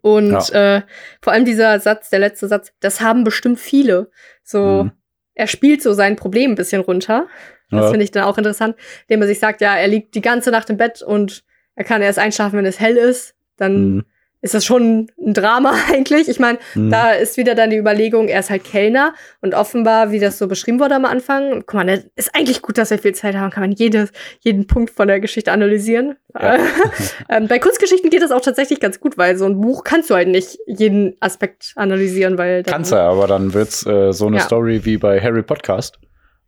Und 0.02 0.52
äh, 0.54 0.82
vor 1.22 1.34
allem 1.34 1.46
dieser 1.46 1.80
Satz, 1.80 2.10
der 2.10 2.20
letzte 2.20 2.48
Satz, 2.48 2.72
das 2.80 3.02
haben 3.02 3.24
bestimmt 3.24 3.60
viele. 3.60 4.12
So, 4.44 4.84
Mhm. 4.84 4.92
er 5.36 5.48
spielt 5.48 5.82
so 5.82 5.94
sein 5.94 6.16
Problem 6.16 6.52
ein 6.52 6.56
bisschen 6.56 6.82
runter. 6.82 7.28
Das 7.72 7.86
Ja. 7.86 7.90
finde 7.92 8.04
ich 8.04 8.12
dann 8.12 8.24
auch 8.24 8.38
interessant, 8.38 8.76
indem 9.08 9.22
er 9.22 9.28
sich 9.28 9.40
sagt, 9.40 9.62
ja, 9.62 9.76
er 9.76 9.88
liegt 9.88 10.16
die 10.16 10.22
ganze 10.22 10.52
Nacht 10.52 10.70
im 10.70 10.78
Bett 10.78 11.02
und 11.02 11.44
er 11.76 11.84
kann 11.84 12.02
erst 12.02 12.20
einschlafen, 12.20 12.58
wenn 12.58 12.66
es 12.66 12.80
hell 12.80 12.98
ist. 12.98 13.36
Dann 13.58 13.96
Mhm. 13.96 14.06
Ist 14.42 14.54
das 14.54 14.64
schon 14.66 15.10
ein 15.20 15.34
Drama 15.34 15.74
eigentlich. 15.92 16.30
Ich 16.30 16.40
meine, 16.40 16.60
Mhm. 16.76 16.90
da 16.90 17.12
ist 17.12 17.36
wieder 17.38 17.56
dann 17.56 17.70
die 17.72 17.78
Überlegung, 17.78 18.28
er 18.28 18.40
ist 18.40 18.50
halt 18.50 18.64
Kellner 18.64 19.14
und 19.42 19.54
offenbar, 19.54 20.12
wie 20.12 20.20
das 20.20 20.38
so 20.38 20.48
beschrieben 20.48 20.80
wurde 20.80 20.96
am 20.96 21.06
Anfang, 21.06 21.64
guck 21.66 21.74
mal, 21.74 21.86
das 21.86 22.06
ist 22.16 22.36
eigentlich 22.36 22.62
gut, 22.62 22.78
dass 22.78 22.90
wir 22.92 23.00
viel 23.00 23.14
Zeit 23.16 23.36
haben, 23.36 23.52
kann 23.52 23.62
man 23.62 23.72
jedes, 23.72 24.12
jeden 24.40 24.66
Punkt 24.68 24.92
von 24.92 25.08
der 25.08 25.20
Geschichte 25.20 25.52
analysieren. 25.52 26.16
Ja. 26.34 26.58
ähm, 27.30 27.48
bei 27.48 27.60
Kurzgeschichten 27.60 28.10
geht 28.10 28.22
das 28.22 28.32
auch 28.32 28.42
tatsächlich 28.42 28.80
ganz 28.80 29.00
gut, 29.00 29.18
weil 29.18 29.38
so 29.38 29.46
ein 29.46 29.60
Buch 29.60 29.84
kannst 29.84 30.10
du 30.10 30.16
halt 30.16 30.28
nicht 30.30 30.58
jeden 30.68 31.16
Aspekt 31.20 31.74
analysieren, 31.76 32.38
weil 32.38 32.64
Kannst 32.64 32.92
du, 32.92 32.96
aber 32.96 33.28
dann 33.28 33.54
wird's 33.54 33.86
äh, 33.86 34.14
so 34.14 34.28
eine 34.28 34.38
Ja. 34.38 34.44
Story 34.44 34.86
wie 34.86 34.98
bei 34.98 35.20
Harry 35.20 35.44
Podcast. 35.44 36.00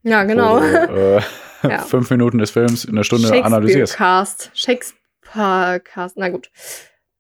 Ja, 0.04 0.24
genau. 0.24 0.60
Du, 0.60 0.66
äh, 1.18 1.22
Ja. 1.64 1.80
fünf 1.80 2.10
Minuten 2.10 2.38
des 2.40 2.52
Films 2.52 2.86
in 2.86 2.92
einer 2.92 3.04
Stunde 3.04 3.28
analysierst. 3.44 3.94
Shakespeare-Cast. 3.98 4.52
Shakespeare-Cast, 4.54 6.18
na 6.18 6.30
gut. 6.30 6.50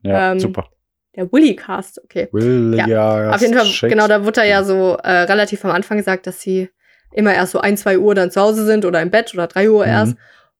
Ja, 0.03 0.31
ähm, 0.31 0.39
super. 0.39 0.69
Der 1.15 1.31
Willy-Cast, 1.31 2.03
okay. 2.03 2.29
William 2.31 2.87
Auf 3.35 3.41
jeden 3.41 3.53
Fall, 3.53 3.89
genau, 3.89 4.07
da 4.07 4.23
wurde 4.25 4.41
er 4.41 4.47
ja 4.47 4.63
so 4.63 4.97
äh, 5.03 5.11
relativ 5.23 5.65
am 5.65 5.71
Anfang 5.71 5.97
gesagt, 5.97 6.25
dass 6.25 6.39
sie 6.41 6.69
immer 7.13 7.33
erst 7.33 7.51
so 7.51 7.59
ein, 7.59 7.75
zwei 7.75 7.99
Uhr 7.99 8.15
dann 8.15 8.31
zu 8.31 8.39
Hause 8.39 8.65
sind 8.65 8.85
oder 8.85 9.01
im 9.01 9.09
Bett 9.11 9.33
oder 9.33 9.47
drei 9.47 9.69
Uhr 9.69 9.85
Mhm. 9.85 9.91
erst. 9.91 10.15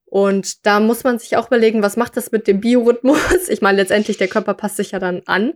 Und 0.05 0.65
da 0.65 0.81
muss 0.81 1.05
man 1.05 1.19
sich 1.19 1.37
auch 1.37 1.47
überlegen, 1.47 1.81
was 1.83 1.95
macht 1.95 2.17
das 2.17 2.33
mit 2.33 2.45
dem 2.47 2.59
Biorhythmus? 2.59 3.17
Ich 3.49 3.61
meine, 3.61 3.77
letztendlich, 3.77 4.17
der 4.17 4.27
Körper 4.27 4.53
passt 4.53 4.75
sich 4.75 4.91
ja 4.91 4.99
dann 4.99 5.21
an. 5.25 5.53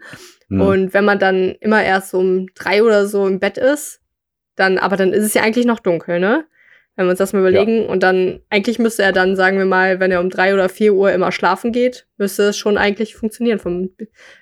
Mhm. 0.48 0.62
Und 0.62 0.94
wenn 0.94 1.04
man 1.04 1.20
dann 1.20 1.56
immer 1.60 1.84
erst 1.84 2.12
so 2.12 2.20
um 2.20 2.48
drei 2.56 2.82
oder 2.82 3.06
so 3.08 3.28
im 3.28 3.40
Bett 3.40 3.58
ist, 3.58 4.00
dann, 4.56 4.78
aber 4.78 4.96
dann 4.96 5.12
ist 5.12 5.26
es 5.26 5.34
ja 5.34 5.42
eigentlich 5.42 5.66
noch 5.66 5.80
dunkel, 5.80 6.22
ne? 6.22 6.46
Wenn 6.96 7.08
wir 7.08 7.10
uns 7.12 7.20
das 7.20 7.34
mal 7.34 7.40
überlegen. 7.40 7.86
Und 7.88 8.04
dann, 8.04 8.40
eigentlich 8.50 8.80
müsste 8.80 9.04
er 9.04 9.12
dann, 9.12 9.36
sagen 9.36 9.58
wir 9.58 9.66
mal, 9.66 10.00
wenn 10.00 10.12
er 10.12 10.22
um 10.22 10.30
drei 10.30 10.54
oder 10.54 10.70
vier 10.70 10.94
Uhr 10.94 11.12
immer 11.12 11.32
schlafen 11.32 11.72
geht, 11.72 12.08
müsste 12.18 12.44
es 12.44 12.58
schon 12.58 12.78
eigentlich 12.78 13.16
funktionieren 13.16 13.60
vom 13.60 13.90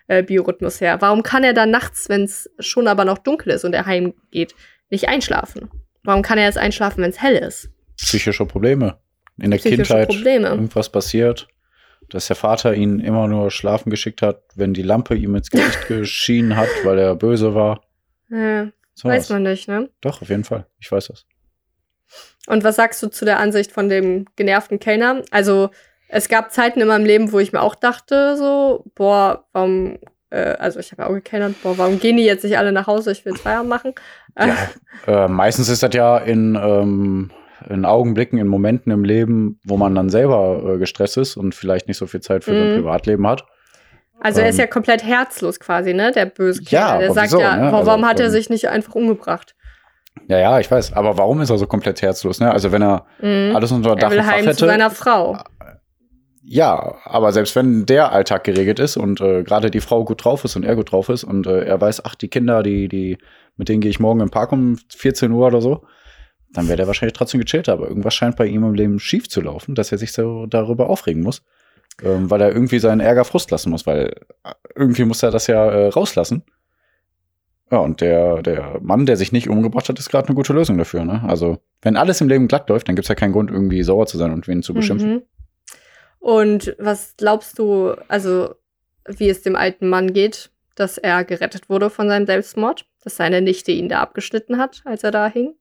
äh, 0.08 0.22
Biorhythmus 0.22 0.80
her. 0.80 1.02
Warum 1.02 1.24
kann 1.24 1.44
er 1.44 1.54
dann 1.54 1.72
nachts, 1.72 2.10
wenn 2.10 2.24
es 2.24 2.50
schon 2.60 2.88
aber 2.88 3.06
noch 3.06 3.18
dunkel 3.18 3.54
ist 3.54 3.66
und 3.66 3.74
er 3.74 3.86
heimgeht, 3.88 4.54
nicht 4.90 5.08
einschlafen? 5.10 5.70
Warum 6.04 6.22
kann 6.22 6.38
er 6.38 6.46
jetzt 6.46 6.58
einschlafen, 6.58 7.02
wenn 7.04 7.10
es 7.10 7.22
hell 7.22 7.36
ist? 7.36 7.70
psychische 7.98 8.46
Probleme. 8.46 8.98
In 9.38 9.52
der 9.52 9.58
Psychische 9.58 9.84
Kindheit 9.84 10.08
Probleme. 10.10 10.48
irgendwas 10.50 10.90
passiert, 10.90 11.48
dass 12.10 12.28
der 12.28 12.36
Vater 12.36 12.76
ihn 12.76 13.00
immer 13.00 13.28
nur 13.28 13.50
schlafen 13.50 13.90
geschickt 13.90 14.22
hat, 14.22 14.44
wenn 14.56 14.74
die 14.74 14.84
Lampe 14.84 15.16
ihm 15.16 15.36
ins 15.36 15.50
Gesicht 15.50 15.80
geschienen 15.88 16.56
hat, 16.56 16.70
weil 16.84 17.00
er 17.00 17.16
böse 17.16 17.56
war. 17.56 17.82
Ja, 18.30 18.68
So 18.94 19.10
weiß 19.10 19.30
man 19.30 19.44
nicht, 19.44 19.68
ne? 19.68 19.90
Doch, 20.02 20.22
auf 20.22 20.30
jeden 20.30 20.44
Fall. 20.44 20.68
Ich 20.80 20.92
weiß 20.92 21.08
das. 21.08 21.26
Und 22.48 22.64
was 22.64 22.76
sagst 22.76 23.02
du 23.02 23.08
zu 23.08 23.26
der 23.26 23.40
Ansicht 23.40 23.72
von 23.72 23.90
dem 23.90 24.26
genervten 24.36 24.80
Kellner? 24.80 25.22
Also, 25.32 25.70
es 26.10 26.28
gab 26.30 26.52
Zeiten 26.52 26.82
in 26.82 26.88
meinem 26.88 27.06
Leben, 27.06 27.32
wo 27.32 27.40
ich 27.40 27.54
mir 27.54 27.62
auch 27.62 27.76
dachte, 27.76 28.36
so, 28.38 28.84
boah, 28.96 29.46
warum, 29.54 29.98
äh, 30.30 30.56
also 30.60 30.80
ich 30.80 30.92
habe 30.92 31.04
ja 31.04 31.08
auch 31.10 31.14
gekellnert, 31.14 31.56
boah, 31.64 31.78
warum 31.78 32.00
gehen 32.00 32.18
die 32.18 32.26
jetzt 32.26 32.44
nicht 32.44 32.58
alle 32.58 32.72
nach 32.72 32.86
Hause? 32.88 33.12
Ich 33.12 33.26
will 33.26 33.36
Feierabend 33.36 33.70
machen. 33.70 33.94
Ja, 34.38 34.58
äh, 35.08 35.28
meistens 35.28 35.70
ist 35.70 35.82
das 35.84 35.94
ja 35.94 36.18
in, 36.18 36.56
ähm, 36.56 37.32
in 37.70 37.86
Augenblicken, 37.86 38.38
in 38.40 38.48
Momenten 38.48 38.92
im 38.92 39.04
Leben, 39.06 39.60
wo 39.64 39.78
man 39.78 39.96
dann 39.96 40.10
selber 40.10 40.74
äh, 40.76 40.78
gestresst 40.78 41.18
ist 41.18 41.38
und 41.38 41.56
vielleicht 41.56 41.88
nicht 41.88 41.98
so 41.98 42.08
viel 42.08 42.22
Zeit 42.22 42.44
für 42.44 42.52
sein 42.58 42.72
Mhm. 42.72 42.76
Privatleben 42.76 43.26
hat. 43.28 43.46
Also 44.20 44.42
er 44.42 44.50
ist 44.50 44.56
Ähm, 44.56 44.62
ja 44.62 44.68
komplett 44.68 45.04
herzlos 45.04 45.60
quasi, 45.60 45.94
ne? 45.94 46.12
Der 46.12 46.26
böse 46.26 46.62
Ja, 46.64 46.90
Kerl. 46.90 47.00
Der 47.00 47.08
aber 47.08 47.14
sagt 47.16 47.28
wieso, 47.28 47.40
ja, 47.42 47.56
ne? 47.56 47.72
boah, 47.72 47.86
warum 47.86 48.04
Also, 48.04 48.08
hat 48.08 48.20
er 48.20 48.26
ähm, 48.28 48.32
sich 48.32 48.50
nicht 48.50 48.70
einfach 48.70 48.96
umgebracht? 48.96 49.56
Ja, 50.28 50.38
ja, 50.40 50.60
ich 50.60 50.70
weiß. 50.72 50.94
Aber 50.94 51.18
warum 51.18 51.42
ist 51.42 51.50
er 51.50 51.58
so 51.58 51.68
komplett 51.68 52.02
herzlos? 52.02 52.40
Ne? 52.40 52.52
Also 52.52 52.72
wenn 52.72 52.82
er 52.82 53.06
Mhm. 53.22 53.56
alles 53.56 53.72
unter 53.72 53.92
Er 53.92 53.96
Dach 53.96 54.12
will 54.12 54.20
und 54.20 54.24
Fach 54.26 54.32
heim 54.34 54.44
zu 54.44 54.50
hätte. 54.50 54.66
seiner 54.68 54.90
Frau. 54.92 55.38
Ja, 56.46 56.96
aber 57.06 57.32
selbst 57.32 57.56
wenn 57.56 57.86
der 57.86 58.12
Alltag 58.12 58.44
geregelt 58.44 58.80
ist 58.80 58.98
und 58.98 59.22
äh, 59.22 59.44
gerade 59.44 59.72
die 59.72 59.80
Frau 59.80 60.04
gut 60.04 60.24
drauf 60.26 60.44
ist 60.44 60.56
und 60.58 60.66
er 60.66 60.76
gut 60.76 60.92
drauf 60.92 61.08
ist 61.10 61.24
und 61.24 61.48
äh, 61.48 61.64
er 61.64 61.80
weiß, 61.80 62.04
ach, 62.06 62.16
die 62.16 62.28
Kinder, 62.28 62.64
die, 62.64 62.90
die, 62.90 63.18
mit 63.56 63.70
denen 63.70 63.80
gehe 63.82 63.90
ich 63.90 64.00
morgen 64.02 64.20
im 64.20 64.30
Park 64.30 64.52
um 64.52 64.78
14 64.94 65.32
Uhr 65.32 65.48
oder 65.48 65.62
so, 65.62 65.86
dann 66.52 66.68
wäre 66.68 66.78
der 66.78 66.88
wahrscheinlich 66.88 67.14
trotzdem 67.18 67.40
gechillt. 67.40 67.70
Aber 67.70 67.88
irgendwas 67.88 68.14
scheint 68.14 68.36
bei 68.36 68.46
ihm 68.46 68.64
im 68.66 68.74
Leben 68.74 69.00
schief 69.00 69.30
zu 69.30 69.40
laufen, 69.42 69.74
dass 69.74 69.92
er 69.92 69.98
sich 69.98 70.12
so 70.12 70.46
darüber 70.46 70.90
aufregen 70.90 71.24
muss. 71.24 71.44
Ähm, 72.04 72.30
weil 72.30 72.42
er 72.42 72.52
irgendwie 72.52 72.80
seinen 72.80 73.02
Ärger 73.02 73.24
Frust 73.24 73.52
lassen 73.52 73.70
muss, 73.70 73.86
weil 73.88 74.14
äh, 74.44 74.52
irgendwie 74.76 75.06
muss 75.06 75.24
er 75.24 75.32
das 75.32 75.48
ja 75.48 75.66
äh, 75.70 75.88
rauslassen. 75.90 76.44
Ja, 77.74 77.80
und 77.80 78.02
der, 78.02 78.44
der 78.44 78.80
Mann, 78.84 79.08
der 79.08 79.18
sich 79.18 79.32
nicht 79.32 79.50
umgebracht 79.50 79.90
hat, 79.90 79.98
ist 79.98 80.12
gerade 80.12 80.28
eine 80.28 80.36
gute 80.36 80.54
Lösung 80.54 80.78
dafür. 80.78 81.06
Ne? 81.06 81.24
Also, 81.28 81.58
wenn 81.82 81.98
alles 81.98 82.22
im 82.22 82.28
Leben 82.28 82.48
glatt 82.48 82.70
läuft, 82.70 82.88
dann 82.88 82.96
gibt's 82.96 83.10
ja 83.10 83.16
keinen 83.16 83.32
Grund, 83.32 83.50
irgendwie 83.50 83.82
sauer 83.82 84.06
zu 84.06 84.20
sein 84.20 84.32
und 84.32 84.48
wen 84.48 84.62
zu 84.62 84.76
beschimpfen. 84.76 85.12
Mhm. 85.12 85.22
Und 86.20 86.76
was 86.78 87.16
glaubst 87.18 87.58
du, 87.58 87.96
also 88.10 88.54
wie 89.08 89.28
es 89.28 89.42
dem 89.42 89.56
alten 89.56 89.90
Mann 89.90 90.14
geht, 90.14 90.52
dass 90.76 91.00
er 91.00 91.24
gerettet 91.24 91.68
wurde 91.68 91.90
von 91.90 92.08
seinem 92.10 92.28
Selbstmord? 92.28 92.86
Dass 93.04 93.16
seine 93.16 93.42
Nichte 93.42 93.72
ihn 93.72 93.90
da 93.90 94.02
abgeschnitten 94.02 94.60
hat, 94.60 94.84
als 94.86 95.04
er 95.04 95.10
da 95.10 95.26
hing? 95.26 95.56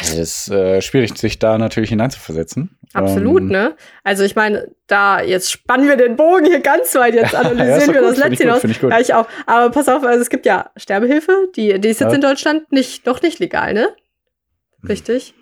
Das 0.00 0.10
ist 0.14 0.50
äh, 0.50 0.82
schwierig, 0.82 1.16
sich 1.16 1.38
da 1.38 1.56
natürlich 1.56 1.88
hineinzuversetzen. 1.90 2.76
Absolut, 2.92 3.42
Ähm, 3.42 3.48
ne? 3.48 3.76
Also 4.04 4.24
ich 4.24 4.36
meine, 4.36 4.68
da 4.86 5.22
jetzt 5.22 5.50
spannen 5.50 5.88
wir 5.88 5.96
den 5.96 6.16
Bogen 6.16 6.44
hier 6.44 6.60
ganz 6.60 6.94
weit, 6.96 7.14
jetzt 7.14 7.32
Ja, 7.32 7.40
analysieren 7.40 7.86
doch 7.86 7.94
wir 7.94 8.00
gut, 8.02 8.10
das 8.10 8.18
letzte 8.18 8.44
hinaus. 8.44 8.64
ich 8.64 8.80
gut. 8.80 8.90
Ja, 8.90 9.00
ich 9.00 9.14
auch. 9.14 9.26
Aber 9.46 9.70
pass 9.70 9.88
auf, 9.88 10.02
also 10.04 10.20
es 10.20 10.28
gibt 10.28 10.44
ja 10.46 10.70
Sterbehilfe, 10.76 11.32
die, 11.56 11.80
die 11.80 11.88
ist 11.88 12.00
jetzt 12.00 12.10
Ja. 12.10 12.14
in 12.16 12.20
Deutschland 12.20 12.70
nicht, 12.72 13.06
noch 13.06 13.22
nicht 13.22 13.38
legal, 13.38 13.72
ne? 13.74 13.88
Richtig. 14.88 15.34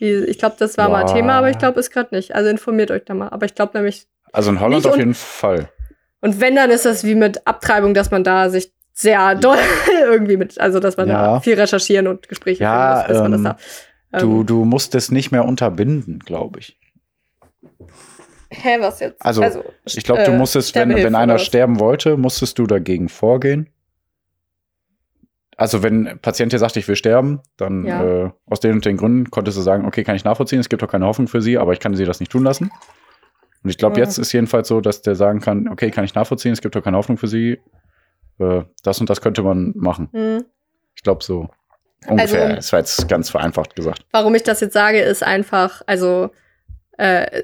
Die, 0.00 0.10
ich 0.12 0.38
glaube, 0.38 0.56
das 0.58 0.76
war 0.76 0.88
mal 0.88 1.04
Boah. 1.04 1.14
Thema, 1.14 1.34
aber 1.34 1.50
ich 1.50 1.58
glaube, 1.58 1.80
ist 1.80 1.90
gerade 1.90 2.14
nicht. 2.14 2.34
Also 2.34 2.50
informiert 2.50 2.90
euch 2.90 3.04
da 3.04 3.14
mal. 3.14 3.28
Aber 3.28 3.46
ich 3.46 3.54
glaube 3.54 3.76
nämlich, 3.76 4.06
Also 4.32 4.50
in 4.50 4.60
Holland 4.60 4.86
auf 4.86 4.96
jeden 4.96 5.14
Fall. 5.14 5.68
und 6.20 6.40
wenn, 6.40 6.56
dann 6.56 6.70
ist 6.70 6.84
das 6.84 7.04
wie 7.04 7.14
mit 7.14 7.46
Abtreibung, 7.46 7.94
dass 7.94 8.10
man 8.10 8.24
da 8.24 8.50
sich 8.50 8.72
sehr 8.94 9.34
doll 9.34 9.58
irgendwie 10.04 10.36
mit, 10.36 10.58
also 10.58 10.80
dass 10.80 10.96
man 10.96 11.08
Ja. 11.08 11.34
da 11.34 11.40
viel 11.40 11.54
recherchieren 11.60 12.06
und 12.06 12.28
Gespräche 12.28 12.62
Ja, 12.62 13.04
führen 13.04 13.08
muss, 13.08 13.08
bis 13.08 13.22
man 13.22 13.32
das 13.32 13.40
ähm, 13.40 13.44
da. 14.12 14.18
Du, 14.20 14.40
Ähm, 14.40 14.46
du 14.46 14.64
musst 14.64 14.94
es 14.94 15.10
nicht 15.10 15.32
mehr 15.32 15.44
unterbinden, 15.44 16.20
glaube 16.20 16.60
ich. 16.60 16.78
hä, 18.50 18.76
was 18.80 19.00
jetzt? 19.00 19.24
Also, 19.24 19.42
Ich 19.86 20.04
glaube, 20.04 20.22
du 20.22 20.30
äh, 20.30 20.38
musstest, 20.38 20.74
wenn, 20.76 20.82
Sterbehilfe 20.90 21.06
wenn 21.08 21.14
einer 21.16 21.38
sterben 21.38 21.80
wollte, 21.80 22.16
musstest 22.16 22.58
du 22.58 22.66
dagegen 22.66 23.08
vorgehen. 23.08 23.68
Also 25.56 25.82
wenn 25.84 26.06
ein 26.08 26.18
Patient 26.20 26.52
dir 26.52 26.58
sagt, 26.58 26.76
ich 26.76 26.86
will 26.88 26.96
sterben, 26.96 27.40
dann 27.56 27.84
Ja. 27.84 28.02
äh, 28.26 28.30
aus 28.46 28.60
den 28.60 28.72
und 28.72 28.84
den 28.84 28.96
Gründen 28.96 29.30
konntest 29.30 29.56
du 29.56 29.62
sagen, 29.62 29.86
okay, 29.86 30.02
kann 30.02 30.16
ich 30.16 30.24
nachvollziehen, 30.24 30.58
es 30.58 30.68
gibt 30.68 30.82
doch 30.82 30.90
keine 30.90 31.06
Hoffnung 31.06 31.28
für 31.28 31.42
sie, 31.42 31.58
aber 31.58 31.72
ich 31.72 31.80
kann 31.80 31.94
sie 31.94 32.04
das 32.04 32.18
nicht 32.20 32.32
tun 32.32 32.42
lassen. 32.44 32.70
Und 33.62 33.70
ich 33.70 33.78
glaube, 33.78 33.98
Ja. 33.98 34.04
jetzt 34.04 34.18
ist 34.18 34.32
jedenfalls 34.32 34.66
so, 34.68 34.80
dass 34.80 35.02
der 35.02 35.14
sagen 35.14 35.40
kann, 35.40 35.68
okay, 35.68 35.90
kann 35.90 36.04
ich 36.04 36.14
nachvollziehen, 36.14 36.52
es 36.52 36.60
gibt 36.60 36.74
doch 36.74 36.82
keine 36.82 36.96
Hoffnung 36.96 37.18
für 37.18 37.28
sie. 37.28 37.60
Äh, 38.38 38.62
das 38.82 39.00
und 39.00 39.08
das 39.10 39.20
könnte 39.20 39.42
man 39.42 39.72
machen. 39.76 40.08
Hm. 40.12 40.44
Ich 40.96 41.02
glaube 41.02 41.22
so 41.24 41.48
ungefähr. 42.06 42.42
Also- 42.42 42.56
das 42.56 42.72
war 42.72 42.78
jetzt 42.80 43.08
ganz 43.08 43.30
vereinfacht 43.30 43.74
gesagt. 43.76 44.04
Warum 44.12 44.34
ich 44.34 44.42
das 44.42 44.60
jetzt 44.60 44.72
sage, 44.74 45.00
ist 45.00 45.22
einfach, 45.22 45.82
also 45.86 46.30
äh, 46.98 47.42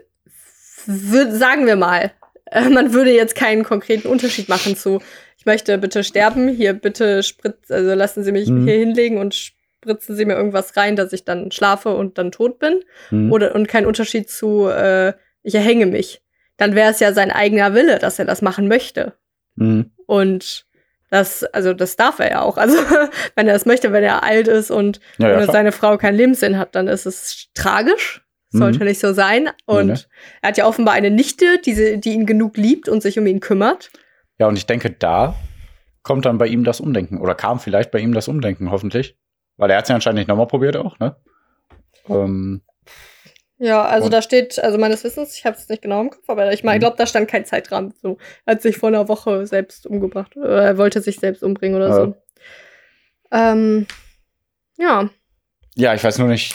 sagen 0.86 1.66
wir 1.66 1.76
mal, 1.76 2.12
äh, 2.47 2.68
man 2.68 2.93
würde 2.93 3.12
jetzt 3.12 3.34
keinen 3.34 3.64
konkreten 3.64 4.09
Unterschied 4.09 4.49
machen 4.49 4.76
zu, 4.76 5.01
ich 5.38 5.47
möchte 5.47 5.78
bitte 5.78 6.05
sterben, 6.05 6.49
hier 6.49 6.74
bitte 6.74 7.22
spritz, 7.22 7.70
also 7.70 7.95
lassen 7.95 8.24
Sie 8.24 8.32
mich 8.32 8.49
Mhm. 8.49 8.64
hier 8.64 8.76
hinlegen 8.78 9.18
und 9.18 9.34
spritzen 9.34 10.14
Sie 10.14 10.24
mir 10.26 10.34
irgendwas 10.34 10.76
rein, 10.76 10.97
dass 10.97 11.12
ich 11.12 11.24
dann 11.24 11.51
schlafe 11.51 11.95
und 11.95 12.18
dann 12.18 12.30
tot 12.32 12.59
bin. 12.59 12.82
Hm. 13.09 13.32
Oder 13.32 13.55
und 13.55 13.66
kein 13.66 13.86
Unterschied 13.86 14.28
zu, 14.28 14.68
äh, 14.68 15.14
ich 15.43 15.55
erhänge 15.55 15.86
mich. 15.86 16.20
Dann 16.59 16.74
wäre 16.74 16.91
es 16.91 17.01
ja 17.01 17.14
sein 17.14 17.30
eigener 17.30 17.72
Wille, 17.74 17.99
dass 17.99 18.18
er 18.18 18.26
das 18.26 18.43
machen 18.43 18.68
möchte. 18.68 19.14
Hm. 19.57 19.91
Und 20.05 20.66
das, 21.11 21.45
also 21.45 21.75
das 21.75 21.97
darf 21.97 22.19
er 22.21 22.31
ja 22.31 22.41
auch. 22.43 22.57
Also 22.57 22.77
wenn 23.35 23.47
er 23.47 23.53
das 23.55 23.67
möchte, 23.67 23.93
wenn 23.93 24.05
er 24.05 24.23
alt 24.23 24.49
ist 24.49 24.71
und 24.71 25.01
Ja, 25.19 25.29
ja, 25.41 25.47
seine 25.53 25.73
Frau 25.73 25.97
keinen 25.99 26.17
Lebenssinn 26.17 26.57
hat, 26.59 26.75
dann 26.75 26.89
ist 26.89 27.07
es 27.07 27.49
tragisch. 27.55 28.23
Sollte 28.53 28.81
Mhm. 28.81 28.85
nicht 28.87 28.99
so 29.01 29.13
sein. 29.13 29.51
Und 29.67 29.87
Nee, 29.87 29.93
nee. 29.93 29.99
er 30.43 30.49
hat 30.49 30.57
ja 30.57 30.67
offenbar 30.67 30.95
eine 30.95 31.11
Nichte, 31.11 31.61
die, 31.65 32.01
die 32.01 32.13
ihn 32.15 32.27
genug 32.27 32.57
liebt 32.57 32.89
und 32.89 33.01
sich 33.01 33.17
um 33.19 33.27
ihn 33.27 33.39
kümmert. 33.39 33.91
Ja, 34.39 34.49
und 34.49 34.57
ich 34.57 34.67
denke, 34.67 34.91
da 34.91 35.37
kommt 36.03 36.25
dann 36.25 36.39
bei 36.39 36.49
ihm 36.49 36.65
das 36.65 36.81
Umdenken. 36.81 37.19
Oder 37.19 37.37
kam 37.37 37.61
vielleicht 37.61 37.93
bei 37.93 38.01
ihm 38.01 38.13
das 38.13 38.27
Umdenken, 38.27 38.71
hoffentlich. 38.73 39.17
Weil 39.57 39.71
er 39.71 39.77
hat 39.77 39.85
es 39.85 39.89
ja 39.91 39.95
anscheinend 39.95 40.19
nicht 40.19 40.29
nochmal 40.29 40.49
probiert 40.49 40.77
auch, 40.77 40.99
ne? 40.99 41.15
Ähm, 42.09 42.63
Ja, 43.63 43.85
also 43.85 44.07
Und- 44.07 44.15
da 44.15 44.23
steht, 44.23 44.59
also 44.59 44.79
meines 44.79 45.05
Wissens, 45.05 45.37
ich 45.37 45.45
habe 45.45 45.55
es 45.55 45.69
nicht 45.69 45.83
genau 45.83 46.01
im 46.01 46.09
Kopf, 46.11 46.25
aber 46.29 46.51
ich 46.53 46.65
meine, 46.65 46.77
ich 46.77 46.81
Mhm. 46.81 46.85
glaube, 46.85 46.97
da 46.97 47.07
stand 47.07 47.29
kein 47.29 47.45
Zeitrahmen. 47.45 47.93
So, 48.01 48.17
er 48.47 48.55
hat 48.55 48.63
sich 48.63 48.79
vor 48.79 48.89
einer 48.89 49.07
Woche 49.09 49.47
selbst 49.47 49.87
umgebracht. 49.87 50.35
Oder 50.37 50.63
er 50.65 50.79
wollte 50.79 51.03
sich 51.03 51.19
selbst 51.21 51.43
umbringen 51.43 51.77
oder 51.77 51.89
Ja. 51.89 51.95
so. 51.95 52.15
Ähm, 53.33 53.87
ja. 54.79 55.11
ja, 55.77 55.95
ich 55.95 56.03
weiß 56.03 56.19
nur 56.19 56.29
nicht, 56.29 56.55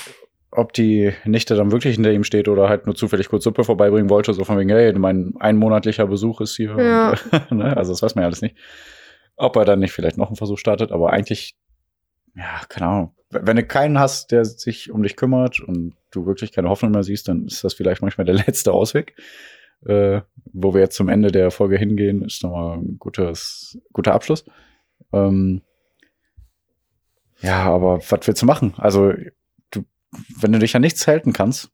ob 0.51 0.73
die 0.73 1.13
Nichte 1.25 1.55
dann 1.55 1.71
wirklich 1.71 1.95
hinter 1.95 2.11
ihm 2.11 2.23
steht 2.23 2.47
oder 2.47 2.69
halt 2.69 2.85
nur 2.85 2.95
zufällig 2.95 3.29
kurz 3.29 3.43
Suppe 3.43 3.63
vorbeibringen 3.63 4.09
wollte, 4.09 4.33
so 4.33 4.43
von 4.43 4.57
wegen, 4.57 4.69
hey, 4.69 4.91
mein 4.93 5.33
einmonatlicher 5.39 6.07
Besuch 6.07 6.41
ist 6.41 6.55
hier. 6.55 6.75
Ja. 6.77 7.09
Und, 7.49 7.51
ne? 7.59 7.77
Also 7.77 7.91
das 7.93 8.01
weiß 8.01 8.15
man 8.15 8.23
ja 8.23 8.27
alles 8.27 8.41
nicht. 8.41 8.57
Ob 9.37 9.55
er 9.57 9.65
dann 9.65 9.79
nicht 9.79 9.91
vielleicht 9.91 10.17
noch 10.17 10.27
einen 10.27 10.37
Versuch 10.37 10.57
startet, 10.57 10.91
aber 10.91 11.11
eigentlich, 11.11 11.55
ja, 12.35 12.61
keine 12.67 12.87
Ahnung. 12.87 13.15
Wenn 13.29 13.57
du 13.57 13.63
keinen 13.63 13.99
hast, 13.99 14.31
der 14.31 14.43
sich 14.45 14.91
um 14.91 15.03
dich 15.03 15.15
kümmert 15.17 15.59
und 15.59 15.93
du 16.15 16.25
wirklich 16.25 16.51
keine 16.51 16.69
Hoffnung 16.69 16.91
mehr 16.91 17.03
siehst, 17.03 17.27
dann 17.27 17.45
ist 17.45 17.63
das 17.63 17.73
vielleicht 17.73 18.01
manchmal 18.01 18.25
der 18.25 18.35
letzte 18.47 18.71
Ausweg. 18.73 19.15
Äh, 19.85 20.21
wo 20.53 20.73
wir 20.73 20.81
jetzt 20.81 20.95
zum 20.95 21.09
Ende 21.09 21.31
der 21.31 21.51
Folge 21.51 21.77
hingehen, 21.77 22.23
ist 22.23 22.43
nochmal 22.43 22.77
ein 22.77 22.97
gutes, 22.97 23.77
guter 23.93 24.13
Abschluss. 24.13 24.45
Ähm, 25.13 25.61
ja, 27.41 27.63
aber 27.65 27.99
was 28.09 28.27
willst 28.27 28.41
du 28.41 28.45
machen? 28.45 28.73
Also, 28.77 29.13
du, 29.71 29.83
wenn 30.39 30.53
du 30.53 30.59
dich 30.59 30.75
an 30.75 30.81
nichts 30.81 31.05
halten 31.05 31.33
kannst, 31.33 31.69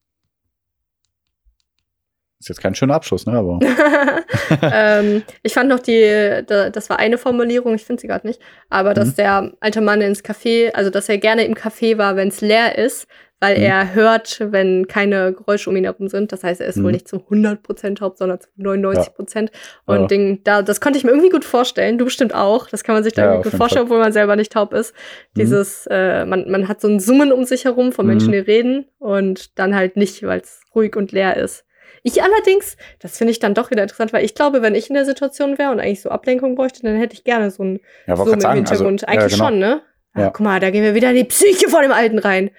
ist 2.40 2.50
jetzt 2.50 2.62
kein 2.62 2.74
schöner 2.74 2.96
Abschluss, 2.96 3.28
ne? 3.28 3.34
Aber 3.34 3.60
ähm, 4.64 5.22
ich 5.44 5.54
fand 5.54 5.70
noch 5.70 5.80
die, 5.80 6.42
da, 6.48 6.72
das 6.72 6.90
war 6.90 6.98
eine 6.98 7.20
Formulierung, 7.20 7.76
ich 7.76 7.86
finde 7.86 8.02
sie 8.02 8.08
gerade 8.08 8.26
nicht, 8.28 8.42
aber 8.70 8.96
dass 8.96 9.10
Mhm. 9.10 9.16
der 9.16 9.52
alte 9.60 9.82
Mann 9.82 10.02
ins 10.02 10.24
Café, 10.24 10.72
also 10.72 10.90
dass 10.90 11.08
er 11.08 11.20
gerne 11.20 11.46
im 11.46 11.54
Café 11.54 12.00
war, 12.00 12.16
wenn 12.16 12.30
es 12.30 12.42
leer 12.42 12.78
ist, 12.80 13.08
weil 13.42 13.58
Mhm. 13.58 13.64
er 13.64 13.94
hört, 13.94 14.38
wenn 14.52 14.88
keine 14.88 15.34
Geräusche 15.34 15.70
um 15.70 15.76
ihn 15.76 15.84
herum 15.84 16.08
sind. 16.08 16.32
Das 16.32 16.44
heißt, 16.44 16.62
er 16.62 16.68
ist 16.68 16.78
wohl 16.78 16.86
Mhm. 16.86 16.92
nicht 16.92 17.08
zu 17.10 17.18
100% 17.30 17.98
taub, 17.98 18.16
sondern 18.18 18.40
zu 18.40 18.48
99%. 18.56 19.52
Und 19.86 20.00
Ja. 20.02 20.08
Ding, 20.08 20.42
da, 20.46 20.62
das 20.62 20.80
konnte 20.80 20.98
ich 20.98 21.04
mir 21.04 21.10
irgendwie 21.12 21.30
gut 21.32 21.44
vorstellen. 21.44 21.98
Du 21.98 22.06
bestimmt 22.06 22.34
auch. 22.34 22.70
Das 22.70 22.84
kann 22.86 22.96
man 22.96 23.04
sich 23.04 23.14
da 23.14 23.24
Ja, 23.26 23.32
irgendwie 23.34 23.50
gut 23.50 23.58
vorstellen, 23.58 23.86
obwohl 23.86 24.00
man 24.00 24.14
selber 24.14 24.36
nicht 24.38 24.54
taub 24.54 24.74
ist. 24.74 24.94
Mhm. 24.94 25.40
Dieses, 25.42 25.88
äh, 25.92 26.24
man, 26.24 26.50
man 26.50 26.68
hat 26.70 26.80
so 26.80 26.88
ein 26.88 27.00
Summen 27.02 27.34
um 27.34 27.44
sich 27.44 27.66
herum 27.66 27.92
von 27.92 28.06
Menschen, 28.06 28.30
Mhm. 28.30 28.34
die 28.34 28.38
reden 28.40 28.86
und 29.00 29.58
dann 29.60 29.76
halt 29.76 29.98
nicht, 29.98 30.24
weil 30.24 30.40
es 30.40 30.62
ruhig 30.74 30.96
und 30.96 31.12
leer 31.12 31.36
ist. 31.36 31.66
Ich 32.04 32.24
allerdings, 32.24 32.78
das 33.00 33.18
finde 33.18 33.32
ich 33.32 33.40
dann 33.40 33.54
doch 33.54 33.70
wieder 33.70 33.84
interessant, 33.84 34.12
weil 34.14 34.24
ich 34.26 34.34
glaube, 34.34 34.62
wenn 34.64 34.74
ich 34.76 34.90
in 34.90 34.96
der 34.96 35.06
Situation 35.06 35.58
wäre 35.60 35.72
und 35.72 35.80
eigentlich 35.80 36.02
so 36.02 36.10
Ablenkung 36.10 36.56
bräuchte, 36.56 36.82
dann 36.84 36.96
hätte 36.98 37.14
ich 37.14 37.24
gerne 37.24 37.52
so 37.52 37.64
ein 37.64 37.80
ja, 38.08 38.16
gerade 38.16 38.30
im 38.32 38.36
also, 38.38 38.50
Hintergrund. 38.54 39.02
ja, 39.02 39.08
eigentlich 39.08 39.34
genau. 39.34 39.46
schon, 39.50 39.60
ne? 39.60 39.82
Ah, 40.14 40.20
Ja. 40.22 40.30
Guck 40.30 40.40
mal, 40.42 40.60
da 40.60 40.72
gehen 40.72 40.84
wir 40.84 40.96
wieder 40.96 41.10
in 41.12 41.16
die 41.18 41.24
Psyche 41.26 41.70
von 41.70 41.84
dem 41.84 41.92
Alten 41.92 42.18
rein. 42.20 42.50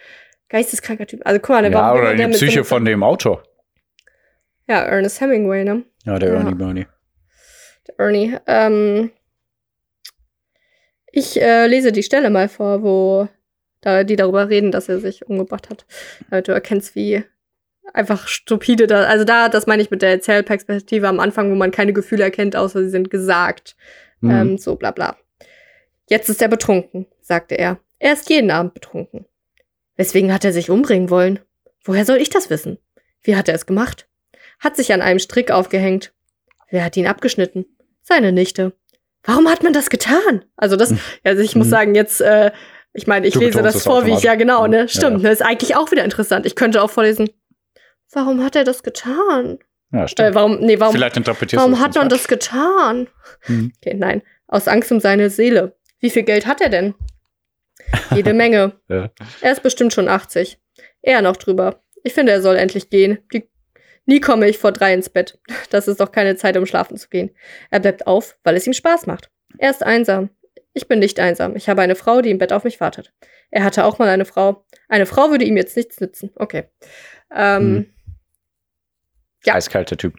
Geisteskranker 0.53 1.07
Typ. 1.07 1.23
Also 1.25 1.41
guck 1.41 1.49
mal, 1.49 1.63
der 1.63 1.71
Ja, 1.73 1.79
war 1.79 1.95
oder 1.95 2.15
der 2.15 2.27
die 2.27 2.33
Psyche 2.35 2.63
von 2.63 2.85
dem 2.85 3.03
Autor. 3.03 3.43
Ja, 4.69 4.83
Ernest 4.83 5.19
Hemingway, 5.21 5.65
ne? 5.65 5.85
Ja, 6.05 6.19
der 6.19 6.29
Ja. 6.29 6.35
Ernie 6.41 6.55
Bernie. 6.55 6.87
Der 7.89 7.99
Ernie. 7.99 8.37
Ähm, 8.47 9.11
ich 11.11 11.41
äh, 11.41 11.67
lese 11.67 11.91
die 11.91 12.03
Stelle 12.03 12.29
mal 12.29 12.51
vor, 12.51 12.83
wo 12.83 13.29
da, 13.81 14.05
die 14.05 14.17
darüber 14.17 14.51
reden, 14.51 14.71
dass 14.73 14.91
er 14.91 15.01
sich 15.01 15.27
umgebracht 15.27 15.71
hat. 15.71 15.87
Damit 16.29 16.49
du 16.49 16.53
erkennst, 16.53 16.95
wie 16.95 17.25
einfach 17.95 18.29
stupide 18.29 18.87
da, 18.87 19.05
also 19.05 19.25
da, 19.25 19.49
das 19.49 19.67
meine 19.67 19.81
ich 19.83 19.91
mit 19.91 20.03
der 20.03 20.11
Erzählperspektive 20.11 21.09
am 21.09 21.19
Anfang, 21.19 21.51
wo 21.51 21.55
man 21.55 21.71
keine 21.71 21.95
Gefühle 21.95 22.25
erkennt, 22.25 22.57
außer 22.57 22.83
sie 22.85 22.91
sind 22.91 23.11
gesagt. 23.11 23.75
Mhm. 24.21 24.31
Ähm, 24.31 24.59
so 24.59 24.77
bla 24.77 24.91
bla. 24.91 25.17
Jetzt 26.11 26.29
ist 26.29 26.43
er 26.43 26.49
betrunken, 26.49 27.07
sagte 27.23 27.55
er. 27.55 27.79
Er 27.99 28.13
ist 28.13 28.29
jeden 28.29 28.51
Abend 28.51 28.75
betrunken. 28.75 29.25
Weswegen 29.97 30.33
hat 30.33 30.45
er 30.45 30.53
sich 30.53 30.71
umbringen 30.71 31.11
wollen? 31.11 31.39
Woher 31.85 32.05
soll 32.05 32.17
ich 32.19 32.31
das 32.31 32.51
wissen? 32.51 32.79
Wie 33.23 33.37
hat 33.37 33.49
er 33.49 33.55
es 33.55 33.67
gemacht? 33.67 34.09
Hat 34.59 34.77
sich 34.77 34.93
an 34.93 35.03
einem 35.03 35.19
Strick 35.19 35.51
aufgehängt. 35.51 36.13
Wer 36.71 36.85
hat 36.85 36.97
ihn 36.97 37.07
abgeschnitten? 37.07 37.67
Seine 38.03 38.33
Nichte. 38.33 38.73
Warum 39.25 39.49
hat 39.49 39.63
man 39.63 39.73
das 39.73 39.91
getan? 39.91 40.45
Also 40.57 40.77
das, 40.77 40.95
also 41.25 41.43
ich 41.43 41.55
muss 41.55 41.67
Mhm. 41.67 41.71
sagen, 41.71 41.95
jetzt, 41.95 42.21
äh, 42.21 42.51
ich 42.93 43.07
meine, 43.07 43.27
ich 43.27 43.35
Du 43.35 43.41
lese 43.41 43.63
das 43.63 43.83
vor, 43.85 44.05
wie 44.07 44.13
ich, 44.13 44.23
ja 44.23 44.35
genau, 44.35 44.63
Ja, 44.63 44.69
ne? 44.69 44.89
Stimmt, 44.89 45.19
ja. 45.23 45.29
ne? 45.29 45.31
Ist 45.33 45.43
eigentlich 45.43 45.77
auch 45.77 45.91
wieder 45.93 46.05
interessant. 46.05 46.47
Ich 46.47 46.57
könnte 46.57 46.83
auch 46.83 46.91
vorlesen. 46.91 47.31
Warum 48.13 48.43
hat 48.45 48.57
er 48.57 48.65
das 48.65 48.83
getan? 48.83 49.59
Ja, 49.93 50.05
Äh, 50.05 50.09
stimmt. 50.09 50.35
warum, 50.35 50.59
nee, 50.61 50.81
warum, 50.81 50.95
Vielleicht 50.95 51.17
interpretierst 51.17 51.61
warum 51.61 51.79
hat 51.81 51.95
man 51.95 52.09
das 52.09 52.27
getan? 52.29 53.09
Mhm. 53.47 53.73
Okay, 53.77 53.95
nein. 53.95 54.23
Aus 54.49 54.69
Angst 54.69 54.91
um 54.93 55.01
seine 55.01 55.31
Seele. 55.31 55.77
Wie 56.01 56.11
viel 56.11 56.23
Geld 56.25 56.47
hat 56.47 56.61
er 56.61 56.69
denn? 56.69 56.95
Jede 58.15 58.35
Menge. 58.35 58.73
Ja. 58.89 59.11
Er 59.41 59.53
ist 59.53 59.63
bestimmt 59.63 59.93
schon 59.93 60.09
80. 60.09 60.59
Er 61.03 61.23
noch 61.23 61.37
drüber. 61.37 61.83
Ich 62.05 62.15
finde, 62.15 62.33
er 62.33 62.43
soll 62.43 62.57
endlich 62.57 62.91
gehen. 62.91 63.19
Die 63.33 63.49
Nie 64.05 64.21
komme 64.21 64.49
ich 64.49 64.59
vor 64.59 64.73
drei 64.73 64.93
ins 64.95 65.09
Bett. 65.09 65.39
Das 65.71 65.89
ist 65.89 66.01
doch 66.01 66.13
keine 66.13 66.37
Zeit, 66.37 66.57
um 66.57 66.67
schlafen 66.67 66.97
zu 66.97 67.09
gehen. 67.09 67.31
Er 67.71 67.81
bleibt 67.81 68.07
auf, 68.07 68.37
weil 68.45 68.57
es 68.57 68.67
ihm 68.67 68.73
Spaß 68.73 69.07
macht. 69.07 69.31
Er 69.59 69.71
ist 69.71 69.83
einsam. 69.83 70.31
Ich 70.75 70.89
bin 70.89 70.99
nicht 70.99 71.21
einsam. 71.21 71.55
Ich 71.57 71.69
habe 71.69 71.83
eine 71.83 71.95
Frau, 71.95 72.21
die 72.23 72.31
im 72.31 72.39
Bett 72.39 72.53
auf 72.53 72.65
mich 72.65 72.81
wartet. 72.81 73.13
Er 73.51 73.65
hatte 73.65 73.85
auch 73.85 73.99
mal 73.99 74.09
eine 74.09 74.25
Frau. 74.25 74.65
Eine 74.89 75.07
Frau 75.07 75.31
würde 75.31 75.45
ihm 75.45 75.57
jetzt 75.57 75.77
nichts 75.77 76.01
nützen. 76.01 76.31
Okay. 76.37 76.65
Ähm, 77.35 77.73
Mhm. 77.73 77.87
Ja. 79.45 79.55
Eiskalter 79.55 79.97
Typ. 79.97 80.15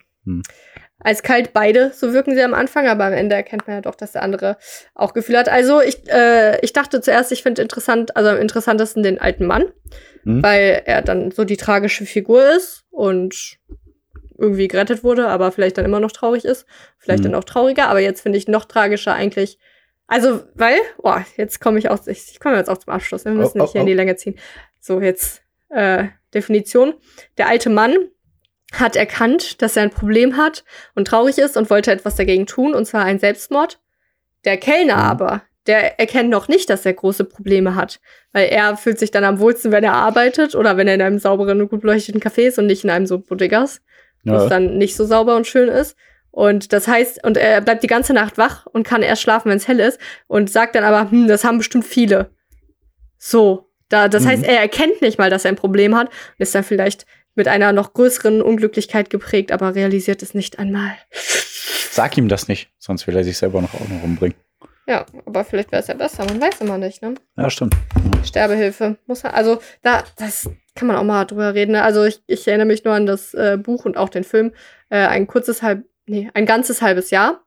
Eiskalt 1.04 1.54
beide, 1.54 1.92
so 1.94 2.14
wirken 2.14 2.36
sie 2.36 2.42
am 2.44 2.54
Anfang, 2.54 2.88
aber 2.88 3.06
am 3.06 3.14
Ende 3.14 3.36
erkennt 3.36 3.68
man 3.68 3.78
ja 3.78 3.82
doch, 3.82 3.96
dass 3.96 4.14
der 4.14 4.24
andere 4.24 4.58
auch 4.96 5.14
Gefühl 5.14 5.38
hat. 5.38 5.50
Also 5.50 5.82
ich, 5.82 6.10
äh, 6.10 6.60
ich 6.62 6.74
dachte 6.74 7.02
zuerst, 7.02 7.32
ich 7.32 7.44
finde 7.44 7.62
interessant, 7.62 8.16
also 8.16 8.30
am 8.30 8.38
interessantesten 8.38 9.04
den 9.04 9.20
alten 9.20 9.46
Mann, 9.46 9.66
Mhm. 10.24 10.42
weil 10.44 10.82
er 10.86 11.02
dann 11.02 11.32
so 11.32 11.44
die 11.44 11.58
tragische 11.58 12.06
Figur 12.06 12.56
ist 12.56 12.86
und 12.90 13.58
irgendwie 14.38 14.68
gerettet 14.68 15.04
wurde, 15.04 15.28
aber 15.28 15.52
vielleicht 15.52 15.78
dann 15.78 15.86
immer 15.86 16.00
noch 16.00 16.12
traurig 16.12 16.46
ist. 16.46 16.66
Vielleicht 16.98 17.20
Mhm. 17.20 17.32
dann 17.32 17.36
auch 17.36 17.44
trauriger, 17.44 17.88
aber 17.90 18.00
jetzt 18.00 18.22
finde 18.22 18.38
ich 18.38 18.48
noch 18.48 18.66
tragischer 18.66 19.14
eigentlich. 19.14 19.60
Also, 20.08 20.42
weil, 20.54 20.78
boah, 21.02 21.26
jetzt 21.38 21.60
komme 21.62 21.80
ich 21.80 21.90
auch, 21.90 22.06
ich, 22.08 22.32
ich 22.32 22.40
komme 22.40 22.58
jetzt 22.58 22.70
auch 22.70 22.78
zum 22.78 22.94
Abschluss, 22.94 23.26
wir 23.26 23.32
müssen 23.32 23.60
Oh, 23.60 23.64
nicht 23.64 23.72
hier 23.72 23.82
oh, 23.82 23.84
in 23.84 23.88
die 23.88 23.94
Länge 23.94 24.16
ziehen. 24.16 24.38
So, 24.80 25.00
jetzt 25.02 25.42
äh, 25.70 26.06
Definition. 26.34 26.94
Der 27.38 27.48
alte 27.48 27.70
Mann 27.70 27.96
hat 28.74 28.96
erkannt, 28.96 29.62
dass 29.62 29.76
er 29.78 29.84
ein 29.84 29.90
Problem 29.92 30.38
hat 30.38 30.64
und 30.96 31.08
traurig 31.08 31.38
ist 31.38 31.58
und 31.58 31.70
wollte 31.70 31.92
etwas 31.92 32.16
dagegen 32.16 32.46
tun, 32.46 32.74
und 32.74 32.86
zwar 32.86 33.06
ein 33.06 33.20
Selbstmord. 33.20 33.80
Der 34.46 34.58
Kellner 34.58 34.96
Mhm. 34.96 35.02
aber, 35.02 35.42
der 35.68 36.00
erkennt 36.00 36.30
noch 36.30 36.48
nicht, 36.48 36.70
dass 36.70 36.86
er 36.86 36.94
große 36.94 37.24
Probleme 37.24 37.76
hat, 37.76 38.02
weil 38.34 38.50
er 38.50 38.76
fühlt 38.76 39.00
sich 39.00 39.12
dann 39.12 39.24
am 39.24 39.40
wohlsten, 39.40 39.72
wenn 39.72 39.84
er 39.84 39.94
arbeitet 39.94 40.56
oder 40.56 40.76
wenn 40.76 40.88
er 40.88 40.96
in 40.96 41.02
einem 41.02 41.20
sauberen 41.20 41.62
und 41.62 41.70
gut 41.70 41.82
beleuchteten 41.82 42.20
Café 42.22 42.48
ist 42.48 42.60
und 42.60 42.66
nicht 42.66 42.84
in 42.84 42.90
einem 42.90 43.06
so 43.06 43.20
Bodegas, 43.20 43.82
wo 44.26 44.36
es 44.36 44.44
Ja. 44.44 44.50
dann 44.50 44.78
nicht 44.78 44.96
so 44.96 45.06
sauber 45.06 45.36
und 45.38 45.48
schön 45.48 45.70
ist. 45.70 45.96
Und 46.32 46.74
das 46.74 46.88
heißt, 46.88 47.24
und 47.24 47.38
er 47.38 47.62
bleibt 47.62 47.84
die 47.84 47.88
ganze 47.88 48.14
Nacht 48.14 48.38
wach 48.40 48.66
und 48.66 48.84
kann 48.86 49.04
erst 49.04 49.22
schlafen, 49.22 49.50
wenn 49.50 49.58
es 49.58 49.68
hell 49.68 49.80
ist 49.80 50.00
und 50.28 50.50
sagt 50.50 50.76
dann 50.76 50.84
aber, 50.84 51.12
hm, 51.12 51.28
das 51.28 51.44
haben 51.44 51.60
bestimmt 51.60 51.86
viele. 51.86 52.32
So, 53.18 53.70
da, 53.90 54.08
das 54.10 54.24
Mhm. 54.24 54.28
heißt, 54.30 54.44
er 54.44 54.60
erkennt 54.60 55.02
nicht 55.02 55.18
mal, 55.20 55.30
dass 55.30 55.46
er 55.46 55.50
ein 55.50 55.56
Problem 55.56 55.96
hat 55.96 56.08
und 56.08 56.40
ist 56.40 56.56
dann 56.56 56.64
vielleicht 56.64 57.06
mit 57.36 57.48
einer 57.48 57.72
noch 57.74 57.94
größeren 57.94 58.42
Unglücklichkeit 58.42 59.10
geprägt, 59.10 59.52
aber 59.52 59.76
realisiert 59.76 60.22
es 60.22 60.34
nicht 60.34 60.60
einmal. 60.60 60.92
Sag 61.92 62.18
ihm 62.18 62.28
das 62.28 62.48
nicht, 62.48 62.70
sonst 62.80 63.08
will 63.08 63.16
er 63.16 63.24
sich 63.24 63.38
selber 63.38 63.62
noch 63.62 63.74
auch 63.74 63.88
noch 63.88 64.04
umbringen. 64.04 64.36
Ja, 64.88 65.06
aber 65.26 65.46
vielleicht 65.46 65.72
wäre 65.72 65.82
es 65.82 65.88
ja 65.88 65.94
besser, 65.94 66.26
man 66.26 66.42
weiß 66.42 66.60
immer 66.62 66.78
nicht, 66.78 67.02
ne? 67.02 67.14
Ja, 67.38 67.50
stimmt. 67.50 67.76
Sterbehilfe. 68.24 68.98
Muss 69.06 69.24
man, 69.24 69.34
also 69.34 69.60
da, 69.82 70.04
das 70.18 70.50
kann 70.76 70.88
man 70.88 70.98
auch 70.98 71.04
mal 71.04 71.24
drüber 71.26 71.54
reden. 71.54 71.72
Ne? 71.74 71.84
Also 71.84 72.04
ich, 72.04 72.22
ich 72.28 72.48
erinnere 72.48 72.68
mich 72.68 72.84
nur 72.84 72.94
an 72.94 73.06
das 73.06 73.34
äh, 73.34 73.58
Buch 73.58 73.86
und 73.86 73.96
auch 73.96 74.10
den 74.10 74.24
Film. 74.24 74.52
Äh, 74.90 74.98
ein 75.06 75.28
kurzes 75.28 75.62
halb, 75.62 75.86
nee, 76.06 76.30
ein 76.34 76.46
ganzes 76.46 76.82
halbes 76.82 77.12
Jahr. 77.12 77.44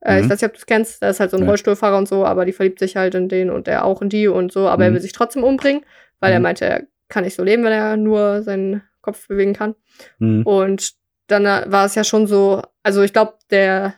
Äh, 0.00 0.20
Ich 0.20 0.24
Mhm. 0.26 0.30
weiß 0.30 0.40
nicht, 0.40 0.48
ob 0.48 0.52
du 0.54 0.58
es 0.58 0.66
kennst. 0.66 1.02
Da 1.02 1.10
ist 1.10 1.20
halt 1.20 1.30
so 1.30 1.36
ein 1.36 1.42
Nee. 1.42 1.48
Rollstuhlfahrer 1.48 1.98
und 1.98 2.08
so, 2.08 2.24
aber 2.24 2.44
die 2.46 2.52
verliebt 2.52 2.78
sich 2.78 2.96
halt 2.96 3.14
in 3.14 3.28
den 3.28 3.50
und 3.50 3.68
er 3.68 3.84
auch 3.84 4.00
in 4.00 4.08
die 4.08 4.28
und 4.28 4.50
so. 4.52 4.68
Aber 4.68 4.84
er 4.84 4.90
Mhm. 4.90 4.94
will 4.94 5.00
sich 5.02 5.12
trotzdem 5.12 5.44
umbringen, 5.44 5.84
weil 6.20 6.32
er 6.32 6.38
Mhm. 6.38 6.42
meinte, 6.44 6.64
er 6.64 6.82
kann 7.08 7.24
nicht 7.24 7.36
so 7.36 7.42
leben, 7.44 7.64
wenn 7.64 7.72
er 7.72 7.96
nur 7.96 8.42
seinen 8.42 8.82
Kopf 9.06 9.26
bewegen 9.28 9.54
kann. 9.54 9.74
Mhm. 10.18 10.42
Und 10.44 10.92
dann 11.28 11.46
äh, 11.46 11.64
war 11.68 11.86
es 11.86 11.94
ja 11.94 12.04
schon 12.04 12.26
so, 12.26 12.62
also 12.82 13.02
ich 13.02 13.12
glaube, 13.12 13.34
der 13.50 13.94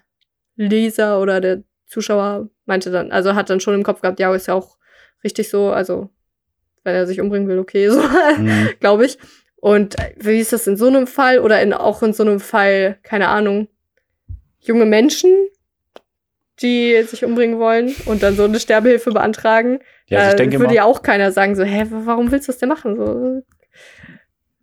Leser 0.56 1.20
oder 1.20 1.40
der 1.40 1.62
Zuschauer 1.86 2.48
meinte 2.66 2.90
dann, 2.90 3.10
also 3.12 3.34
hat 3.34 3.50
dann 3.50 3.60
schon 3.60 3.74
im 3.74 3.82
Kopf 3.82 4.00
gehabt, 4.02 4.20
ja, 4.20 4.32
ist 4.34 4.46
ja 4.46 4.54
auch 4.54 4.76
richtig 5.24 5.48
so, 5.48 5.70
also 5.72 6.10
wenn 6.84 6.94
er 6.94 7.06
sich 7.06 7.20
umbringen 7.20 7.48
will, 7.48 7.58
okay, 7.58 7.88
so, 7.90 8.00
Mhm. 8.38 8.68
glaube 8.80 9.06
ich. 9.06 9.18
Und 9.56 9.98
äh, 9.98 10.14
wie 10.16 10.38
ist 10.38 10.52
das 10.52 10.66
in 10.66 10.76
so 10.76 10.86
einem 10.86 11.06
Fall 11.06 11.40
oder 11.40 11.60
in, 11.60 11.72
auch 11.72 12.02
in 12.02 12.12
so 12.12 12.22
einem 12.22 12.38
Fall, 12.40 12.98
keine 13.02 13.28
Ahnung, 13.28 13.68
junge 14.60 14.86
Menschen, 14.86 15.30
die 16.62 17.02
sich 17.04 17.24
umbringen 17.24 17.58
wollen 17.58 17.94
und 18.06 18.22
dann 18.22 18.34
so 18.36 18.44
eine 18.44 18.58
Sterbehilfe 18.58 19.12
beantragen, 19.12 19.78
Ja, 20.08 20.18
also 20.18 20.30
ich 20.30 20.36
denke 20.36 20.54
würde 20.58 20.64
immer, 20.66 20.74
ja 20.74 20.84
auch 20.84 21.02
keiner 21.02 21.30
sagen, 21.32 21.54
so, 21.54 21.62
hä, 21.62 21.86
warum 21.90 22.30
willst 22.32 22.48
du 22.48 22.52
das 22.52 22.58
denn 22.58 22.68
machen? 22.68 22.96
So, 22.96 23.42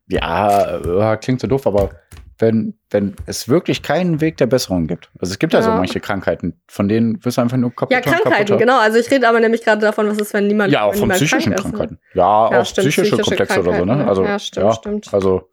ja, 0.08 1.14
äh, 1.14 1.18
klingt 1.18 1.42
so 1.42 1.48
doof, 1.48 1.66
aber 1.68 1.90
wenn, 2.38 2.78
wenn 2.90 3.16
es 3.28 3.48
wirklich 3.48 3.82
keinen 3.82 4.20
Weg 4.20 4.38
der 4.38 4.46
Besserung 4.48 4.88
gibt. 4.88 5.10
Also 5.20 5.32
es 5.32 5.40
gibt 5.40 5.54
ja, 5.54 5.62
so 5.62 5.70
Ja. 5.70 5.78
manche 5.78 6.02
Krankheiten, 6.02 6.60
von 6.68 6.90
denen 6.90 7.24
wirst 7.24 7.38
du 7.38 7.42
einfach 7.42 7.56
nur 7.58 7.74
kaputt. 7.74 7.94
ja, 7.94 8.02
Krankheiten, 8.02 8.58
genau. 8.58 8.78
Also 8.80 8.98
ich 9.00 9.10
rede 9.10 9.28
aber 9.28 9.40
nämlich 9.40 9.64
gerade 9.64 9.80
davon, 9.82 10.08
was 10.10 10.18
ist, 10.18 10.34
wenn 10.34 10.48
niemand 10.48 10.72
Ja, 10.74 10.84
auch 10.84 10.92
von 10.92 11.02
niemand 11.04 11.18
psychischen 11.20 11.54
krank 11.54 11.66
ist, 11.66 11.72
ne? 11.72 11.78
Krankheiten. 11.78 12.00
Ja, 12.14 12.52
Ja, 12.52 12.62
auch 12.62 12.66
stimmt, 12.66 12.88
psychische, 12.90 13.16
psychische 13.16 13.22
Komplexe 13.24 13.60
oder 13.62 13.74
so, 13.78 13.86
ne? 13.86 13.94
Krankheiten, 13.94 14.10
Also, 14.10 14.24
ja, 14.26 14.40
stimmt, 14.40 14.76
stimmt. 14.76 15.14
Also, 15.14 15.50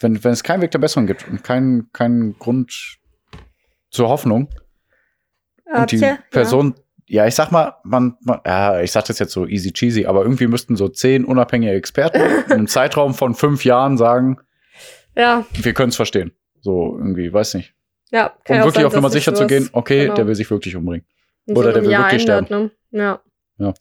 wenn, 0.00 0.22
wenn 0.22 0.32
es 0.32 0.42
keinen 0.42 0.60
Weg 0.60 0.72
der 0.72 0.78
Besserung 0.78 1.06
gibt 1.06 1.26
und 1.26 1.42
keinen 1.42 1.90
keinen 1.92 2.38
Grund 2.38 2.98
zur 3.90 4.08
Hoffnung 4.08 4.50
Ah, 5.70 5.82
und 5.82 5.92
die 5.92 6.04
Person, 6.30 6.74
ja. 7.08 7.26
ich 7.26 7.34
sag 7.34 7.50
mal, 7.50 7.74
man, 7.84 8.16
man, 8.22 8.40
ja, 8.46 8.80
ich 8.80 8.92
sag 8.92 9.04
das 9.06 9.18
jetzt 9.18 9.32
so 9.32 9.46
easy 9.46 9.72
cheesy, 9.72 10.06
aber 10.06 10.22
irgendwie 10.22 10.46
müssten 10.46 10.76
so 10.76 10.88
zehn 10.88 11.24
unabhängige 11.24 11.72
Experten 11.72 12.20
in 12.46 12.52
einem 12.52 12.66
Zeitraum 12.68 13.14
von 13.14 13.34
fünf 13.34 13.64
Jahren 13.64 13.96
sagen, 13.96 14.38
Ja, 15.16 15.44
wir 15.52 15.72
können 15.74 15.90
es 15.90 15.96
verstehen. 15.96 16.32
So 16.60 16.96
irgendwie, 16.98 17.32
weiß 17.32 17.54
nicht. 17.54 17.74
ja. 18.10 18.32
Um 18.48 18.54
ja 18.56 18.62
auch 18.62 18.66
wirklich 18.66 18.74
sein, 18.76 18.86
auf 18.86 18.94
Nummer 18.94 19.10
sicher 19.10 19.34
zu 19.34 19.46
gehen, 19.46 19.68
okay, 19.72 20.02
genau 20.04 20.14
der 20.14 20.26
will 20.26 20.34
sich 20.34 20.50
wirklich 20.50 20.76
umbringen. 20.76 21.06
in 21.46 21.56
oder 21.56 21.68
der 21.72 21.76
einem 21.76 21.86
will 21.86 21.92
Jahr 21.92 22.04
wirklich 22.04 22.22
ändert, 22.28 22.50
Ne? 22.50 22.70
Ja. 22.90 23.20
Ja. 23.58 23.74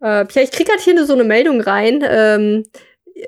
Äh, 0.00 0.24
Pierre, 0.24 0.44
ich 0.44 0.50
krieg 0.50 0.66
gerade 0.66 0.82
hier 0.82 1.06
so 1.06 1.12
eine 1.12 1.24
Meldung 1.24 1.60
rein 1.60 2.02
ähm, 2.04 2.64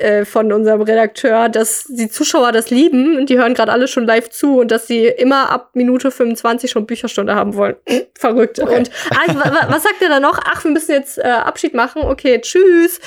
äh, 0.00 0.24
von 0.24 0.52
unserem 0.52 0.82
Redakteur, 0.82 1.48
dass 1.48 1.84
die 1.88 2.08
Zuschauer 2.08 2.52
das 2.52 2.70
lieben 2.70 3.16
und 3.16 3.28
die 3.28 3.38
hören 3.38 3.54
gerade 3.54 3.72
alle 3.72 3.88
schon 3.88 4.06
live 4.06 4.30
zu 4.30 4.58
und 4.60 4.70
dass 4.70 4.86
sie 4.86 5.06
immer 5.06 5.50
ab 5.50 5.70
Minute 5.74 6.10
25 6.10 6.70
schon 6.70 6.86
Bücherstunde 6.86 7.34
haben 7.34 7.54
wollen. 7.54 7.76
Verrückt. 8.18 8.60
Okay. 8.60 8.78
Und 8.78 8.90
wa- 9.36 9.66
was 9.68 9.82
sagt 9.82 10.00
er 10.00 10.08
da 10.08 10.20
noch? 10.20 10.38
Ach, 10.44 10.64
wir 10.64 10.70
müssen 10.70 10.92
jetzt 10.92 11.18
äh, 11.18 11.22
Abschied 11.22 11.74
machen. 11.74 12.02
Okay, 12.04 12.40
tschüss. 12.40 13.00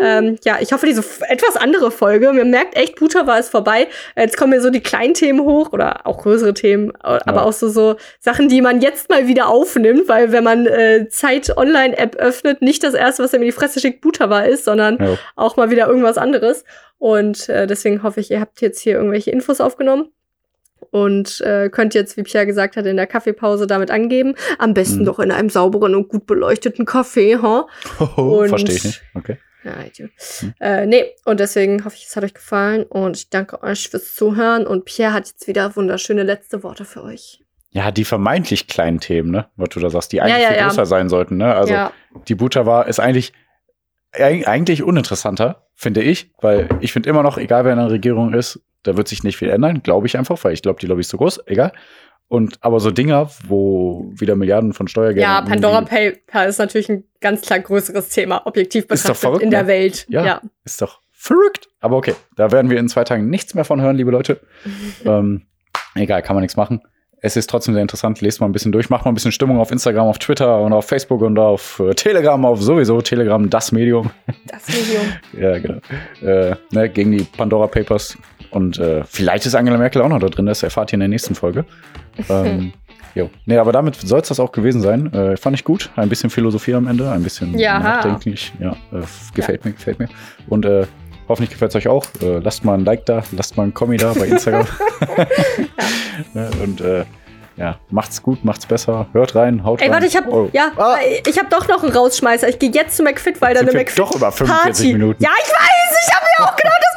Ähm, 0.00 0.36
ja, 0.44 0.56
ich 0.60 0.72
hoffe, 0.72 0.86
diese 0.86 1.04
etwas 1.28 1.56
andere 1.56 1.90
Folge. 1.90 2.32
Mir 2.32 2.44
merkt 2.44 2.76
echt, 2.76 2.96
Buta 2.96 3.26
war 3.26 3.38
es 3.38 3.48
vorbei. 3.48 3.88
Jetzt 4.16 4.36
kommen 4.36 4.50
mir 4.50 4.60
so 4.60 4.70
die 4.70 4.80
kleinen 4.82 5.14
Themen 5.14 5.40
hoch 5.40 5.72
oder 5.72 6.06
auch 6.06 6.18
größere 6.22 6.54
Themen, 6.54 6.92
aber 7.00 7.22
Ja. 7.26 7.42
auch 7.42 7.52
so, 7.52 7.68
so 7.68 7.96
Sachen, 8.20 8.48
die 8.48 8.60
man 8.62 8.80
jetzt 8.80 9.10
mal 9.10 9.28
wieder 9.28 9.48
aufnimmt, 9.48 10.08
weil 10.08 10.32
wenn 10.32 10.44
man 10.44 10.66
äh, 10.66 11.08
Zeit 11.08 11.56
Online-App 11.56 12.16
öffnet, 12.16 12.62
nicht 12.62 12.82
das 12.82 12.94
erste, 12.94 13.22
was 13.22 13.32
er 13.32 13.38
mir 13.38 13.44
in 13.46 13.50
die 13.50 13.56
Fresse 13.56 13.80
schickt, 13.80 14.00
Buta 14.00 14.30
war 14.30 14.46
ist, 14.46 14.64
sondern 14.64 14.98
Ja. 14.98 15.18
auch 15.36 15.56
mal 15.56 15.70
wieder 15.70 15.86
irgendwas 15.86 16.16
anderes. 16.18 16.33
Und 16.98 17.48
äh, 17.48 17.66
deswegen 17.66 18.02
hoffe 18.02 18.20
ich, 18.20 18.30
ihr 18.30 18.40
habt 18.40 18.60
jetzt 18.60 18.80
hier 18.80 18.94
irgendwelche 18.94 19.30
Infos 19.30 19.60
aufgenommen. 19.60 20.10
Und 20.90 21.40
äh, 21.40 21.70
könnt 21.70 21.94
jetzt, 21.94 22.16
wie 22.16 22.22
Pierre 22.22 22.46
gesagt 22.46 22.76
hat, 22.76 22.86
in 22.86 22.96
der 22.96 23.06
Kaffeepause 23.06 23.66
damit 23.66 23.90
angeben. 23.90 24.34
Am 24.58 24.74
besten 24.74 25.00
Mhm. 25.00 25.04
doch 25.06 25.18
in 25.18 25.32
einem 25.32 25.48
sauberen 25.50 25.94
und 25.94 26.08
gut 26.08 26.26
beleuchteten 26.26 26.84
Café, 26.86 27.40
ha? 27.42 27.66
Und- 28.16 28.48
Verstehe 28.48 28.76
ich 28.76 28.84
nicht. 28.84 29.02
Okay. 29.14 29.38
Ja. 29.64 29.72
Hm. 30.40 30.52
Äh, 30.60 30.84
nee, 30.84 31.04
und 31.24 31.40
deswegen 31.40 31.86
hoffe 31.86 31.96
ich, 31.96 32.04
es 32.06 32.14
hat 32.16 32.22
euch 32.22 32.34
gefallen 32.34 32.82
und 32.82 33.16
ich 33.16 33.30
danke 33.30 33.62
euch 33.62 33.88
fürs 33.88 34.14
Zuhören 34.14 34.66
und 34.66 34.84
Pierre 34.84 35.14
hat 35.14 35.26
jetzt 35.26 35.48
wieder 35.48 35.74
wunderschöne 35.74 36.22
letzte 36.22 36.62
Worte 36.62 36.84
für 36.84 37.02
euch. 37.02 37.40
Ja, 37.70 37.90
die 37.90 38.04
vermeintlich 38.04 38.66
kleinen 38.66 39.00
Themen, 39.00 39.30
ne? 39.30 39.46
Was 39.56 39.70
du 39.70 39.80
da 39.80 39.88
sagst, 39.88 40.12
die 40.12 40.16
Ja, 40.18 40.24
eigentlich 40.24 40.42
ja, 40.42 40.48
viel 40.48 40.56
ja. 40.58 40.68
größer 40.68 40.84
sein 40.84 41.08
sollten, 41.08 41.38
ne? 41.38 41.54
Also 41.54 41.72
ja, 41.72 41.92
die 42.28 42.34
Buta 42.34 42.66
war 42.66 42.88
ist 42.88 43.00
eigentlich 43.00 43.28
eig- 43.30 43.32
eigentlich 44.14 44.82
uninteressanter, 44.82 45.66
finde 45.74 46.02
ich, 46.02 46.30
weil 46.40 46.68
ich 46.80 46.92
finde 46.92 47.08
immer 47.08 47.22
noch, 47.22 47.38
egal 47.38 47.64
wer 47.64 47.72
in 47.72 47.78
der 47.78 47.90
Regierung 47.90 48.32
ist, 48.32 48.60
da 48.82 48.96
wird 48.96 49.08
sich 49.08 49.24
nicht 49.24 49.36
viel 49.36 49.50
ändern, 49.50 49.82
glaube 49.82 50.06
ich 50.06 50.16
einfach, 50.16 50.42
weil 50.44 50.52
ich 50.52 50.62
glaube, 50.62 50.80
die 50.80 50.86
Lobby 50.86 51.00
ist 51.00 51.08
zu 51.08 51.16
groß, 51.16 51.40
egal. 51.46 51.72
Und 52.28 52.58
aber 52.62 52.80
so 52.80 52.90
Dinger, 52.90 53.30
wo 53.46 54.10
wieder 54.14 54.34
Milliarden 54.34 54.72
von 54.72 54.88
Steuergeldern. 54.88 55.30
Ja, 55.30 55.42
Pandora 55.42 55.82
Paper 55.82 56.46
ist 56.46 56.58
natürlich 56.58 56.88
ein 56.88 57.04
ganz 57.20 57.42
klar 57.42 57.60
größeres 57.60 58.08
Thema, 58.08 58.46
objektiv 58.46 58.84
Ist 58.84 59.04
doch 59.04 59.10
betrachtet 59.10 59.20
verrückt, 59.20 59.42
in 59.42 59.50
der 59.50 59.62
ne? 59.62 59.68
Welt. 59.68 60.06
Ja. 60.08 60.24
ja. 60.24 60.40
Ist 60.64 60.80
doch 60.80 61.00
verrückt. 61.12 61.68
Aber 61.80 61.96
okay, 61.96 62.14
da 62.36 62.50
werden 62.50 62.70
wir 62.70 62.78
in 62.78 62.88
zwei 62.88 63.04
Tagen 63.04 63.28
nichts 63.28 63.54
mehr 63.54 63.64
von 63.64 63.80
hören, 63.80 63.96
liebe 63.96 64.10
Leute. 64.10 64.40
ähm, 65.04 65.42
egal, 65.94 66.22
kann 66.22 66.34
man 66.34 66.42
nichts 66.42 66.56
machen. 66.56 66.80
Es 67.26 67.36
ist 67.38 67.48
trotzdem 67.48 67.72
sehr 67.72 67.80
interessant. 67.80 68.20
Lest 68.20 68.42
mal 68.42 68.46
ein 68.46 68.52
bisschen 68.52 68.70
durch, 68.70 68.90
macht 68.90 69.06
mal 69.06 69.10
ein 69.10 69.14
bisschen 69.14 69.32
Stimmung 69.32 69.58
auf 69.58 69.70
Instagram, 69.72 70.08
auf 70.08 70.18
Twitter 70.18 70.60
und 70.60 70.74
auf 70.74 70.84
Facebook 70.86 71.22
und 71.22 71.38
auf 71.38 71.80
äh, 71.80 71.94
Telegram, 71.94 72.44
auf 72.44 72.60
sowieso 72.60 73.00
Telegram, 73.00 73.48
das 73.48 73.72
Medium. 73.72 74.10
Das 74.46 74.68
Medium. 74.68 75.04
Ja, 75.40 75.58
genau. 75.58 75.80
Äh, 76.22 76.54
ne, 76.72 76.90
gegen 76.90 77.12
die 77.12 77.24
Pandora 77.24 77.66
Papers. 77.66 78.18
Und 78.50 78.78
äh, 78.78 79.04
vielleicht 79.06 79.46
ist 79.46 79.54
Angela 79.54 79.78
Merkel 79.78 80.02
auch 80.02 80.10
noch 80.10 80.18
da 80.18 80.28
drin, 80.28 80.44
das 80.44 80.62
erfahrt 80.62 80.92
ihr 80.92 80.94
in 80.94 81.00
der 81.00 81.08
nächsten 81.08 81.34
Folge. 81.34 81.64
Ähm, 82.28 82.72
jo. 83.16 83.28
Nee, 83.44 83.56
aber 83.56 83.72
damit 83.72 83.96
soll 83.96 84.20
es 84.20 84.28
das 84.28 84.38
auch 84.38 84.52
gewesen 84.52 84.80
sein. 84.82 85.12
Äh, 85.12 85.36
fand 85.36 85.56
ich 85.56 85.64
gut. 85.64 85.90
Ein 85.96 86.08
bisschen 86.08 86.30
Philosophie 86.30 86.74
am 86.74 86.86
Ende, 86.86 87.10
ein 87.10 87.24
bisschen 87.24 87.58
Ja. 87.58 87.80
nachdenklich. 87.80 88.52
Ja, 88.60 88.72
äh, 88.92 89.02
gefällt 89.34 89.64
mir, 89.64 89.72
gefällt 89.72 89.98
mir. 89.98 90.08
Und 90.48 90.64
äh, 90.64 90.86
hoffentlich 91.28 91.50
gefällt 91.50 91.70
es 91.70 91.76
euch 91.76 91.88
auch. 91.88 92.04
Äh, 92.22 92.38
lasst 92.38 92.64
mal 92.64 92.74
ein 92.74 92.84
Like 92.84 93.06
da, 93.06 93.22
lasst 93.32 93.56
mal 93.56 93.64
ein 93.64 93.74
Kommi 93.74 93.96
da 93.96 94.12
bei 94.12 94.26
Instagram. 94.26 94.66
Ne, 96.32 96.50
Und 96.62 96.80
äh, 96.80 97.04
ja, 97.56 97.78
macht's 97.90 98.22
gut, 98.22 98.44
macht's 98.44 98.66
besser. 98.66 99.06
Hört 99.12 99.34
rein, 99.34 99.64
haut 99.64 99.80
Ey, 99.80 99.86
rein. 99.86 99.94
warte, 99.94 100.06
ich 100.06 100.16
hab, 100.16 100.26
Oh. 100.26 100.48
ja, 100.52 100.72
Ah. 100.76 100.96
ich 101.26 101.38
hab 101.38 101.50
doch 101.50 101.68
noch 101.68 101.82
einen 101.84 101.92
Rausschmeißer. 101.92 102.48
Ich 102.48 102.58
gehe 102.58 102.70
jetzt 102.70 102.96
zu 102.96 103.02
McFit, 103.02 103.40
weil 103.40 103.54
da 103.54 103.60
Sind 103.60 103.70
eine 103.70 103.78
McFit 103.78 103.98
doch 103.98 104.14
über 104.14 104.30
45 104.32 104.64
Party. 104.86 104.92
Minuten. 104.92 105.22
Ja, 105.22 105.30
ich 105.40 105.50
weiß, 105.50 105.98
ich 106.08 106.14
habe 106.14 106.24
mir 106.38 106.48
auch 106.48 106.56
gedacht, 106.56 106.78
das 106.80 106.93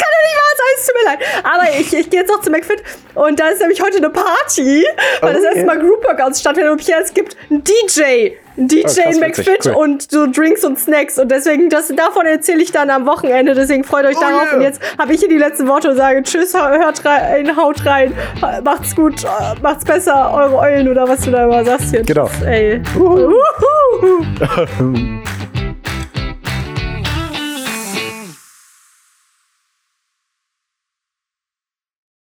Es 0.80 0.86
tut 0.86 0.96
mir 0.96 1.10
leid. 1.10 1.20
Aber 1.44 1.64
ich, 1.80 1.94
ich 1.94 2.10
gehe 2.10 2.20
jetzt 2.22 2.30
noch 2.30 2.42
zu 2.42 2.52
McFit 2.52 2.84
und 3.16 3.40
da 3.40 3.48
ist 3.48 3.60
nämlich 3.62 3.82
heute 3.82 3.98
eine 3.98 4.10
Party, 4.10 4.86
weil 5.22 5.34
das 5.34 5.42
Okay. 5.44 5.48
erste 5.56 5.66
Mal 5.66 5.80
Group 5.80 6.04
Workouts 6.06 6.40
stattfindet 6.40 6.72
und 6.74 6.82
hier 6.82 6.98
es 7.02 7.14
gibt 7.14 7.36
einen 7.50 7.64
DJ. 7.64 8.32
Ein 8.58 8.68
DJ 8.68 8.80
Oh, 8.80 8.84
krass, 8.84 8.98
in 9.14 9.20
McFit 9.20 9.66
cool. 9.68 9.74
und 9.76 10.12
so 10.12 10.26
Drinks 10.32 10.64
und 10.64 10.80
Snacks. 10.80 11.18
Und 11.20 11.30
deswegen, 11.30 11.70
das, 11.70 11.90
davon 11.96 12.26
erzähle 12.26 12.62
ich 12.64 12.72
dann 12.72 12.90
am 12.90 13.06
Wochenende. 13.06 13.54
Deswegen 13.54 13.84
freut 13.84 14.06
euch 14.06 14.18
Oh, 14.18 14.22
darauf. 14.22 14.44
yeah. 14.48 14.56
Und 14.56 14.62
jetzt 14.62 14.82
habe 15.00 15.14
ich 15.14 15.20
hier 15.20 15.30
die 15.30 15.38
letzten 15.38 15.68
Worte 15.68 15.90
und 15.92 15.96
sage 15.98 16.22
Tschüss, 16.24 16.54
hört 16.56 17.06
rein, 17.06 17.56
haut 17.56 17.86
rein, 17.86 18.14
macht's 18.64 18.96
gut, 18.96 19.24
macht's 19.62 19.86
besser, 19.86 20.32
eure 20.34 20.58
Eulen 20.58 20.90
oder 20.90 21.08
was 21.08 21.22
du 21.22 21.32
da 21.32 21.44
immer 21.46 21.64
sagst 21.66 21.92
hier. 21.92 22.04
Genau. 22.04 22.30
Ey. 22.46 22.82
Uhu. 22.98 23.34
Uhu. 24.02 24.26